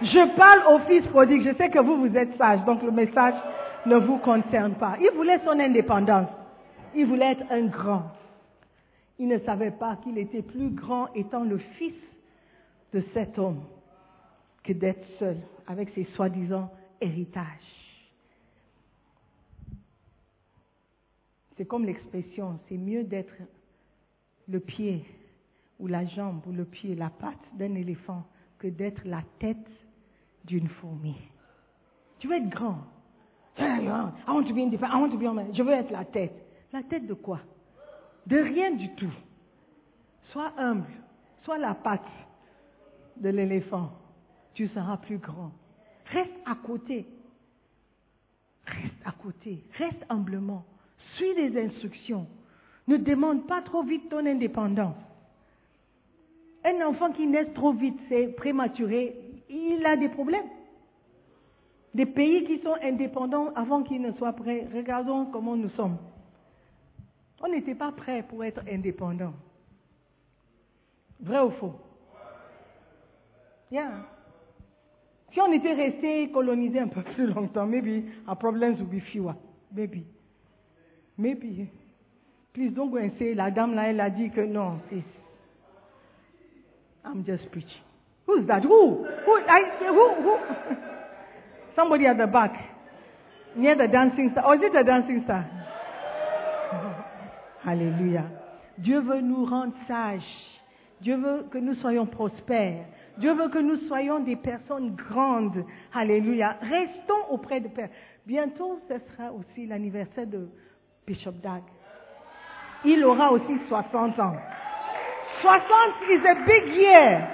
Je 0.00 0.36
parle 0.36 0.62
au 0.72 0.78
fils 0.86 1.04
prodigue. 1.08 1.42
Je 1.42 1.56
sais 1.56 1.68
que 1.70 1.80
vous, 1.80 1.96
vous 1.96 2.16
êtes 2.16 2.38
sage, 2.38 2.64
donc 2.64 2.84
le 2.84 2.92
message 2.92 3.34
ne 3.84 3.96
vous 3.96 4.18
concerne 4.18 4.76
pas. 4.76 4.96
Il 5.00 5.10
voulait 5.16 5.40
son 5.44 5.58
indépendance. 5.58 6.28
Il 6.94 7.06
voulait 7.06 7.32
être 7.32 7.42
un 7.50 7.66
grand. 7.66 8.12
Il 9.18 9.26
ne 9.26 9.40
savait 9.40 9.72
pas 9.72 9.96
qu'il 10.04 10.18
était 10.18 10.42
plus 10.42 10.70
grand 10.70 11.12
étant 11.16 11.42
le 11.42 11.58
fils 11.58 11.96
de 12.94 13.02
cet 13.12 13.36
homme 13.40 13.64
que 14.62 14.72
d'être 14.72 15.04
seul 15.18 15.38
avec 15.66 15.90
ses 15.96 16.04
soi-disant 16.14 16.70
héritages. 17.00 17.42
C'est 21.56 21.66
comme 21.66 21.84
l'expression, 21.84 22.60
c'est 22.68 22.78
mieux 22.78 23.02
d'être 23.02 23.34
le 24.46 24.60
pied 24.60 25.02
ou 25.78 25.86
la 25.86 26.04
jambe 26.06 26.46
ou 26.46 26.52
le 26.52 26.64
pied, 26.64 26.94
la 26.94 27.10
patte 27.10 27.54
d'un 27.54 27.74
éléphant 27.74 28.24
que 28.58 28.68
d'être 28.68 29.02
la 29.04 29.22
tête 29.38 29.56
d'une 30.44 30.68
fourmi. 30.68 31.16
Tu 32.18 32.28
veux 32.28 32.36
être 32.36 32.48
grand. 32.48 32.84
I 33.58 33.80
want 34.28 34.44
to 34.44 34.54
be 34.54 34.58
independent. 34.58 34.92
I 34.92 35.00
want 35.00 35.10
to 35.10 35.18
be 35.18 35.26
on 35.26 35.52
Je 35.52 35.62
veux 35.62 35.72
être 35.72 35.90
la 35.90 36.04
tête. 36.04 36.32
La 36.72 36.82
tête 36.82 37.06
de 37.06 37.14
quoi? 37.14 37.40
De 38.26 38.36
rien 38.36 38.72
du 38.72 38.94
tout. 38.94 39.12
Sois 40.30 40.52
humble. 40.58 40.90
Sois 41.42 41.58
la 41.58 41.74
patte 41.74 42.02
de 43.16 43.30
l'éléphant. 43.30 43.92
Tu 44.54 44.68
seras 44.68 44.96
plus 44.98 45.18
grand. 45.18 45.52
Reste 46.06 46.32
à 46.46 46.54
côté. 46.54 47.06
Reste 48.66 49.02
à 49.04 49.12
côté. 49.12 49.64
Reste 49.78 50.04
humblement. 50.08 50.64
Suis 51.14 51.34
les 51.34 51.66
instructions. 51.66 52.26
Ne 52.86 52.96
demande 52.96 53.46
pas 53.46 53.62
trop 53.62 53.82
vite 53.82 54.08
ton 54.08 54.24
indépendance. 54.26 54.96
Un 56.68 56.86
enfant 56.86 57.12
qui 57.12 57.26
naît 57.26 57.46
trop 57.46 57.72
vite, 57.72 57.98
c'est 58.08 58.28
prématuré, 58.36 59.16
il 59.48 59.84
a 59.86 59.96
des 59.96 60.10
problèmes. 60.10 60.48
Des 61.94 62.04
pays 62.04 62.44
qui 62.44 62.58
sont 62.58 62.74
indépendants 62.82 63.52
avant 63.54 63.82
qu'ils 63.82 64.02
ne 64.02 64.12
soient 64.12 64.34
prêts, 64.34 64.68
regardons 64.74 65.26
comment 65.26 65.56
nous 65.56 65.70
sommes. 65.70 65.96
On 67.40 67.48
n'était 67.48 67.74
pas 67.74 67.92
prêts 67.92 68.22
pour 68.22 68.44
être 68.44 68.60
indépendants. 68.70 69.32
Vrai 71.20 71.40
ou 71.40 71.50
faux? 71.52 71.74
Yeah. 73.70 74.04
Si 75.32 75.40
on 75.40 75.52
était 75.52 75.72
resté 75.72 76.30
colonisé 76.30 76.80
un 76.80 76.88
peu 76.88 77.02
plus 77.02 77.26
longtemps, 77.26 77.66
maybe 77.66 78.04
our 78.28 78.36
problems 78.36 78.78
would 78.78 78.90
be 78.90 79.00
fewer. 79.00 79.34
Maybe. 79.72 80.04
Maybe. 81.16 81.68
Please 82.52 82.72
don't 82.72 82.90
go 82.90 82.98
and 82.98 83.10
say, 83.18 83.34
la 83.34 83.50
dame 83.50 83.74
là, 83.74 83.88
elle 83.88 84.00
a 84.00 84.10
dit 84.10 84.30
que 84.30 84.40
non, 84.40 84.80
sis. 84.90 85.02
I'm 87.08 87.24
just 87.24 87.50
preaching. 87.50 87.82
Who's 88.26 88.46
that? 88.48 88.62
Who? 88.62 89.06
Who? 89.24 89.32
I, 89.48 89.60
who? 89.80 90.14
Who? 90.22 90.36
Somebody 91.76 92.06
at 92.06 92.18
the 92.18 92.26
back, 92.26 92.52
near 93.56 93.76
the 93.76 93.88
dancing 93.90 94.30
star. 94.32 94.44
Or 94.44 94.54
is 94.56 94.60
it 94.62 94.76
a 94.76 94.84
dancing 94.84 95.22
star? 95.24 95.46
Alléluia. 97.66 98.24
Dieu 98.76 99.00
veut 99.00 99.22
nous 99.22 99.46
rendre 99.46 99.72
sages. 99.86 100.22
Dieu 101.00 101.16
veut 101.16 101.46
que 101.50 101.58
nous 101.58 101.74
soyons 101.76 102.06
prospères. 102.06 102.84
Dieu 103.16 103.32
veut 103.32 103.48
que 103.48 103.58
nous 103.58 103.88
soyons 103.88 104.20
des 104.20 104.36
personnes 104.36 104.94
grandes. 104.94 105.64
Alléluia. 105.94 106.56
Restons 106.60 107.30
auprès 107.30 107.60
de 107.60 107.68
Père. 107.68 107.88
Bientôt, 108.26 108.78
ce 108.88 108.94
sera 108.98 109.32
aussi 109.32 109.66
l'anniversaire 109.66 110.26
de 110.26 110.48
Bishop 111.06 111.32
Dag. 111.42 111.62
Il 112.84 113.02
aura 113.04 113.32
aussi 113.32 113.58
60 113.68 114.18
ans. 114.18 114.36
60 115.42 116.10
is 116.10 116.24
a 116.24 116.34
big 116.46 116.74
year. 116.74 117.28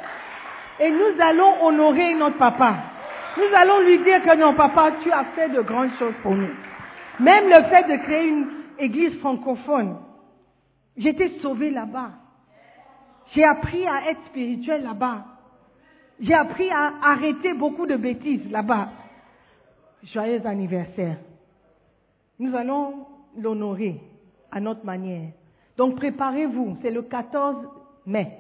Et 0.81 0.91
nous 0.91 1.21
allons 1.21 1.65
honorer 1.65 2.15
notre 2.15 2.39
papa. 2.39 2.77
Nous 3.37 3.57
allons 3.57 3.81
lui 3.81 3.99
dire 4.05 4.23
que 4.23 4.37
non, 4.37 4.55
papa, 4.55 4.93
tu 5.03 5.11
as 5.11 5.25
fait 5.37 5.49
de 5.49 5.61
grandes 5.61 5.93
choses 5.99 6.15
pour 6.23 6.35
nous. 6.35 6.55
Même 7.21 7.49
le 7.49 7.65
fait 7.65 7.85
de 7.85 8.03
créer 8.03 8.29
une 8.29 8.47
église 8.79 9.19
francophone. 9.21 9.97
J'étais 10.97 11.39
sauvée 11.41 11.71
là-bas. 11.71 12.11
J'ai 13.35 13.45
appris 13.45 13.87
à 13.87 14.11
être 14.11 14.25
spirituel 14.27 14.85
là-bas. 14.85 15.25
J'ai 16.21 16.35
appris 16.35 16.71
à 16.71 16.93
arrêter 17.03 17.55
beaucoup 17.55 17.87
de 17.87 17.97
bêtises 17.97 18.51
là-bas. 18.51 18.89
Joyeux 20.13 20.47
anniversaire. 20.47 21.17
Nous 22.39 22.55
allons 22.55 23.07
l'honorer 23.37 24.01
à 24.53 24.61
notre 24.61 24.85
manière. 24.85 25.31
Donc 25.77 25.97
préparez-vous, 25.97 26.79
c'est 26.83 26.91
le 26.91 27.03
14 27.03 27.57
mai. 28.07 28.39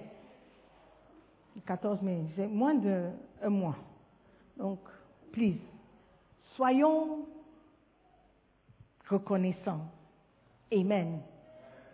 Le 1.56 1.60
14 1.62 2.02
mai, 2.02 2.22
c'est 2.36 2.46
moins 2.46 2.74
d'un 2.74 3.12
mois. 3.48 3.76
Donc, 4.58 4.80
please, 5.32 5.58
soyons 6.56 7.26
reconnaissants. 9.08 9.86
Amen. 10.72 11.20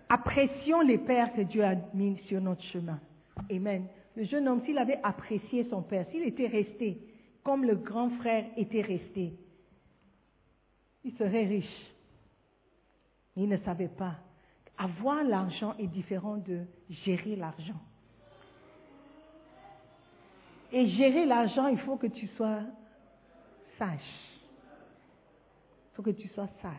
Apprécions 0.08 0.80
les 0.80 0.98
pères 0.98 1.32
que 1.34 1.42
Dieu 1.42 1.64
a 1.64 1.74
mis 1.94 2.18
sur 2.26 2.40
notre 2.40 2.62
chemin. 2.64 2.98
Amen. 3.50 3.86
Le 4.16 4.24
jeune 4.24 4.48
homme, 4.48 4.62
s'il 4.64 4.78
avait 4.78 5.00
apprécié 5.02 5.66
son 5.70 5.82
père, 5.82 6.06
s'il 6.10 6.24
était 6.24 6.48
resté 6.48 6.98
comme 7.42 7.64
le 7.64 7.76
grand 7.76 8.10
frère 8.18 8.44
était 8.56 8.82
resté, 8.82 9.32
il 11.04 11.12
serait 11.16 11.46
riche. 11.46 11.92
Il 13.36 13.48
ne 13.48 13.56
savait 13.58 13.88
pas. 13.88 14.16
Avoir 14.80 15.22
l'argent 15.24 15.74
est 15.78 15.88
différent 15.88 16.38
de 16.38 16.62
gérer 17.04 17.36
l'argent. 17.36 17.78
Et 20.72 20.88
gérer 20.88 21.26
l'argent, 21.26 21.66
il 21.66 21.78
faut 21.80 21.96
que 21.96 22.06
tu 22.06 22.26
sois 22.28 22.60
sage. 23.76 24.00
Il 25.92 25.96
faut 25.96 26.02
que 26.02 26.10
tu 26.10 26.28
sois 26.28 26.48
sage. 26.62 26.72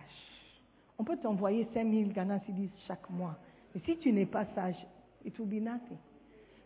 On 0.98 1.04
peut 1.04 1.18
t'envoyer 1.18 1.68
5000 1.76 2.12
Ghana 2.12 2.40
Cedis 2.40 2.72
chaque 2.88 3.08
mois. 3.12 3.38
Mais 3.76 3.82
si 3.86 3.96
tu 4.00 4.12
n'es 4.12 4.26
pas 4.26 4.46
sage, 4.56 4.84
it 5.24 5.38
will 5.38 5.48
be 5.48 5.64
nothing. 5.64 5.98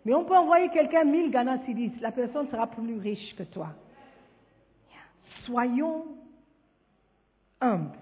Mais 0.05 0.13
on 0.13 0.23
peut 0.23 0.37
envoyer 0.37 0.69
quelqu'un 0.69 1.03
1000 1.03 1.31
Ghana 1.31 1.65
Cedis. 1.65 1.91
La 1.99 2.13
personne 2.13 2.47
sera 2.47 2.67
plus 2.67 2.97
riche 2.97 3.35
que 3.35 3.43
toi. 3.43 3.73
Soyons 5.43 6.05
humbles. 7.59 7.99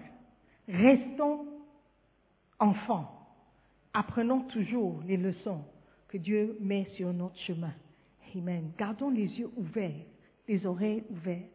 Restons 0.68 1.46
enfants. 2.60 3.23
Apprenons 3.94 4.40
toujours 4.40 5.00
les 5.06 5.16
leçons 5.16 5.64
que 6.08 6.18
Dieu 6.18 6.56
met 6.60 6.84
sur 6.96 7.12
notre 7.12 7.38
chemin. 7.40 7.72
Amen. 8.36 8.72
Gardons 8.76 9.10
les 9.10 9.26
yeux 9.38 9.50
ouverts, 9.56 10.04
les 10.48 10.66
oreilles 10.66 11.04
ouvertes. 11.10 11.50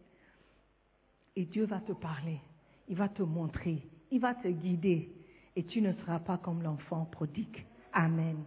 Et 1.36 1.44
Dieu 1.46 1.66
va 1.66 1.80
te 1.82 1.92
parler. 1.92 2.40
Il 2.88 2.96
va 2.96 3.10
te 3.10 3.22
montrer. 3.24 3.84
Il 4.12 4.22
va 4.22 4.34
te 4.36 4.48
guider 4.48 5.12
et 5.56 5.64
tu 5.64 5.82
ne 5.82 5.92
seras 5.94 6.20
pas 6.20 6.38
comme 6.38 6.64
l'enfant 6.64 7.06
prodigue. 7.12 7.66
Amen. 7.94 8.38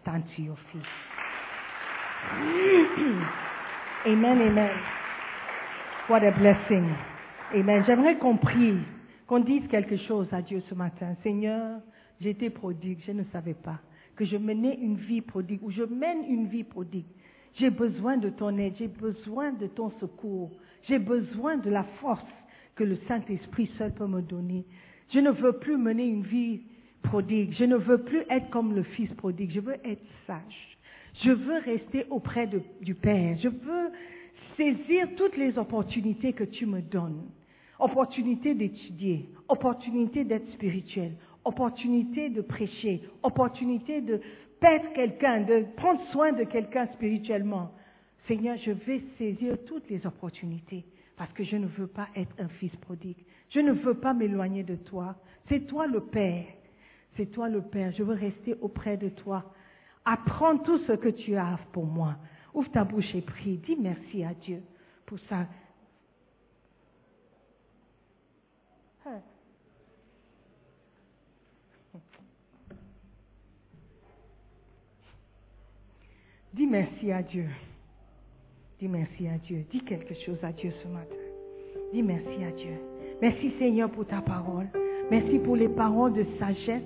Stand 0.00 0.22
to 0.34 0.42
your 0.42 0.58
feet. 0.72 0.82
Amen, 4.06 4.38
amen. 4.40 4.70
What 6.08 6.22
a 6.24 6.30
blessing. 6.32 6.94
Amen. 7.54 7.84
J'aimerais 7.86 8.18
qu'on 8.18 8.36
prie, 8.36 8.76
qu'on 9.26 9.40
dise 9.40 9.66
quelque 9.68 9.96
chose 9.96 10.28
à 10.32 10.42
Dieu 10.42 10.62
ce 10.68 10.74
matin. 10.74 11.14
Seigneur, 11.22 11.80
j'étais 12.24 12.50
prodigue, 12.50 12.98
je 13.06 13.12
ne 13.12 13.22
savais 13.32 13.54
pas 13.54 13.78
que 14.16 14.24
je 14.24 14.36
menais 14.36 14.76
une 14.80 14.96
vie 14.96 15.20
prodigue 15.20 15.62
ou 15.62 15.70
je 15.70 15.82
mène 15.82 16.24
une 16.28 16.46
vie 16.46 16.64
prodigue. 16.64 17.06
J'ai 17.54 17.70
besoin 17.70 18.16
de 18.16 18.30
ton 18.30 18.56
aide, 18.58 18.74
j'ai 18.78 18.88
besoin 18.88 19.52
de 19.52 19.66
ton 19.66 19.90
secours, 20.00 20.50
j'ai 20.88 20.98
besoin 20.98 21.58
de 21.58 21.70
la 21.70 21.84
force 22.00 22.24
que 22.74 22.82
le 22.82 22.96
Saint-Esprit 23.06 23.70
seul 23.78 23.92
peut 23.92 24.06
me 24.06 24.22
donner. 24.22 24.64
Je 25.12 25.20
ne 25.20 25.30
veux 25.30 25.52
plus 25.52 25.76
mener 25.76 26.06
une 26.06 26.22
vie 26.22 26.62
prodigue, 27.02 27.54
je 27.58 27.64
ne 27.64 27.76
veux 27.76 28.02
plus 28.02 28.22
être 28.30 28.50
comme 28.50 28.74
le 28.74 28.82
fils 28.82 29.12
prodigue, 29.14 29.50
je 29.52 29.60
veux 29.60 29.76
être 29.84 30.02
sage. 30.26 30.78
Je 31.22 31.30
veux 31.30 31.58
rester 31.58 32.06
auprès 32.10 32.48
du 32.80 32.94
Père, 32.94 33.36
je 33.40 33.48
veux 33.48 33.90
saisir 34.56 35.08
toutes 35.16 35.36
les 35.36 35.56
opportunités 35.58 36.32
que 36.32 36.44
tu 36.44 36.66
me 36.66 36.80
donnes. 36.80 37.22
Opportunité 37.78 38.54
d'étudier, 38.54 39.28
opportunité 39.48 40.24
d'être 40.24 40.50
spirituel, 40.52 41.12
opportunité 41.44 42.30
de 42.30 42.40
prêcher, 42.40 43.02
opportunité 43.22 44.00
de 44.00 44.20
perdre 44.60 44.92
quelqu'un, 44.94 45.42
de 45.42 45.66
prendre 45.76 46.00
soin 46.10 46.32
de 46.32 46.44
quelqu'un 46.44 46.86
spirituellement. 46.94 47.72
Seigneur, 48.26 48.56
je 48.58 48.70
vais 48.70 49.02
saisir 49.18 49.58
toutes 49.66 49.88
les 49.90 50.06
opportunités 50.06 50.84
parce 51.16 51.32
que 51.32 51.44
je 51.44 51.56
ne 51.56 51.66
veux 51.66 51.86
pas 51.86 52.08
être 52.16 52.34
un 52.38 52.48
fils 52.48 52.74
prodigue. 52.76 53.18
Je 53.50 53.60
ne 53.60 53.72
veux 53.72 53.94
pas 53.94 54.14
m'éloigner 54.14 54.62
de 54.62 54.76
toi. 54.76 55.16
C'est 55.48 55.66
toi 55.66 55.86
le 55.86 56.00
Père. 56.00 56.46
C'est 57.16 57.26
toi 57.26 57.48
le 57.48 57.62
Père. 57.62 57.92
Je 57.92 58.02
veux 58.02 58.14
rester 58.14 58.54
auprès 58.60 58.96
de 58.96 59.10
toi. 59.10 59.52
Apprends 60.04 60.58
tout 60.58 60.78
ce 60.86 60.92
que 60.92 61.10
tu 61.10 61.36
as 61.36 61.58
pour 61.72 61.86
moi. 61.86 62.16
Ouvre 62.54 62.70
ta 62.70 62.84
bouche 62.84 63.14
et 63.14 63.20
prie. 63.20 63.58
Dis 63.58 63.76
merci 63.76 64.24
à 64.24 64.34
Dieu 64.34 64.62
pour 65.06 65.18
ça. 65.28 65.46
Hein. 69.06 69.20
Dis 76.54 76.66
merci 76.66 77.10
à 77.10 77.20
Dieu. 77.20 77.46
Dis 78.78 78.86
merci 78.86 79.26
à 79.26 79.38
Dieu. 79.38 79.64
Dis 79.72 79.80
quelque 79.80 80.14
chose 80.24 80.38
à 80.44 80.52
Dieu 80.52 80.70
ce 80.84 80.88
matin. 80.88 81.16
Dis 81.92 82.00
merci 82.00 82.44
à 82.46 82.52
Dieu. 82.52 82.74
Merci 83.20 83.50
Seigneur 83.58 83.90
pour 83.90 84.06
ta 84.06 84.20
parole. 84.20 84.66
Merci 85.10 85.40
pour 85.40 85.56
les 85.56 85.68
paroles 85.68 86.12
de 86.12 86.24
sagesse 86.38 86.82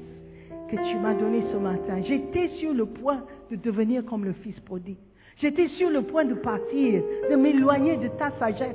que 0.71 0.77
tu 0.77 0.99
m'as 0.99 1.13
données 1.13 1.45
ce 1.53 1.59
matin. 1.59 2.01
J'étais 2.03 2.49
sur 2.61 2.73
le 2.73 2.87
point 2.87 3.23
de 3.51 3.57
devenir 3.57 4.07
comme 4.07 4.25
le 4.25 4.33
fils 4.33 4.59
prodigue. 4.61 4.97
J'étais 5.37 5.69
sur 5.77 5.91
le 5.91 6.01
point 6.01 6.25
de 6.25 6.35
partir, 6.35 7.03
de 7.31 7.37
m'éloigner 7.37 7.99
de 7.99 8.09
ta 8.09 8.31
sagesse, 8.39 8.75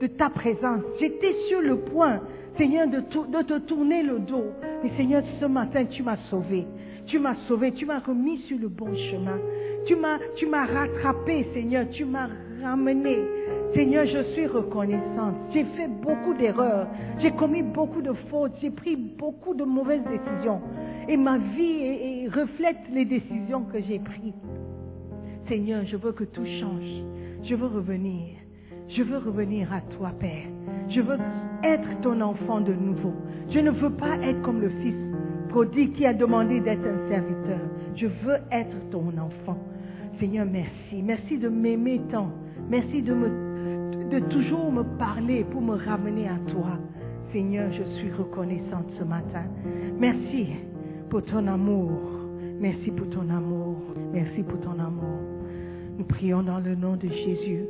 de 0.00 0.06
ta 0.06 0.30
présence. 0.30 0.82
J'étais 0.98 1.34
sur 1.50 1.60
le 1.60 1.76
point, 1.76 2.20
Seigneur, 2.56 2.88
de, 2.88 3.00
de 3.00 3.42
te 3.42 3.58
tourner 3.66 4.02
le 4.02 4.18
dos. 4.18 4.46
Mais 4.82 4.90
Seigneur, 4.96 5.22
ce 5.38 5.44
matin, 5.44 5.84
tu 5.84 6.02
m'as 6.02 6.18
sauvé. 6.30 6.64
Tu 7.06 7.18
m'as 7.18 7.36
sauvé, 7.48 7.72
tu 7.72 7.84
m'as 7.84 7.98
remis 7.98 8.38
sur 8.48 8.58
le 8.58 8.68
bon 8.68 8.96
chemin. 8.96 9.38
Tu 9.86 9.96
m'as, 9.96 10.18
tu 10.36 10.46
m'as 10.46 10.66
rattrapé, 10.66 11.46
Seigneur, 11.52 11.86
tu 11.90 12.04
m'as 12.04 12.28
ramené. 12.62 13.18
Seigneur, 13.74 14.04
je 14.06 14.22
suis 14.32 14.46
reconnaissante. 14.46 15.34
J'ai 15.52 15.64
fait 15.76 15.88
beaucoup 15.88 16.34
d'erreurs. 16.34 16.86
J'ai 17.20 17.32
commis 17.32 17.62
beaucoup 17.62 18.02
de 18.02 18.12
fautes. 18.30 18.52
J'ai 18.60 18.70
pris 18.70 18.96
beaucoup 18.96 19.54
de 19.54 19.64
mauvaises 19.64 20.04
décisions. 20.04 20.60
Et 21.08 21.16
ma 21.16 21.38
vie 21.38 22.28
reflète 22.28 22.78
les 22.92 23.04
décisions 23.04 23.62
que 23.64 23.80
j'ai 23.80 23.98
prises. 23.98 24.34
Seigneur, 25.48 25.84
je 25.86 25.96
veux 25.96 26.12
que 26.12 26.24
tout 26.24 26.44
change. 26.60 27.02
Je 27.42 27.54
veux 27.54 27.66
revenir. 27.66 28.36
Je 28.88 29.02
veux 29.02 29.18
revenir 29.18 29.72
à 29.72 29.80
toi, 29.96 30.12
Père. 30.20 30.46
Je 30.90 31.00
veux 31.00 31.18
être 31.64 32.00
ton 32.02 32.20
enfant 32.20 32.60
de 32.60 32.72
nouveau. 32.74 33.14
Je 33.50 33.58
ne 33.58 33.70
veux 33.70 33.90
pas 33.90 34.16
être 34.22 34.42
comme 34.42 34.60
le 34.60 34.68
fils 34.68 34.94
prodigue 35.48 35.94
qui 35.94 36.06
a 36.06 36.14
demandé 36.14 36.60
d'être 36.60 36.86
un 36.86 37.08
serviteur. 37.08 37.60
Je 37.96 38.06
veux 38.06 38.38
être 38.50 38.76
ton 38.90 39.08
enfant. 39.18 39.58
Seigneur, 40.18 40.46
merci. 40.50 41.02
Merci 41.02 41.38
de 41.38 41.48
m'aimer 41.48 42.00
tant. 42.10 42.30
Merci 42.68 43.02
de, 43.02 43.12
me, 43.14 44.20
toujours 44.30 44.70
me 44.72 44.82
parler 44.98 45.44
pour 45.44 45.60
me 45.60 45.74
ramener 45.74 46.28
à 46.28 46.38
toi. 46.50 46.78
Seigneur, 47.32 47.70
je 47.72 47.82
suis 47.98 48.10
reconnaissante 48.12 48.86
ce 48.98 49.04
matin. 49.04 49.44
Merci 49.98 50.48
pour 51.10 51.22
ton 51.24 51.46
amour. 51.46 51.98
Merci 52.60 52.90
pour 52.90 53.08
ton 53.10 53.28
amour. 53.30 53.76
Merci 54.12 54.42
pour 54.42 54.60
ton 54.60 54.78
amour. 54.78 55.20
Nous 55.98 56.04
prions 56.04 56.42
dans 56.42 56.58
le 56.60 56.74
nom 56.74 56.96
de 56.96 57.08
Jésus. 57.08 57.64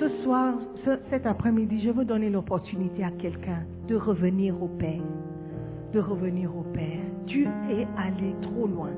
Ce 0.00 0.08
soir, 0.22 0.54
ce- 0.84 0.98
cet 1.10 1.26
après-midi, 1.26 1.80
je 1.84 1.90
veux 1.90 2.04
donner 2.04 2.30
l'opportunité 2.30 3.02
à 3.04 3.10
quelqu'un 3.10 3.62
de 3.88 3.96
revenir 3.96 4.60
au 4.62 4.68
Père. 4.68 5.02
De 5.92 6.00
revenir 6.00 6.54
au 6.56 6.62
Père. 6.72 7.00
Tu 7.26 7.44
es 7.44 7.86
allé 7.96 8.34
trop 8.42 8.66
loin. 8.66 8.90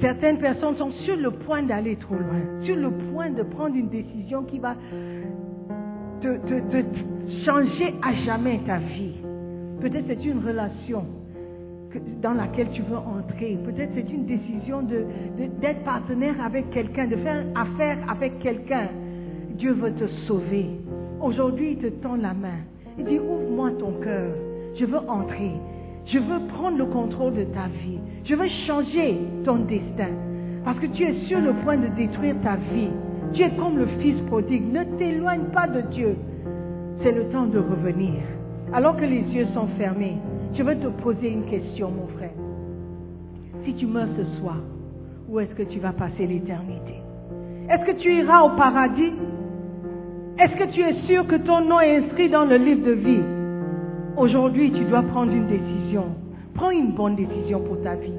Certaines 0.00 0.38
personnes 0.38 0.76
sont 0.76 0.90
sur 1.04 1.16
le 1.16 1.30
point 1.30 1.62
d'aller 1.62 1.96
trop 1.96 2.14
loin, 2.16 2.62
sur 2.62 2.76
le 2.76 2.90
point 3.12 3.30
de 3.30 3.42
prendre 3.42 3.74
une 3.76 3.88
décision 3.88 4.42
qui 4.44 4.58
va 4.58 4.74
te, 6.20 6.28
changer 7.44 7.94
à 8.02 8.12
jamais 8.26 8.60
ta 8.66 8.78
vie. 8.78 9.14
Peut-être 9.80 10.04
c'est 10.08 10.24
une 10.24 10.38
relation 10.44 11.04
dans 12.22 12.32
laquelle 12.32 12.70
tu 12.72 12.82
veux 12.82 12.96
entrer. 12.96 13.56
Peut-être 13.64 13.92
c'est 13.94 14.10
une 14.12 14.26
décision 14.26 14.82
de- 14.82 15.06
de- 15.38 15.60
d'être 15.60 15.84
partenaire 15.84 16.34
avec 16.44 16.70
quelqu'un, 16.70 17.06
de 17.06 17.16
faire 17.16 17.44
affaire 17.54 17.98
avec 18.08 18.38
quelqu'un. 18.40 18.88
Dieu 19.56 19.72
veut 19.72 19.92
te 19.92 20.06
sauver. 20.26 20.66
Aujourd'hui, 21.22 21.72
il 21.72 21.78
te 21.78 21.86
tend 22.02 22.16
la 22.16 22.34
main. 22.34 22.58
Il 22.98 23.04
dit, 23.04 23.18
ouvre-moi 23.18 23.70
ton 23.78 23.92
cœur. 24.02 24.32
Je 24.76 24.84
veux 24.84 24.98
entrer. 25.08 25.52
Je 26.06 26.18
veux 26.18 26.46
prendre 26.48 26.78
le 26.78 26.86
contrôle 26.86 27.34
de 27.34 27.44
ta 27.44 27.66
vie. 27.66 27.98
Je 28.24 28.34
veux 28.34 28.48
changer 28.66 29.18
ton 29.44 29.56
destin. 29.56 30.10
Parce 30.64 30.78
que 30.78 30.86
tu 30.86 31.02
es 31.02 31.26
sur 31.26 31.40
le 31.40 31.52
point 31.64 31.76
de 31.76 31.88
détruire 31.88 32.36
ta 32.42 32.56
vie. 32.56 32.90
Tu 33.32 33.42
es 33.42 33.50
comme 33.56 33.78
le 33.78 33.86
fils 34.00 34.20
prodigue. 34.26 34.70
Ne 34.72 34.84
t'éloigne 34.98 35.46
pas 35.52 35.66
de 35.66 35.80
Dieu. 35.92 36.16
C'est 37.02 37.12
le 37.12 37.28
temps 37.30 37.46
de 37.46 37.58
revenir. 37.58 38.14
Alors 38.72 38.96
que 38.96 39.04
les 39.04 39.22
yeux 39.22 39.46
sont 39.54 39.68
fermés, 39.78 40.16
je 40.54 40.62
veux 40.62 40.76
te 40.76 40.88
poser 40.88 41.28
une 41.30 41.44
question, 41.44 41.90
mon 41.90 42.06
frère. 42.16 42.30
Si 43.64 43.74
tu 43.74 43.86
meurs 43.86 44.08
ce 44.16 44.24
soir, 44.40 44.56
où 45.28 45.40
est-ce 45.40 45.54
que 45.54 45.62
tu 45.62 45.80
vas 45.80 45.92
passer 45.92 46.26
l'éternité? 46.26 46.94
Est-ce 47.70 47.84
que 47.86 47.98
tu 48.00 48.12
iras 48.14 48.42
au 48.42 48.56
paradis? 48.56 49.12
Est-ce 50.38 50.56
que 50.56 50.70
tu 50.72 50.80
es 50.80 51.06
sûr 51.06 51.26
que 51.26 51.36
ton 51.36 51.60
nom 51.62 51.80
est 51.80 51.96
inscrit 51.96 52.28
dans 52.28 52.44
le 52.44 52.56
livre 52.56 52.84
de 52.84 52.92
vie? 52.92 53.22
Aujourd'hui, 54.16 54.70
tu 54.70 54.84
dois 54.84 55.02
prendre 55.02 55.32
une 55.32 55.48
décision. 55.48 56.04
Prends 56.54 56.70
une 56.70 56.92
bonne 56.92 57.16
décision 57.16 57.60
pour 57.60 57.82
ta 57.82 57.96
vie. 57.96 58.12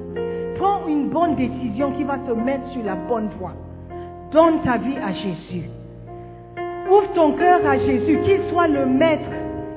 Prends 0.58 0.86
une 0.86 1.08
bonne 1.08 1.36
décision 1.36 1.92
qui 1.92 2.04
va 2.04 2.18
te 2.18 2.32
mettre 2.32 2.68
sur 2.72 2.84
la 2.84 2.96
bonne 2.96 3.30
voie. 3.38 3.54
Donne 4.30 4.60
ta 4.62 4.76
vie 4.76 4.98
à 4.98 5.12
Jésus. 5.12 5.70
Ouvre 6.90 7.12
ton 7.14 7.32
cœur 7.32 7.66
à 7.66 7.78
Jésus, 7.78 8.18
qu'il 8.24 8.40
soit 8.50 8.68
le 8.68 8.84
maître 8.84 9.30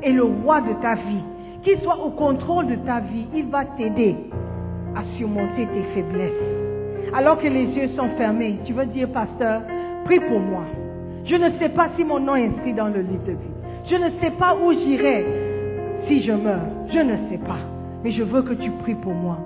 et 0.04 0.12
le 0.12 0.24
roi 0.24 0.60
de 0.60 0.74
ta 0.82 0.96
vie, 0.96 1.24
qu'il 1.64 1.80
soit 1.80 1.98
au 2.04 2.10
contrôle 2.10 2.68
de 2.68 2.76
ta 2.86 3.00
vie. 3.00 3.26
Il 3.34 3.46
va 3.46 3.64
t'aider 3.64 4.16
à 4.98 5.04
surmonter 5.18 5.68
tes 5.74 5.84
faiblesses. 5.94 7.14
Alors 7.14 7.40
que 7.40 7.48
les 7.48 7.66
yeux 7.66 7.90
sont 7.96 8.10
fermés, 8.18 8.60
tu 8.66 8.74
veux 8.74 8.86
dire, 8.88 9.08
pasteur, 9.10 9.62
prie 10.04 10.20
pour 10.20 10.40
moi. 10.42 10.64
Je 11.24 11.36
ne 11.36 11.58
sais 11.60 11.70
pas 11.70 11.88
si 11.96 12.04
mon 12.04 12.20
nom 12.20 12.36
est 12.36 12.48
inscrit 12.48 12.74
dans 12.74 12.90
le 12.90 13.00
livre 13.00 13.24
de 13.26 13.32
vie. 13.32 13.56
Je 13.90 13.96
ne 13.96 14.10
sais 14.20 14.32
pas 14.32 14.56
où 14.56 14.74
j'irai 14.74 15.49
si 16.08 16.24
je 16.24 16.32
meurs. 16.32 16.68
Je 16.94 17.00
ne 17.00 17.30
sais 17.30 17.38
pas. 17.38 17.60
Mais 18.04 18.12
je 18.12 18.24
veux 18.24 18.42
que 18.42 18.54
tu 18.54 18.72
pries 18.72 18.96
pour 18.96 19.14
moi. 19.14 19.38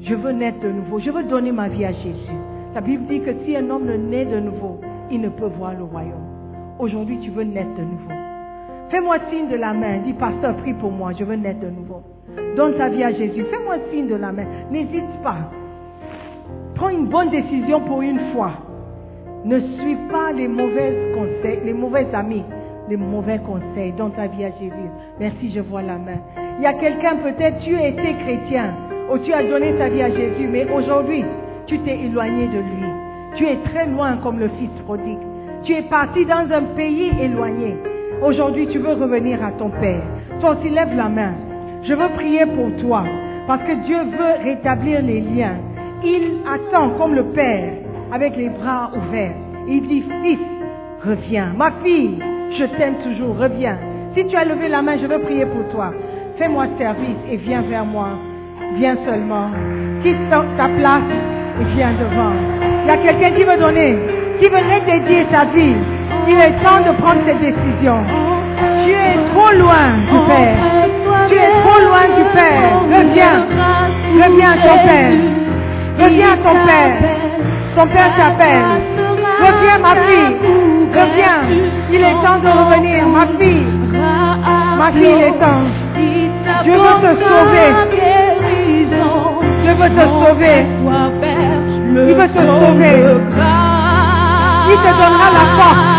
Je 0.00 0.14
veux 0.14 0.32
naître 0.32 0.60
de 0.60 0.68
nouveau. 0.68 0.98
Je 1.00 1.10
veux 1.10 1.24
donner 1.24 1.52
ma 1.52 1.68
vie 1.68 1.84
à 1.84 1.92
Jésus. 1.92 2.36
La 2.74 2.80
Bible 2.80 3.06
dit 3.06 3.20
que 3.20 3.32
si 3.44 3.56
un 3.56 3.68
homme 3.70 3.86
ne 3.86 3.96
naît 3.96 4.24
de 4.24 4.40
nouveau, 4.40 4.80
il 5.10 5.20
ne 5.20 5.28
peut 5.28 5.50
voir 5.58 5.74
le 5.74 5.84
royaume. 5.84 6.26
Aujourd'hui, 6.78 7.18
tu 7.20 7.30
veux 7.30 7.44
naître 7.44 7.74
de 7.76 7.82
nouveau. 7.82 8.10
Fais-moi 8.90 9.16
signe 9.30 9.48
de 9.48 9.56
la 9.56 9.72
main. 9.72 9.98
Dis, 10.04 10.12
pasteur, 10.12 10.56
prie 10.56 10.74
pour 10.74 10.90
moi. 10.90 11.12
Je 11.18 11.24
veux 11.24 11.36
naître 11.36 11.60
de 11.60 11.70
nouveau. 11.70 12.02
Donne 12.56 12.74
ta 12.76 12.88
vie 12.88 13.04
à 13.04 13.12
Jésus. 13.12 13.44
Fais-moi 13.50 13.76
signe 13.92 14.08
de 14.08 14.14
la 14.14 14.32
main. 14.32 14.44
N'hésite 14.70 15.22
pas. 15.22 15.50
Prends 16.74 16.88
une 16.90 17.06
bonne 17.06 17.30
décision 17.30 17.80
pour 17.80 18.02
une 18.02 18.20
fois. 18.32 18.52
Ne 19.44 19.60
suis 19.60 19.96
pas 20.10 20.32
les 20.32 20.48
mauvais 20.48 21.12
conseils, 21.14 21.60
les 21.64 21.72
mauvais 21.72 22.06
amis, 22.12 22.42
les 22.88 22.96
mauvais 22.96 23.38
conseils. 23.38 23.92
Donne 23.92 24.12
ta 24.12 24.26
vie 24.26 24.44
à 24.44 24.50
Jésus. 24.50 24.90
Merci, 25.18 25.52
je 25.54 25.60
vois 25.60 25.82
la 25.82 25.98
main. 25.98 26.18
Il 26.58 26.64
y 26.64 26.66
a 26.66 26.74
quelqu'un, 26.74 27.16
peut-être, 27.16 27.58
tu 27.60 27.74
étais 27.74 28.14
chrétien, 28.24 28.74
ou 29.12 29.18
tu 29.18 29.32
as 29.32 29.44
donné 29.44 29.74
ta 29.74 29.88
vie 29.88 30.02
à 30.02 30.10
Jésus, 30.10 30.48
mais 30.50 30.66
aujourd'hui, 30.70 31.24
tu 31.66 31.78
t'es 31.80 31.98
éloigné 31.98 32.46
de 32.46 32.58
lui. 32.58 32.88
Tu 33.36 33.46
es 33.46 33.56
très 33.70 33.86
loin 33.86 34.16
comme 34.22 34.38
le 34.38 34.48
fils 34.58 34.70
prodigue. 34.84 35.18
Tu 35.62 35.74
es 35.74 35.82
parti 35.82 36.24
dans 36.24 36.50
un 36.50 36.62
pays 36.76 37.12
éloigné. 37.20 37.76
Aujourd'hui, 38.22 38.66
tu 38.68 38.78
veux 38.78 38.94
revenir 38.94 39.44
à 39.44 39.52
ton 39.52 39.70
Père. 39.70 40.02
Toi 40.40 40.56
aussi, 40.56 40.70
lève 40.70 40.94
la 40.96 41.08
main. 41.08 41.34
Je 41.84 41.94
veux 41.94 42.08
prier 42.16 42.46
pour 42.46 42.74
toi 42.80 43.04
parce 43.46 43.62
que 43.62 43.84
Dieu 43.84 43.98
veut 43.98 44.44
rétablir 44.44 45.02
les 45.02 45.20
liens. 45.20 45.56
Il 46.04 46.38
attend 46.46 46.90
comme 46.98 47.14
le 47.14 47.24
Père 47.26 47.72
avec 48.12 48.36
les 48.36 48.48
bras 48.48 48.90
ouverts. 48.96 49.34
Il 49.68 49.86
dit, 49.86 50.04
fils, 50.22 50.38
reviens. 51.04 51.52
Ma 51.56 51.70
fille, 51.82 52.18
je 52.56 52.64
t'aime 52.76 52.96
toujours, 53.02 53.36
reviens. 53.38 53.76
Si 54.14 54.26
tu 54.26 54.36
as 54.36 54.44
levé 54.44 54.68
la 54.68 54.82
main, 54.82 54.96
je 55.00 55.06
veux 55.06 55.20
prier 55.20 55.46
pour 55.46 55.68
toi. 55.70 55.92
Fais-moi 56.38 56.66
service 56.78 57.16
et 57.30 57.36
viens 57.36 57.62
vers 57.62 57.84
moi. 57.84 58.08
Viens 58.76 58.96
seulement. 59.04 59.50
Quitte 60.02 60.28
ta 60.30 60.68
place 60.68 61.02
et 61.60 61.64
viens 61.74 61.92
devant. 61.92 62.32
Il 62.84 62.88
y 62.88 62.90
a 62.90 62.96
quelqu'un 62.96 63.30
qui 63.36 63.44
veut 63.44 63.58
donner, 63.58 63.98
qui 64.40 64.48
veut 64.48 64.64
dédier 64.86 65.26
sa 65.30 65.44
vie. 65.46 65.76
Il 66.26 66.38
est 66.38 66.52
temps 66.64 66.80
de 66.80 66.96
prendre 67.00 67.20
cette 67.26 67.40
décision. 67.40 67.98
Tu 68.84 68.90
es 68.92 69.16
trop 69.32 69.52
loin 69.58 69.98
du 70.10 70.18
Père. 70.26 70.56
Tu 71.28 71.34
es 71.34 71.50
trop 71.62 71.80
loin 71.86 72.04
du 72.16 72.24
Père. 72.34 72.80
Reviens. 72.82 73.46
Reviens 74.14 74.50
à 74.52 74.56
ton 74.56 74.76
Père. 74.86 75.12
Reviens 75.98 76.32
à 76.32 76.36
ton 76.36 76.66
Père. 76.66 76.96
Ton 77.76 77.86
Père 77.88 78.14
t'appelle. 78.16 78.64
Reviens 79.40 79.78
ma 79.78 79.94
fille. 80.06 80.77
Reviens. 80.94 81.40
Il 81.92 82.02
est 82.02 82.18
temps 82.24 82.38
de 82.42 82.48
revenir. 82.48 83.06
Ma 83.06 83.26
fille. 83.38 83.66
Ma 84.78 84.90
fille, 84.92 85.14
il 85.16 85.22
est 85.22 85.38
temps. 85.38 85.64
Je 86.64 86.70
veux 86.70 86.96
te 87.02 87.12
sauver. 87.28 87.70
Je 89.64 89.70
veux 89.70 89.90
te 89.90 90.00
sauver. 90.00 90.58
Il 91.90 92.14
veut 92.14 92.28
te 92.28 92.38
sauver. 92.38 92.96
Il 94.70 94.76
te 94.76 94.90
donnera 95.00 95.28
la 95.32 95.44
force 95.56 95.98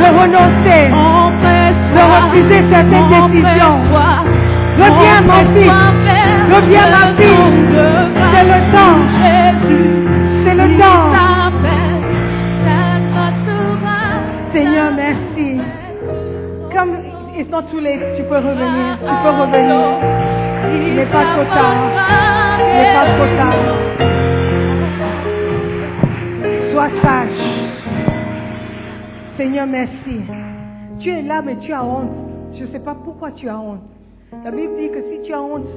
de 0.00 0.08
renoncer, 0.18 0.84
de 1.94 2.02
refuser 2.12 2.60
certaines 2.70 3.08
décisions. 3.08 3.78
Reviens 4.78 5.20
mon 5.26 5.42
fils. 5.54 5.78
Reviens 6.54 6.88
ma 6.90 7.04
fille. 7.18 7.50
C'est 8.32 8.44
le 8.44 8.58
temps. 8.74 8.98
C'est 10.44 10.54
le 10.54 10.66
temps. 10.78 11.41
Seigneur, 14.52 14.92
merci. 14.94 15.60
Comme 16.74 16.96
ils 17.36 17.46
sont 17.50 17.62
tous 17.70 17.78
les, 17.78 17.98
tu 18.16 18.22
peux 18.24 18.36
revenir, 18.36 18.98
tu 18.98 19.14
peux 19.22 19.30
revenir. 19.30 19.98
Il 20.74 20.94
n'est 20.94 21.06
pas 21.06 21.24
trop 21.34 21.44
tard. 21.44 21.74
Il 22.58 22.64
n'est 22.76 22.92
pas 22.92 23.06
trop. 23.16 23.22
Sois 26.72 26.90
sage. 27.02 27.42
Seigneur, 29.38 29.66
merci. 29.66 30.20
Tu 30.98 31.10
es 31.10 31.22
là, 31.22 31.40
mais 31.42 31.56
tu 31.56 31.72
as 31.72 31.84
honte. 31.84 32.10
Je 32.54 32.64
ne 32.64 32.68
sais 32.68 32.80
pas 32.80 32.94
pourquoi 32.94 33.30
tu 33.32 33.48
as 33.48 33.58
honte. 33.58 33.80
La 34.44 34.50
Bible 34.50 34.76
dit 34.78 34.90
que 34.90 35.02
si 35.10 35.22
tu 35.22 35.32
as 35.32 35.40
honte 35.40 35.68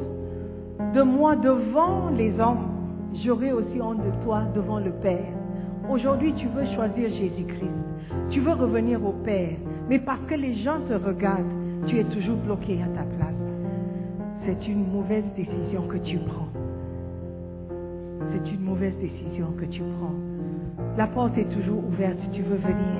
de 0.93 1.01
moi 1.01 1.35
devant 1.37 2.09
les 2.15 2.37
hommes, 2.39 2.67
j'aurai 3.23 3.53
aussi 3.53 3.81
honte 3.81 3.99
de 3.99 4.11
toi 4.25 4.43
devant 4.53 4.79
le 4.79 4.91
Père. 4.91 5.31
Aujourd'hui, 5.89 6.33
tu 6.33 6.47
veux 6.47 6.65
choisir 6.75 7.09
Jésus-Christ. 7.09 7.84
Tu 8.35 8.41
veux 8.41 8.51
revenir 8.51 9.01
au 9.01 9.13
Père. 9.13 9.55
Mais 9.89 9.97
parce 9.97 10.19
que 10.27 10.35
les 10.35 10.55
gens 10.55 10.81
te 10.89 10.93
regardent, 10.93 11.53
tu 11.87 11.97
es 11.97 12.03
toujours 12.03 12.35
bloqué 12.35 12.77
à 12.83 12.87
ta 12.87 13.03
place. 13.03 13.33
C'est 14.45 14.67
une 14.67 14.91
mauvaise 14.91 15.23
décision 15.37 15.87
que 15.87 15.95
tu 15.99 16.17
prends. 16.17 16.49
C'est 18.19 18.51
une 18.51 18.59
mauvaise 18.59 18.93
décision 18.99 19.53
que 19.57 19.63
tu 19.63 19.79
prends. 19.79 20.15
La 20.97 21.07
porte 21.07 21.37
est 21.37 21.47
toujours 21.47 21.81
ouverte. 21.87 22.19
Tu 22.33 22.41
veux 22.41 22.57
venir. 22.57 22.99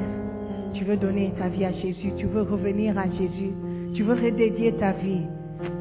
Tu 0.74 0.86
veux 0.86 0.96
donner 0.96 1.34
ta 1.38 1.50
vie 1.50 1.66
à 1.66 1.74
Jésus. 1.74 2.14
Tu 2.16 2.28
veux 2.28 2.44
revenir 2.44 2.98
à 2.98 3.10
Jésus. 3.10 3.52
Tu 3.94 4.04
veux 4.04 4.16
redédier 4.16 4.72
ta 4.76 4.94
vie. 4.94 5.26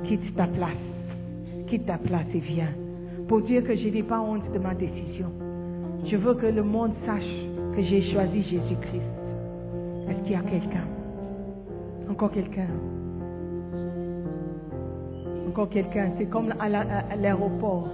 Quitte 0.02 0.34
ta 0.34 0.48
place. 0.48 0.72
Quitte 1.68 1.86
ta 1.86 1.98
place 1.98 2.26
et 2.34 2.40
viens. 2.40 2.72
Pour 3.28 3.40
dire 3.42 3.62
que 3.62 3.76
je 3.76 3.88
n'ai 3.88 4.02
pas 4.02 4.18
honte 4.18 4.52
de 4.52 4.58
ma 4.58 4.74
décision. 4.74 5.30
Je 6.10 6.16
veux 6.16 6.34
que 6.34 6.46
le 6.46 6.64
monde 6.64 6.94
sache 7.06 7.46
que 7.76 7.82
j'ai 7.82 8.02
choisi 8.12 8.42
Jésus-Christ. 8.42 9.13
Est-ce 10.08 10.20
qu'il 10.24 10.32
y 10.32 10.36
a 10.36 10.40
quelqu'un? 10.40 10.86
Encore 12.10 12.30
quelqu'un? 12.30 12.68
Encore 15.48 15.68
quelqu'un? 15.70 16.10
C'est 16.18 16.26
comme 16.26 16.52
à 16.60 16.68
la- 16.68 16.80
à 17.12 17.16
l'aéroport. 17.16 17.88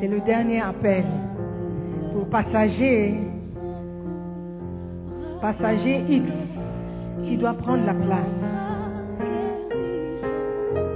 C'est 0.00 0.08
le 0.08 0.20
dernier 0.20 0.60
appel. 0.60 1.04
Pour 2.12 2.26
passager, 2.28 3.14
passager 5.40 6.04
X 6.08 6.26
qui 7.24 7.36
doit 7.36 7.54
prendre 7.54 7.84
la 7.86 7.94
place. 7.94 8.34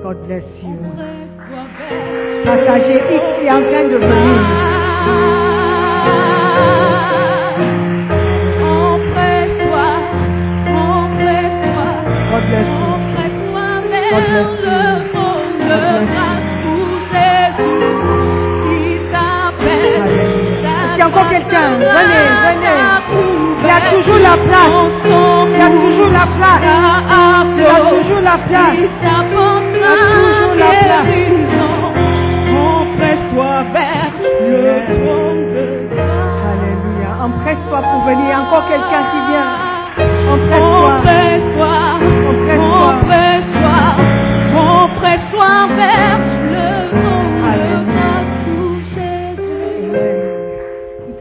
God 0.03 0.19
bless 0.27 0.45
you. 0.63 0.77
Passager 2.45 2.97
X 3.17 3.23
qui 3.41 3.47
est 3.47 3.51
en 3.51 3.63
train 3.63 3.85
de 3.89 3.97
venir. 3.97 5.38
Qu'il 19.69 20.99
y 20.99 21.03
a 21.03 21.07
encore 21.07 21.29
quelqu'un 21.29 21.69
Venez, 21.79 22.27
venez. 22.45 22.81
Il 23.61 23.67
y 23.67 23.71
a 23.71 23.79
toujours 23.91 24.19
la 24.19 24.37
place. 24.37 24.75
Il 25.05 25.57
y 25.57 25.63
a 25.63 25.71
toujours 25.71 26.11
la 26.11 26.27
place. 26.37 26.63
Il 27.57 27.63
y 27.63 27.67
a 27.67 27.79
toujours 27.91 28.21
la 28.21 28.37
place. 28.39 28.75
Il 28.75 28.83
y 28.83 29.07
a 29.07 29.21
toujours 29.29 29.55
la 30.59 30.75
place. 33.73 33.89
Alléluia. 36.51 37.11
Empresse-toi 37.23 37.81
pour 37.83 38.01
venir. 38.07 38.31
Encore 38.41 38.67
quelqu'un 38.69 39.03
qui 39.13 39.21
vient. 39.31 39.53
Empresse-toi. 40.33 41.78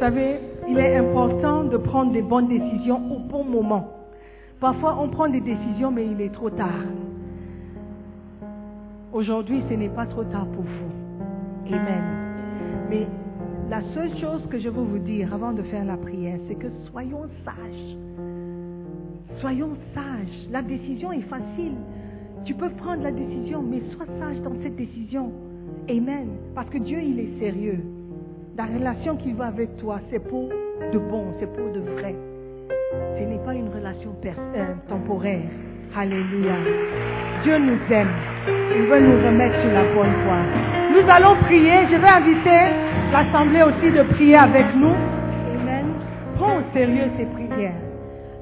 Savez, 0.07 0.39
il 0.69 0.79
est 0.79 0.95
important 0.95 1.65
de 1.65 1.75
prendre 1.75 2.13
des 2.13 2.21
bonnes 2.21 2.47
décisions 2.47 3.01
au 3.13 3.19
bon 3.19 3.43
moment. 3.43 3.91
Parfois, 4.61 4.97
on 5.01 5.09
prend 5.09 5.27
des 5.27 5.41
décisions, 5.41 5.91
mais 5.91 6.05
il 6.05 6.21
est 6.21 6.33
trop 6.33 6.49
tard. 6.49 6.85
Aujourd'hui, 9.11 9.61
ce 9.69 9.73
n'est 9.73 9.89
pas 9.89 10.05
trop 10.05 10.23
tard 10.23 10.47
pour 10.47 10.63
vous. 10.63 11.73
Amen. 11.73 12.03
Mais 12.89 13.05
la 13.69 13.81
seule 13.93 14.17
chose 14.19 14.47
que 14.49 14.59
je 14.59 14.69
veux 14.69 14.81
vous 14.81 14.99
dire 14.99 15.33
avant 15.33 15.51
de 15.51 15.61
faire 15.63 15.83
la 15.83 15.97
prière, 15.97 16.39
c'est 16.47 16.55
que 16.55 16.67
soyons 16.89 17.27
sages. 17.43 17.97
Soyons 19.41 19.75
sages. 19.93 20.47
La 20.49 20.61
décision 20.61 21.11
est 21.11 21.27
facile. 21.27 21.75
Tu 22.45 22.53
peux 22.53 22.69
prendre 22.69 23.03
la 23.03 23.11
décision, 23.11 23.61
mais 23.61 23.81
sois 23.91 24.05
sage 24.19 24.39
dans 24.41 24.55
cette 24.63 24.77
décision. 24.77 25.33
Amen. 25.89 26.29
Parce 26.55 26.69
que 26.69 26.77
Dieu, 26.77 27.01
il 27.01 27.19
est 27.19 27.39
sérieux. 27.41 27.96
La 28.57 28.65
relation 28.65 29.15
qu'il 29.17 29.35
veut 29.35 29.45
avec 29.45 29.77
toi, 29.77 29.99
c'est 30.09 30.17
pour 30.17 30.49
de 30.91 30.97
bon, 30.97 31.25
c'est 31.39 31.45
pour 31.45 31.71
de 31.71 31.79
vrai. 31.91 32.15
Ce 33.19 33.23
n'est 33.23 33.37
pas 33.45 33.53
une 33.53 33.69
relation 33.69 34.15
euh, 34.25 34.73
temporaire. 34.89 35.43
Alléluia. 35.95 36.55
Dieu 37.43 37.59
nous 37.59 37.77
aime. 37.91 38.09
Il 38.75 38.87
veut 38.87 38.99
nous 38.99 39.23
remettre 39.23 39.61
sur 39.61 39.71
la 39.71 39.83
bonne 39.93 40.23
voie. 40.23 40.41
Nous 40.91 41.07
allons 41.07 41.39
prier. 41.43 41.85
Je 41.91 41.97
vais 41.97 42.07
inviter 42.07 42.73
l'Assemblée 43.11 43.61
aussi 43.61 43.91
de 43.91 44.01
prier 44.15 44.37
avec 44.37 44.65
nous. 44.75 44.95
Amen. 45.61 45.85
Prends 46.37 46.57
au 46.57 46.63
sérieux 46.73 47.11
ces 47.15 47.25
prières. 47.25 47.75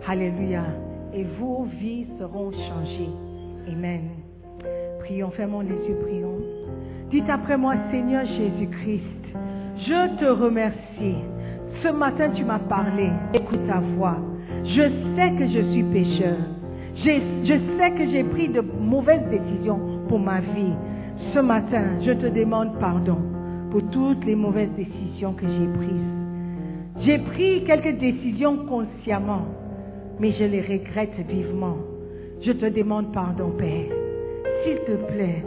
Alléluia. 0.07 0.63
Et 1.13 1.25
vos 1.37 1.67
vies 1.81 2.07
seront 2.17 2.51
changées. 2.53 3.11
Amen. 3.69 4.11
Prions, 5.01 5.31
fermons 5.31 5.59
les 5.59 5.75
yeux, 5.89 5.97
prions. 6.03 6.39
Dites 7.11 7.29
après 7.29 7.57
moi, 7.57 7.73
Seigneur 7.91 8.25
Jésus-Christ, 8.25 9.03
je 9.77 10.17
te 10.19 10.25
remercie. 10.25 11.15
Ce 11.83 11.89
matin, 11.89 12.29
tu 12.33 12.43
m'as 12.43 12.59
parlé. 12.59 13.09
Écoute 13.33 13.65
ta 13.67 13.79
voix. 13.79 14.17
Je 14.63 14.81
sais 15.15 15.31
que 15.37 15.47
je 15.47 15.71
suis 15.71 15.83
pécheur. 15.83 16.37
Je 16.95 17.57
sais 17.77 17.91
que 17.91 18.09
j'ai 18.09 18.23
pris 18.23 18.47
de 18.49 18.61
mauvaises 18.61 19.27
décisions 19.29 19.79
pour 20.07 20.19
ma 20.19 20.39
vie. 20.39 20.73
Ce 21.33 21.39
matin, 21.39 21.99
je 22.01 22.11
te 22.11 22.27
demande 22.27 22.79
pardon 22.79 23.17
pour 23.71 23.81
toutes 23.89 24.23
les 24.25 24.35
mauvaises 24.35 24.71
décisions 24.77 25.33
que 25.33 25.45
j'ai 25.45 25.67
prises. 25.67 26.15
J'ai 27.01 27.17
pris 27.19 27.63
quelques 27.65 27.99
décisions 27.99 28.65
consciemment, 28.65 29.45
mais 30.19 30.31
je 30.31 30.45
les 30.45 30.61
regrette 30.61 31.19
vivement. 31.27 31.77
Je 32.41 32.53
te 32.53 32.65
demande 32.67 33.11
pardon, 33.11 33.51
Père. 33.57 33.91
S'il 34.63 34.77
te 34.77 35.11
plaît, 35.11 35.43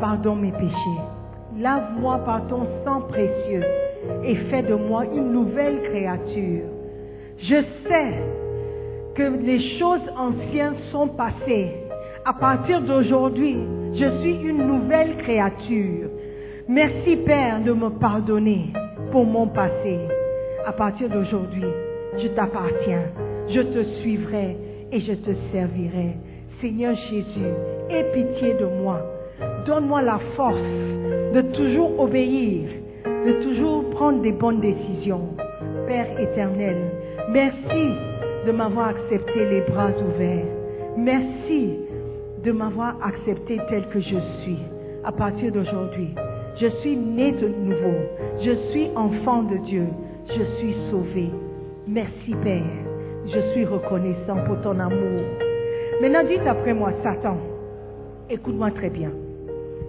pardon 0.00 0.34
mes 0.34 0.52
péchés. 0.52 1.15
Lave-moi 1.58 2.18
par 2.24 2.46
ton 2.48 2.66
sang 2.84 3.02
précieux 3.08 3.64
et 4.24 4.34
fais 4.50 4.62
de 4.62 4.74
moi 4.74 5.04
une 5.06 5.32
nouvelle 5.32 5.82
créature. 5.90 6.64
Je 7.38 7.62
sais 7.86 8.12
que 9.14 9.22
les 9.42 9.78
choses 9.78 10.08
anciennes 10.16 10.76
sont 10.92 11.08
passées. 11.08 11.70
À 12.24 12.34
partir 12.34 12.80
d'aujourd'hui, 12.82 13.56
Je 13.98 14.20
suis 14.20 14.36
une 14.42 14.66
nouvelle 14.66 15.16
créature. 15.18 16.10
Merci 16.68 17.16
Père 17.24 17.62
de 17.64 17.72
me 17.72 17.88
pardonner 17.88 18.74
pour 19.10 19.24
mon 19.24 19.46
passé. 19.46 19.98
À 20.66 20.72
partir 20.72 21.08
d'aujourd'hui, 21.08 21.64
je 22.18 22.28
t'appartiens. 22.28 23.04
Je 23.48 23.60
te 23.60 23.82
suivrai 24.00 24.56
et 24.92 25.00
je 25.00 25.12
te 25.14 25.30
servirai. 25.50 26.16
Seigneur 26.60 26.94
Jésus, 27.08 27.54
aie 27.88 28.04
pitié 28.12 28.52
de 28.60 28.66
moi. 28.82 29.00
Donne-moi 29.66 30.02
la 30.02 30.18
force 30.36 30.60
de 31.36 31.42
toujours 31.54 32.00
obéir, 32.00 32.66
de 33.04 33.32
toujours 33.42 33.90
prendre 33.90 34.22
des 34.22 34.32
bonnes 34.32 34.60
décisions. 34.62 35.28
Père 35.86 36.08
éternel, 36.18 36.76
merci 37.30 37.90
de 38.46 38.52
m'avoir 38.52 38.88
accepté 38.88 39.44
les 39.50 39.60
bras 39.68 39.90
ouverts. 39.90 40.46
Merci 40.96 41.80
de 42.42 42.52
m'avoir 42.52 42.96
accepté 43.04 43.60
tel 43.68 43.86
que 43.88 44.00
je 44.00 44.16
suis. 44.40 44.60
À 45.04 45.12
partir 45.12 45.52
d'aujourd'hui, 45.52 46.14
je 46.58 46.68
suis 46.80 46.96
né 46.96 47.32
de 47.32 47.48
nouveau. 47.48 47.98
Je 48.42 48.52
suis 48.70 48.88
enfant 48.96 49.42
de 49.42 49.58
Dieu. 49.58 49.88
Je 50.28 50.42
suis 50.58 50.74
sauvé. 50.90 51.28
Merci 51.86 52.34
Père. 52.42 52.62
Je 53.26 53.52
suis 53.52 53.66
reconnaissant 53.66 54.38
pour 54.46 54.58
ton 54.62 54.80
amour. 54.80 55.20
Maintenant, 56.00 56.24
dites 56.24 56.46
après 56.46 56.72
moi, 56.72 56.92
Satan, 57.02 57.36
écoute-moi 58.30 58.70
très 58.70 58.88
bien. 58.88 59.10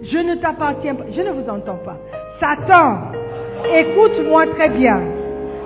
Je 0.02 0.18
ne 0.18 0.36
t'appartiens 0.36 0.94
pas. 0.94 1.04
Je 1.14 1.20
ne 1.20 1.30
vous 1.30 1.48
entends 1.50 1.78
pas. 1.84 1.96
Satan, 2.40 2.98
écoute-moi 3.74 4.46
très 4.56 4.68
bien. 4.68 5.00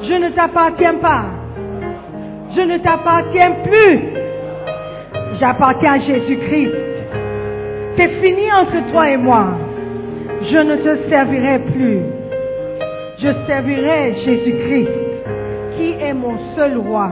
Je 0.03 0.15
ne 0.15 0.31
t'appartiens 0.31 0.95
pas. 0.95 1.25
Je 2.57 2.61
ne 2.61 2.79
t'appartiens 2.79 3.53
plus. 3.65 4.01
J'appartiens 5.39 5.93
à 5.95 5.99
Jésus-Christ. 5.99 6.73
C'est 7.97 8.09
fini 8.23 8.51
entre 8.53 8.91
toi 8.91 9.11
et 9.11 9.17
moi. 9.17 9.49
Je 10.51 10.59
ne 10.59 10.77
te 10.77 11.09
servirai 11.09 11.59
plus. 11.59 12.01
Je 13.19 13.29
servirai 13.47 14.15
Jésus-Christ, 14.25 14.91
qui 15.77 15.93
est 16.01 16.15
mon 16.15 16.37
seul 16.57 16.79
roi, 16.79 17.11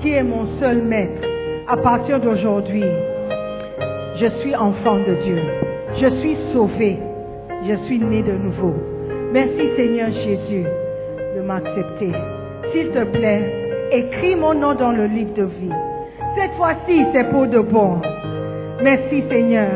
qui 0.00 0.12
est 0.12 0.22
mon 0.22 0.46
seul 0.60 0.82
maître. 0.82 1.26
À 1.66 1.76
partir 1.76 2.20
d'aujourd'hui, 2.20 2.84
je 4.20 4.26
suis 4.40 4.54
enfant 4.54 4.96
de 4.96 5.14
Dieu. 5.24 5.59
Je 6.00 6.06
suis 6.20 6.36
sauvé. 6.52 6.98
Je 7.68 7.74
suis 7.86 7.98
né 7.98 8.22
de 8.22 8.32
nouveau. 8.32 8.74
Merci 9.32 9.68
Seigneur 9.76 10.10
Jésus 10.10 10.64
de 11.36 11.40
m'accepter. 11.42 12.12
S'il 12.72 12.88
te 12.90 13.04
plaît, 13.04 13.88
écris 13.92 14.34
mon 14.36 14.54
nom 14.54 14.74
dans 14.74 14.92
le 14.92 15.06
livre 15.06 15.34
de 15.34 15.44
vie. 15.44 15.72
Cette 16.36 16.52
fois-ci, 16.52 17.04
c'est 17.12 17.28
pour 17.30 17.46
de 17.46 17.58
bon. 17.60 18.00
Merci 18.82 19.22
Seigneur 19.28 19.70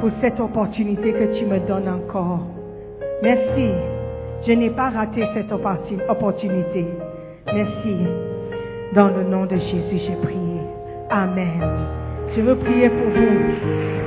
pour 0.00 0.10
cette 0.20 0.38
opportunité 0.40 1.12
que 1.12 1.38
tu 1.38 1.46
me 1.46 1.58
donnes 1.60 1.88
encore. 1.88 2.40
Merci. 3.22 3.70
Je 4.46 4.52
n'ai 4.52 4.70
pas 4.70 4.90
raté 4.90 5.22
cette 5.34 5.50
opportun- 5.50 6.04
opportunité. 6.08 6.84
Merci. 7.46 7.96
Dans 8.94 9.08
le 9.08 9.24
nom 9.24 9.46
de 9.46 9.56
Jésus, 9.56 9.98
j'ai 10.06 10.16
prié. 10.22 10.60
Amen. 11.10 11.62
Je 12.36 12.42
veux 12.42 12.56
prier 12.56 12.90
pour 12.90 13.08
vous. 13.08 14.03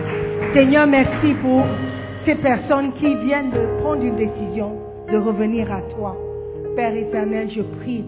Seigneur, 0.58 0.88
merci 0.88 1.36
pour 1.44 1.62
ces 2.26 2.34
personnes 2.34 2.92
qui 2.94 3.14
viennent 3.28 3.52
de 3.52 3.80
prendre 3.80 4.02
une 4.02 4.16
décision 4.16 4.72
de 5.08 5.16
revenir 5.20 5.72
à 5.72 5.82
toi. 5.96 6.18
Père 6.76 6.96
éternel, 6.96 7.48
je 7.56 7.62
prie 7.62 8.04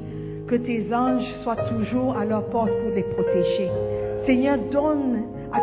que 0.47 0.55
tes 0.55 0.91
anges 0.91 1.27
soient 1.43 1.55
toujours 1.55 2.17
à 2.17 2.25
leur 2.25 2.43
porte 2.45 2.71
pour 2.71 2.89
les 2.95 3.03
protéger. 3.03 3.69
Seigneur, 4.25 4.57
donne 4.71 5.25
à 5.53 5.59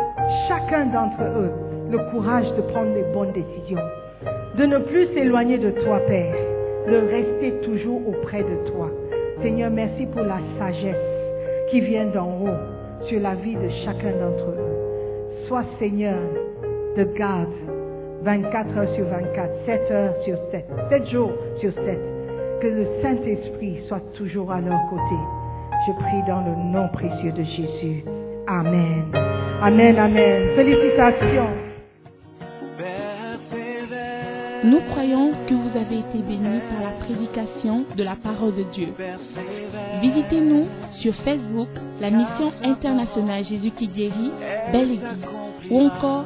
chacun 0.47 0.85
d'entre 0.85 1.23
eux 1.23 1.51
le 1.91 1.97
courage 2.09 2.47
de 2.55 2.61
prendre 2.61 2.93
les 2.95 3.03
bonnes 3.13 3.33
décisions, 3.33 3.83
de 4.57 4.65
ne 4.65 4.77
plus 4.77 5.07
s'éloigner 5.07 5.57
de 5.57 5.71
toi, 5.71 5.99
Père, 6.07 6.37
de 6.87 6.95
rester 6.95 7.51
toujours 7.65 7.99
auprès 8.07 8.43
de 8.43 8.71
toi. 8.71 8.89
Seigneur, 9.41 9.71
merci 9.71 10.05
pour 10.05 10.21
la 10.21 10.39
sagesse 10.57 10.95
qui 11.69 11.81
vient 11.81 12.05
d'en 12.05 12.29
haut 12.29 13.07
sur 13.09 13.19
la 13.19 13.35
vie 13.35 13.55
de 13.55 13.69
chacun 13.83 14.11
d'entre 14.11 14.51
eux. 14.51 15.47
Sois 15.49 15.65
Seigneur 15.79 16.15
de 16.97 17.03
garde 17.15 17.53
24 18.23 18.77
heures 18.77 18.95
sur 18.95 19.05
24, 19.05 19.51
7 19.65 19.91
heures 19.91 20.15
sur 20.25 20.37
7, 20.51 20.65
7 20.89 21.07
jours 21.09 21.31
sur 21.59 21.71
7. 21.71 21.99
Que 22.61 22.67
le 22.67 22.87
Saint-Esprit 23.03 23.81
soit 23.87 24.01
toujours 24.15 24.51
à 24.51 24.59
leur 24.59 24.79
côté. 24.89 25.15
Je 25.85 25.91
prie 25.93 26.23
dans 26.27 26.41
le 26.41 26.55
nom 26.73 26.87
précieux 26.89 27.31
de 27.31 27.43
Jésus. 27.43 28.03
Amen. 28.47 29.11
Amen, 29.61 29.99
amen. 29.99 30.55
Félicitations. 30.55 31.49
Nous 34.63 34.79
croyons 34.89 35.33
que 35.47 35.53
vous 35.53 35.77
avez 35.77 35.99
été 35.99 36.17
bénis 36.27 36.61
par 36.71 36.81
la 36.81 37.05
prédication 37.05 37.85
de 37.95 38.03
la 38.03 38.15
parole 38.15 38.55
de 38.55 38.63
Dieu. 38.73 38.87
Visitez-nous 40.01 40.65
sur 41.01 41.13
Facebook, 41.17 41.69
la 42.01 42.09
mission 42.09 42.51
internationale 42.63 43.45
Jésus 43.45 43.69
qui 43.77 43.87
guérit, 43.87 44.31
Belle 44.71 44.91
Église. 44.91 45.27
Ou 45.69 45.81
encore, 45.81 46.25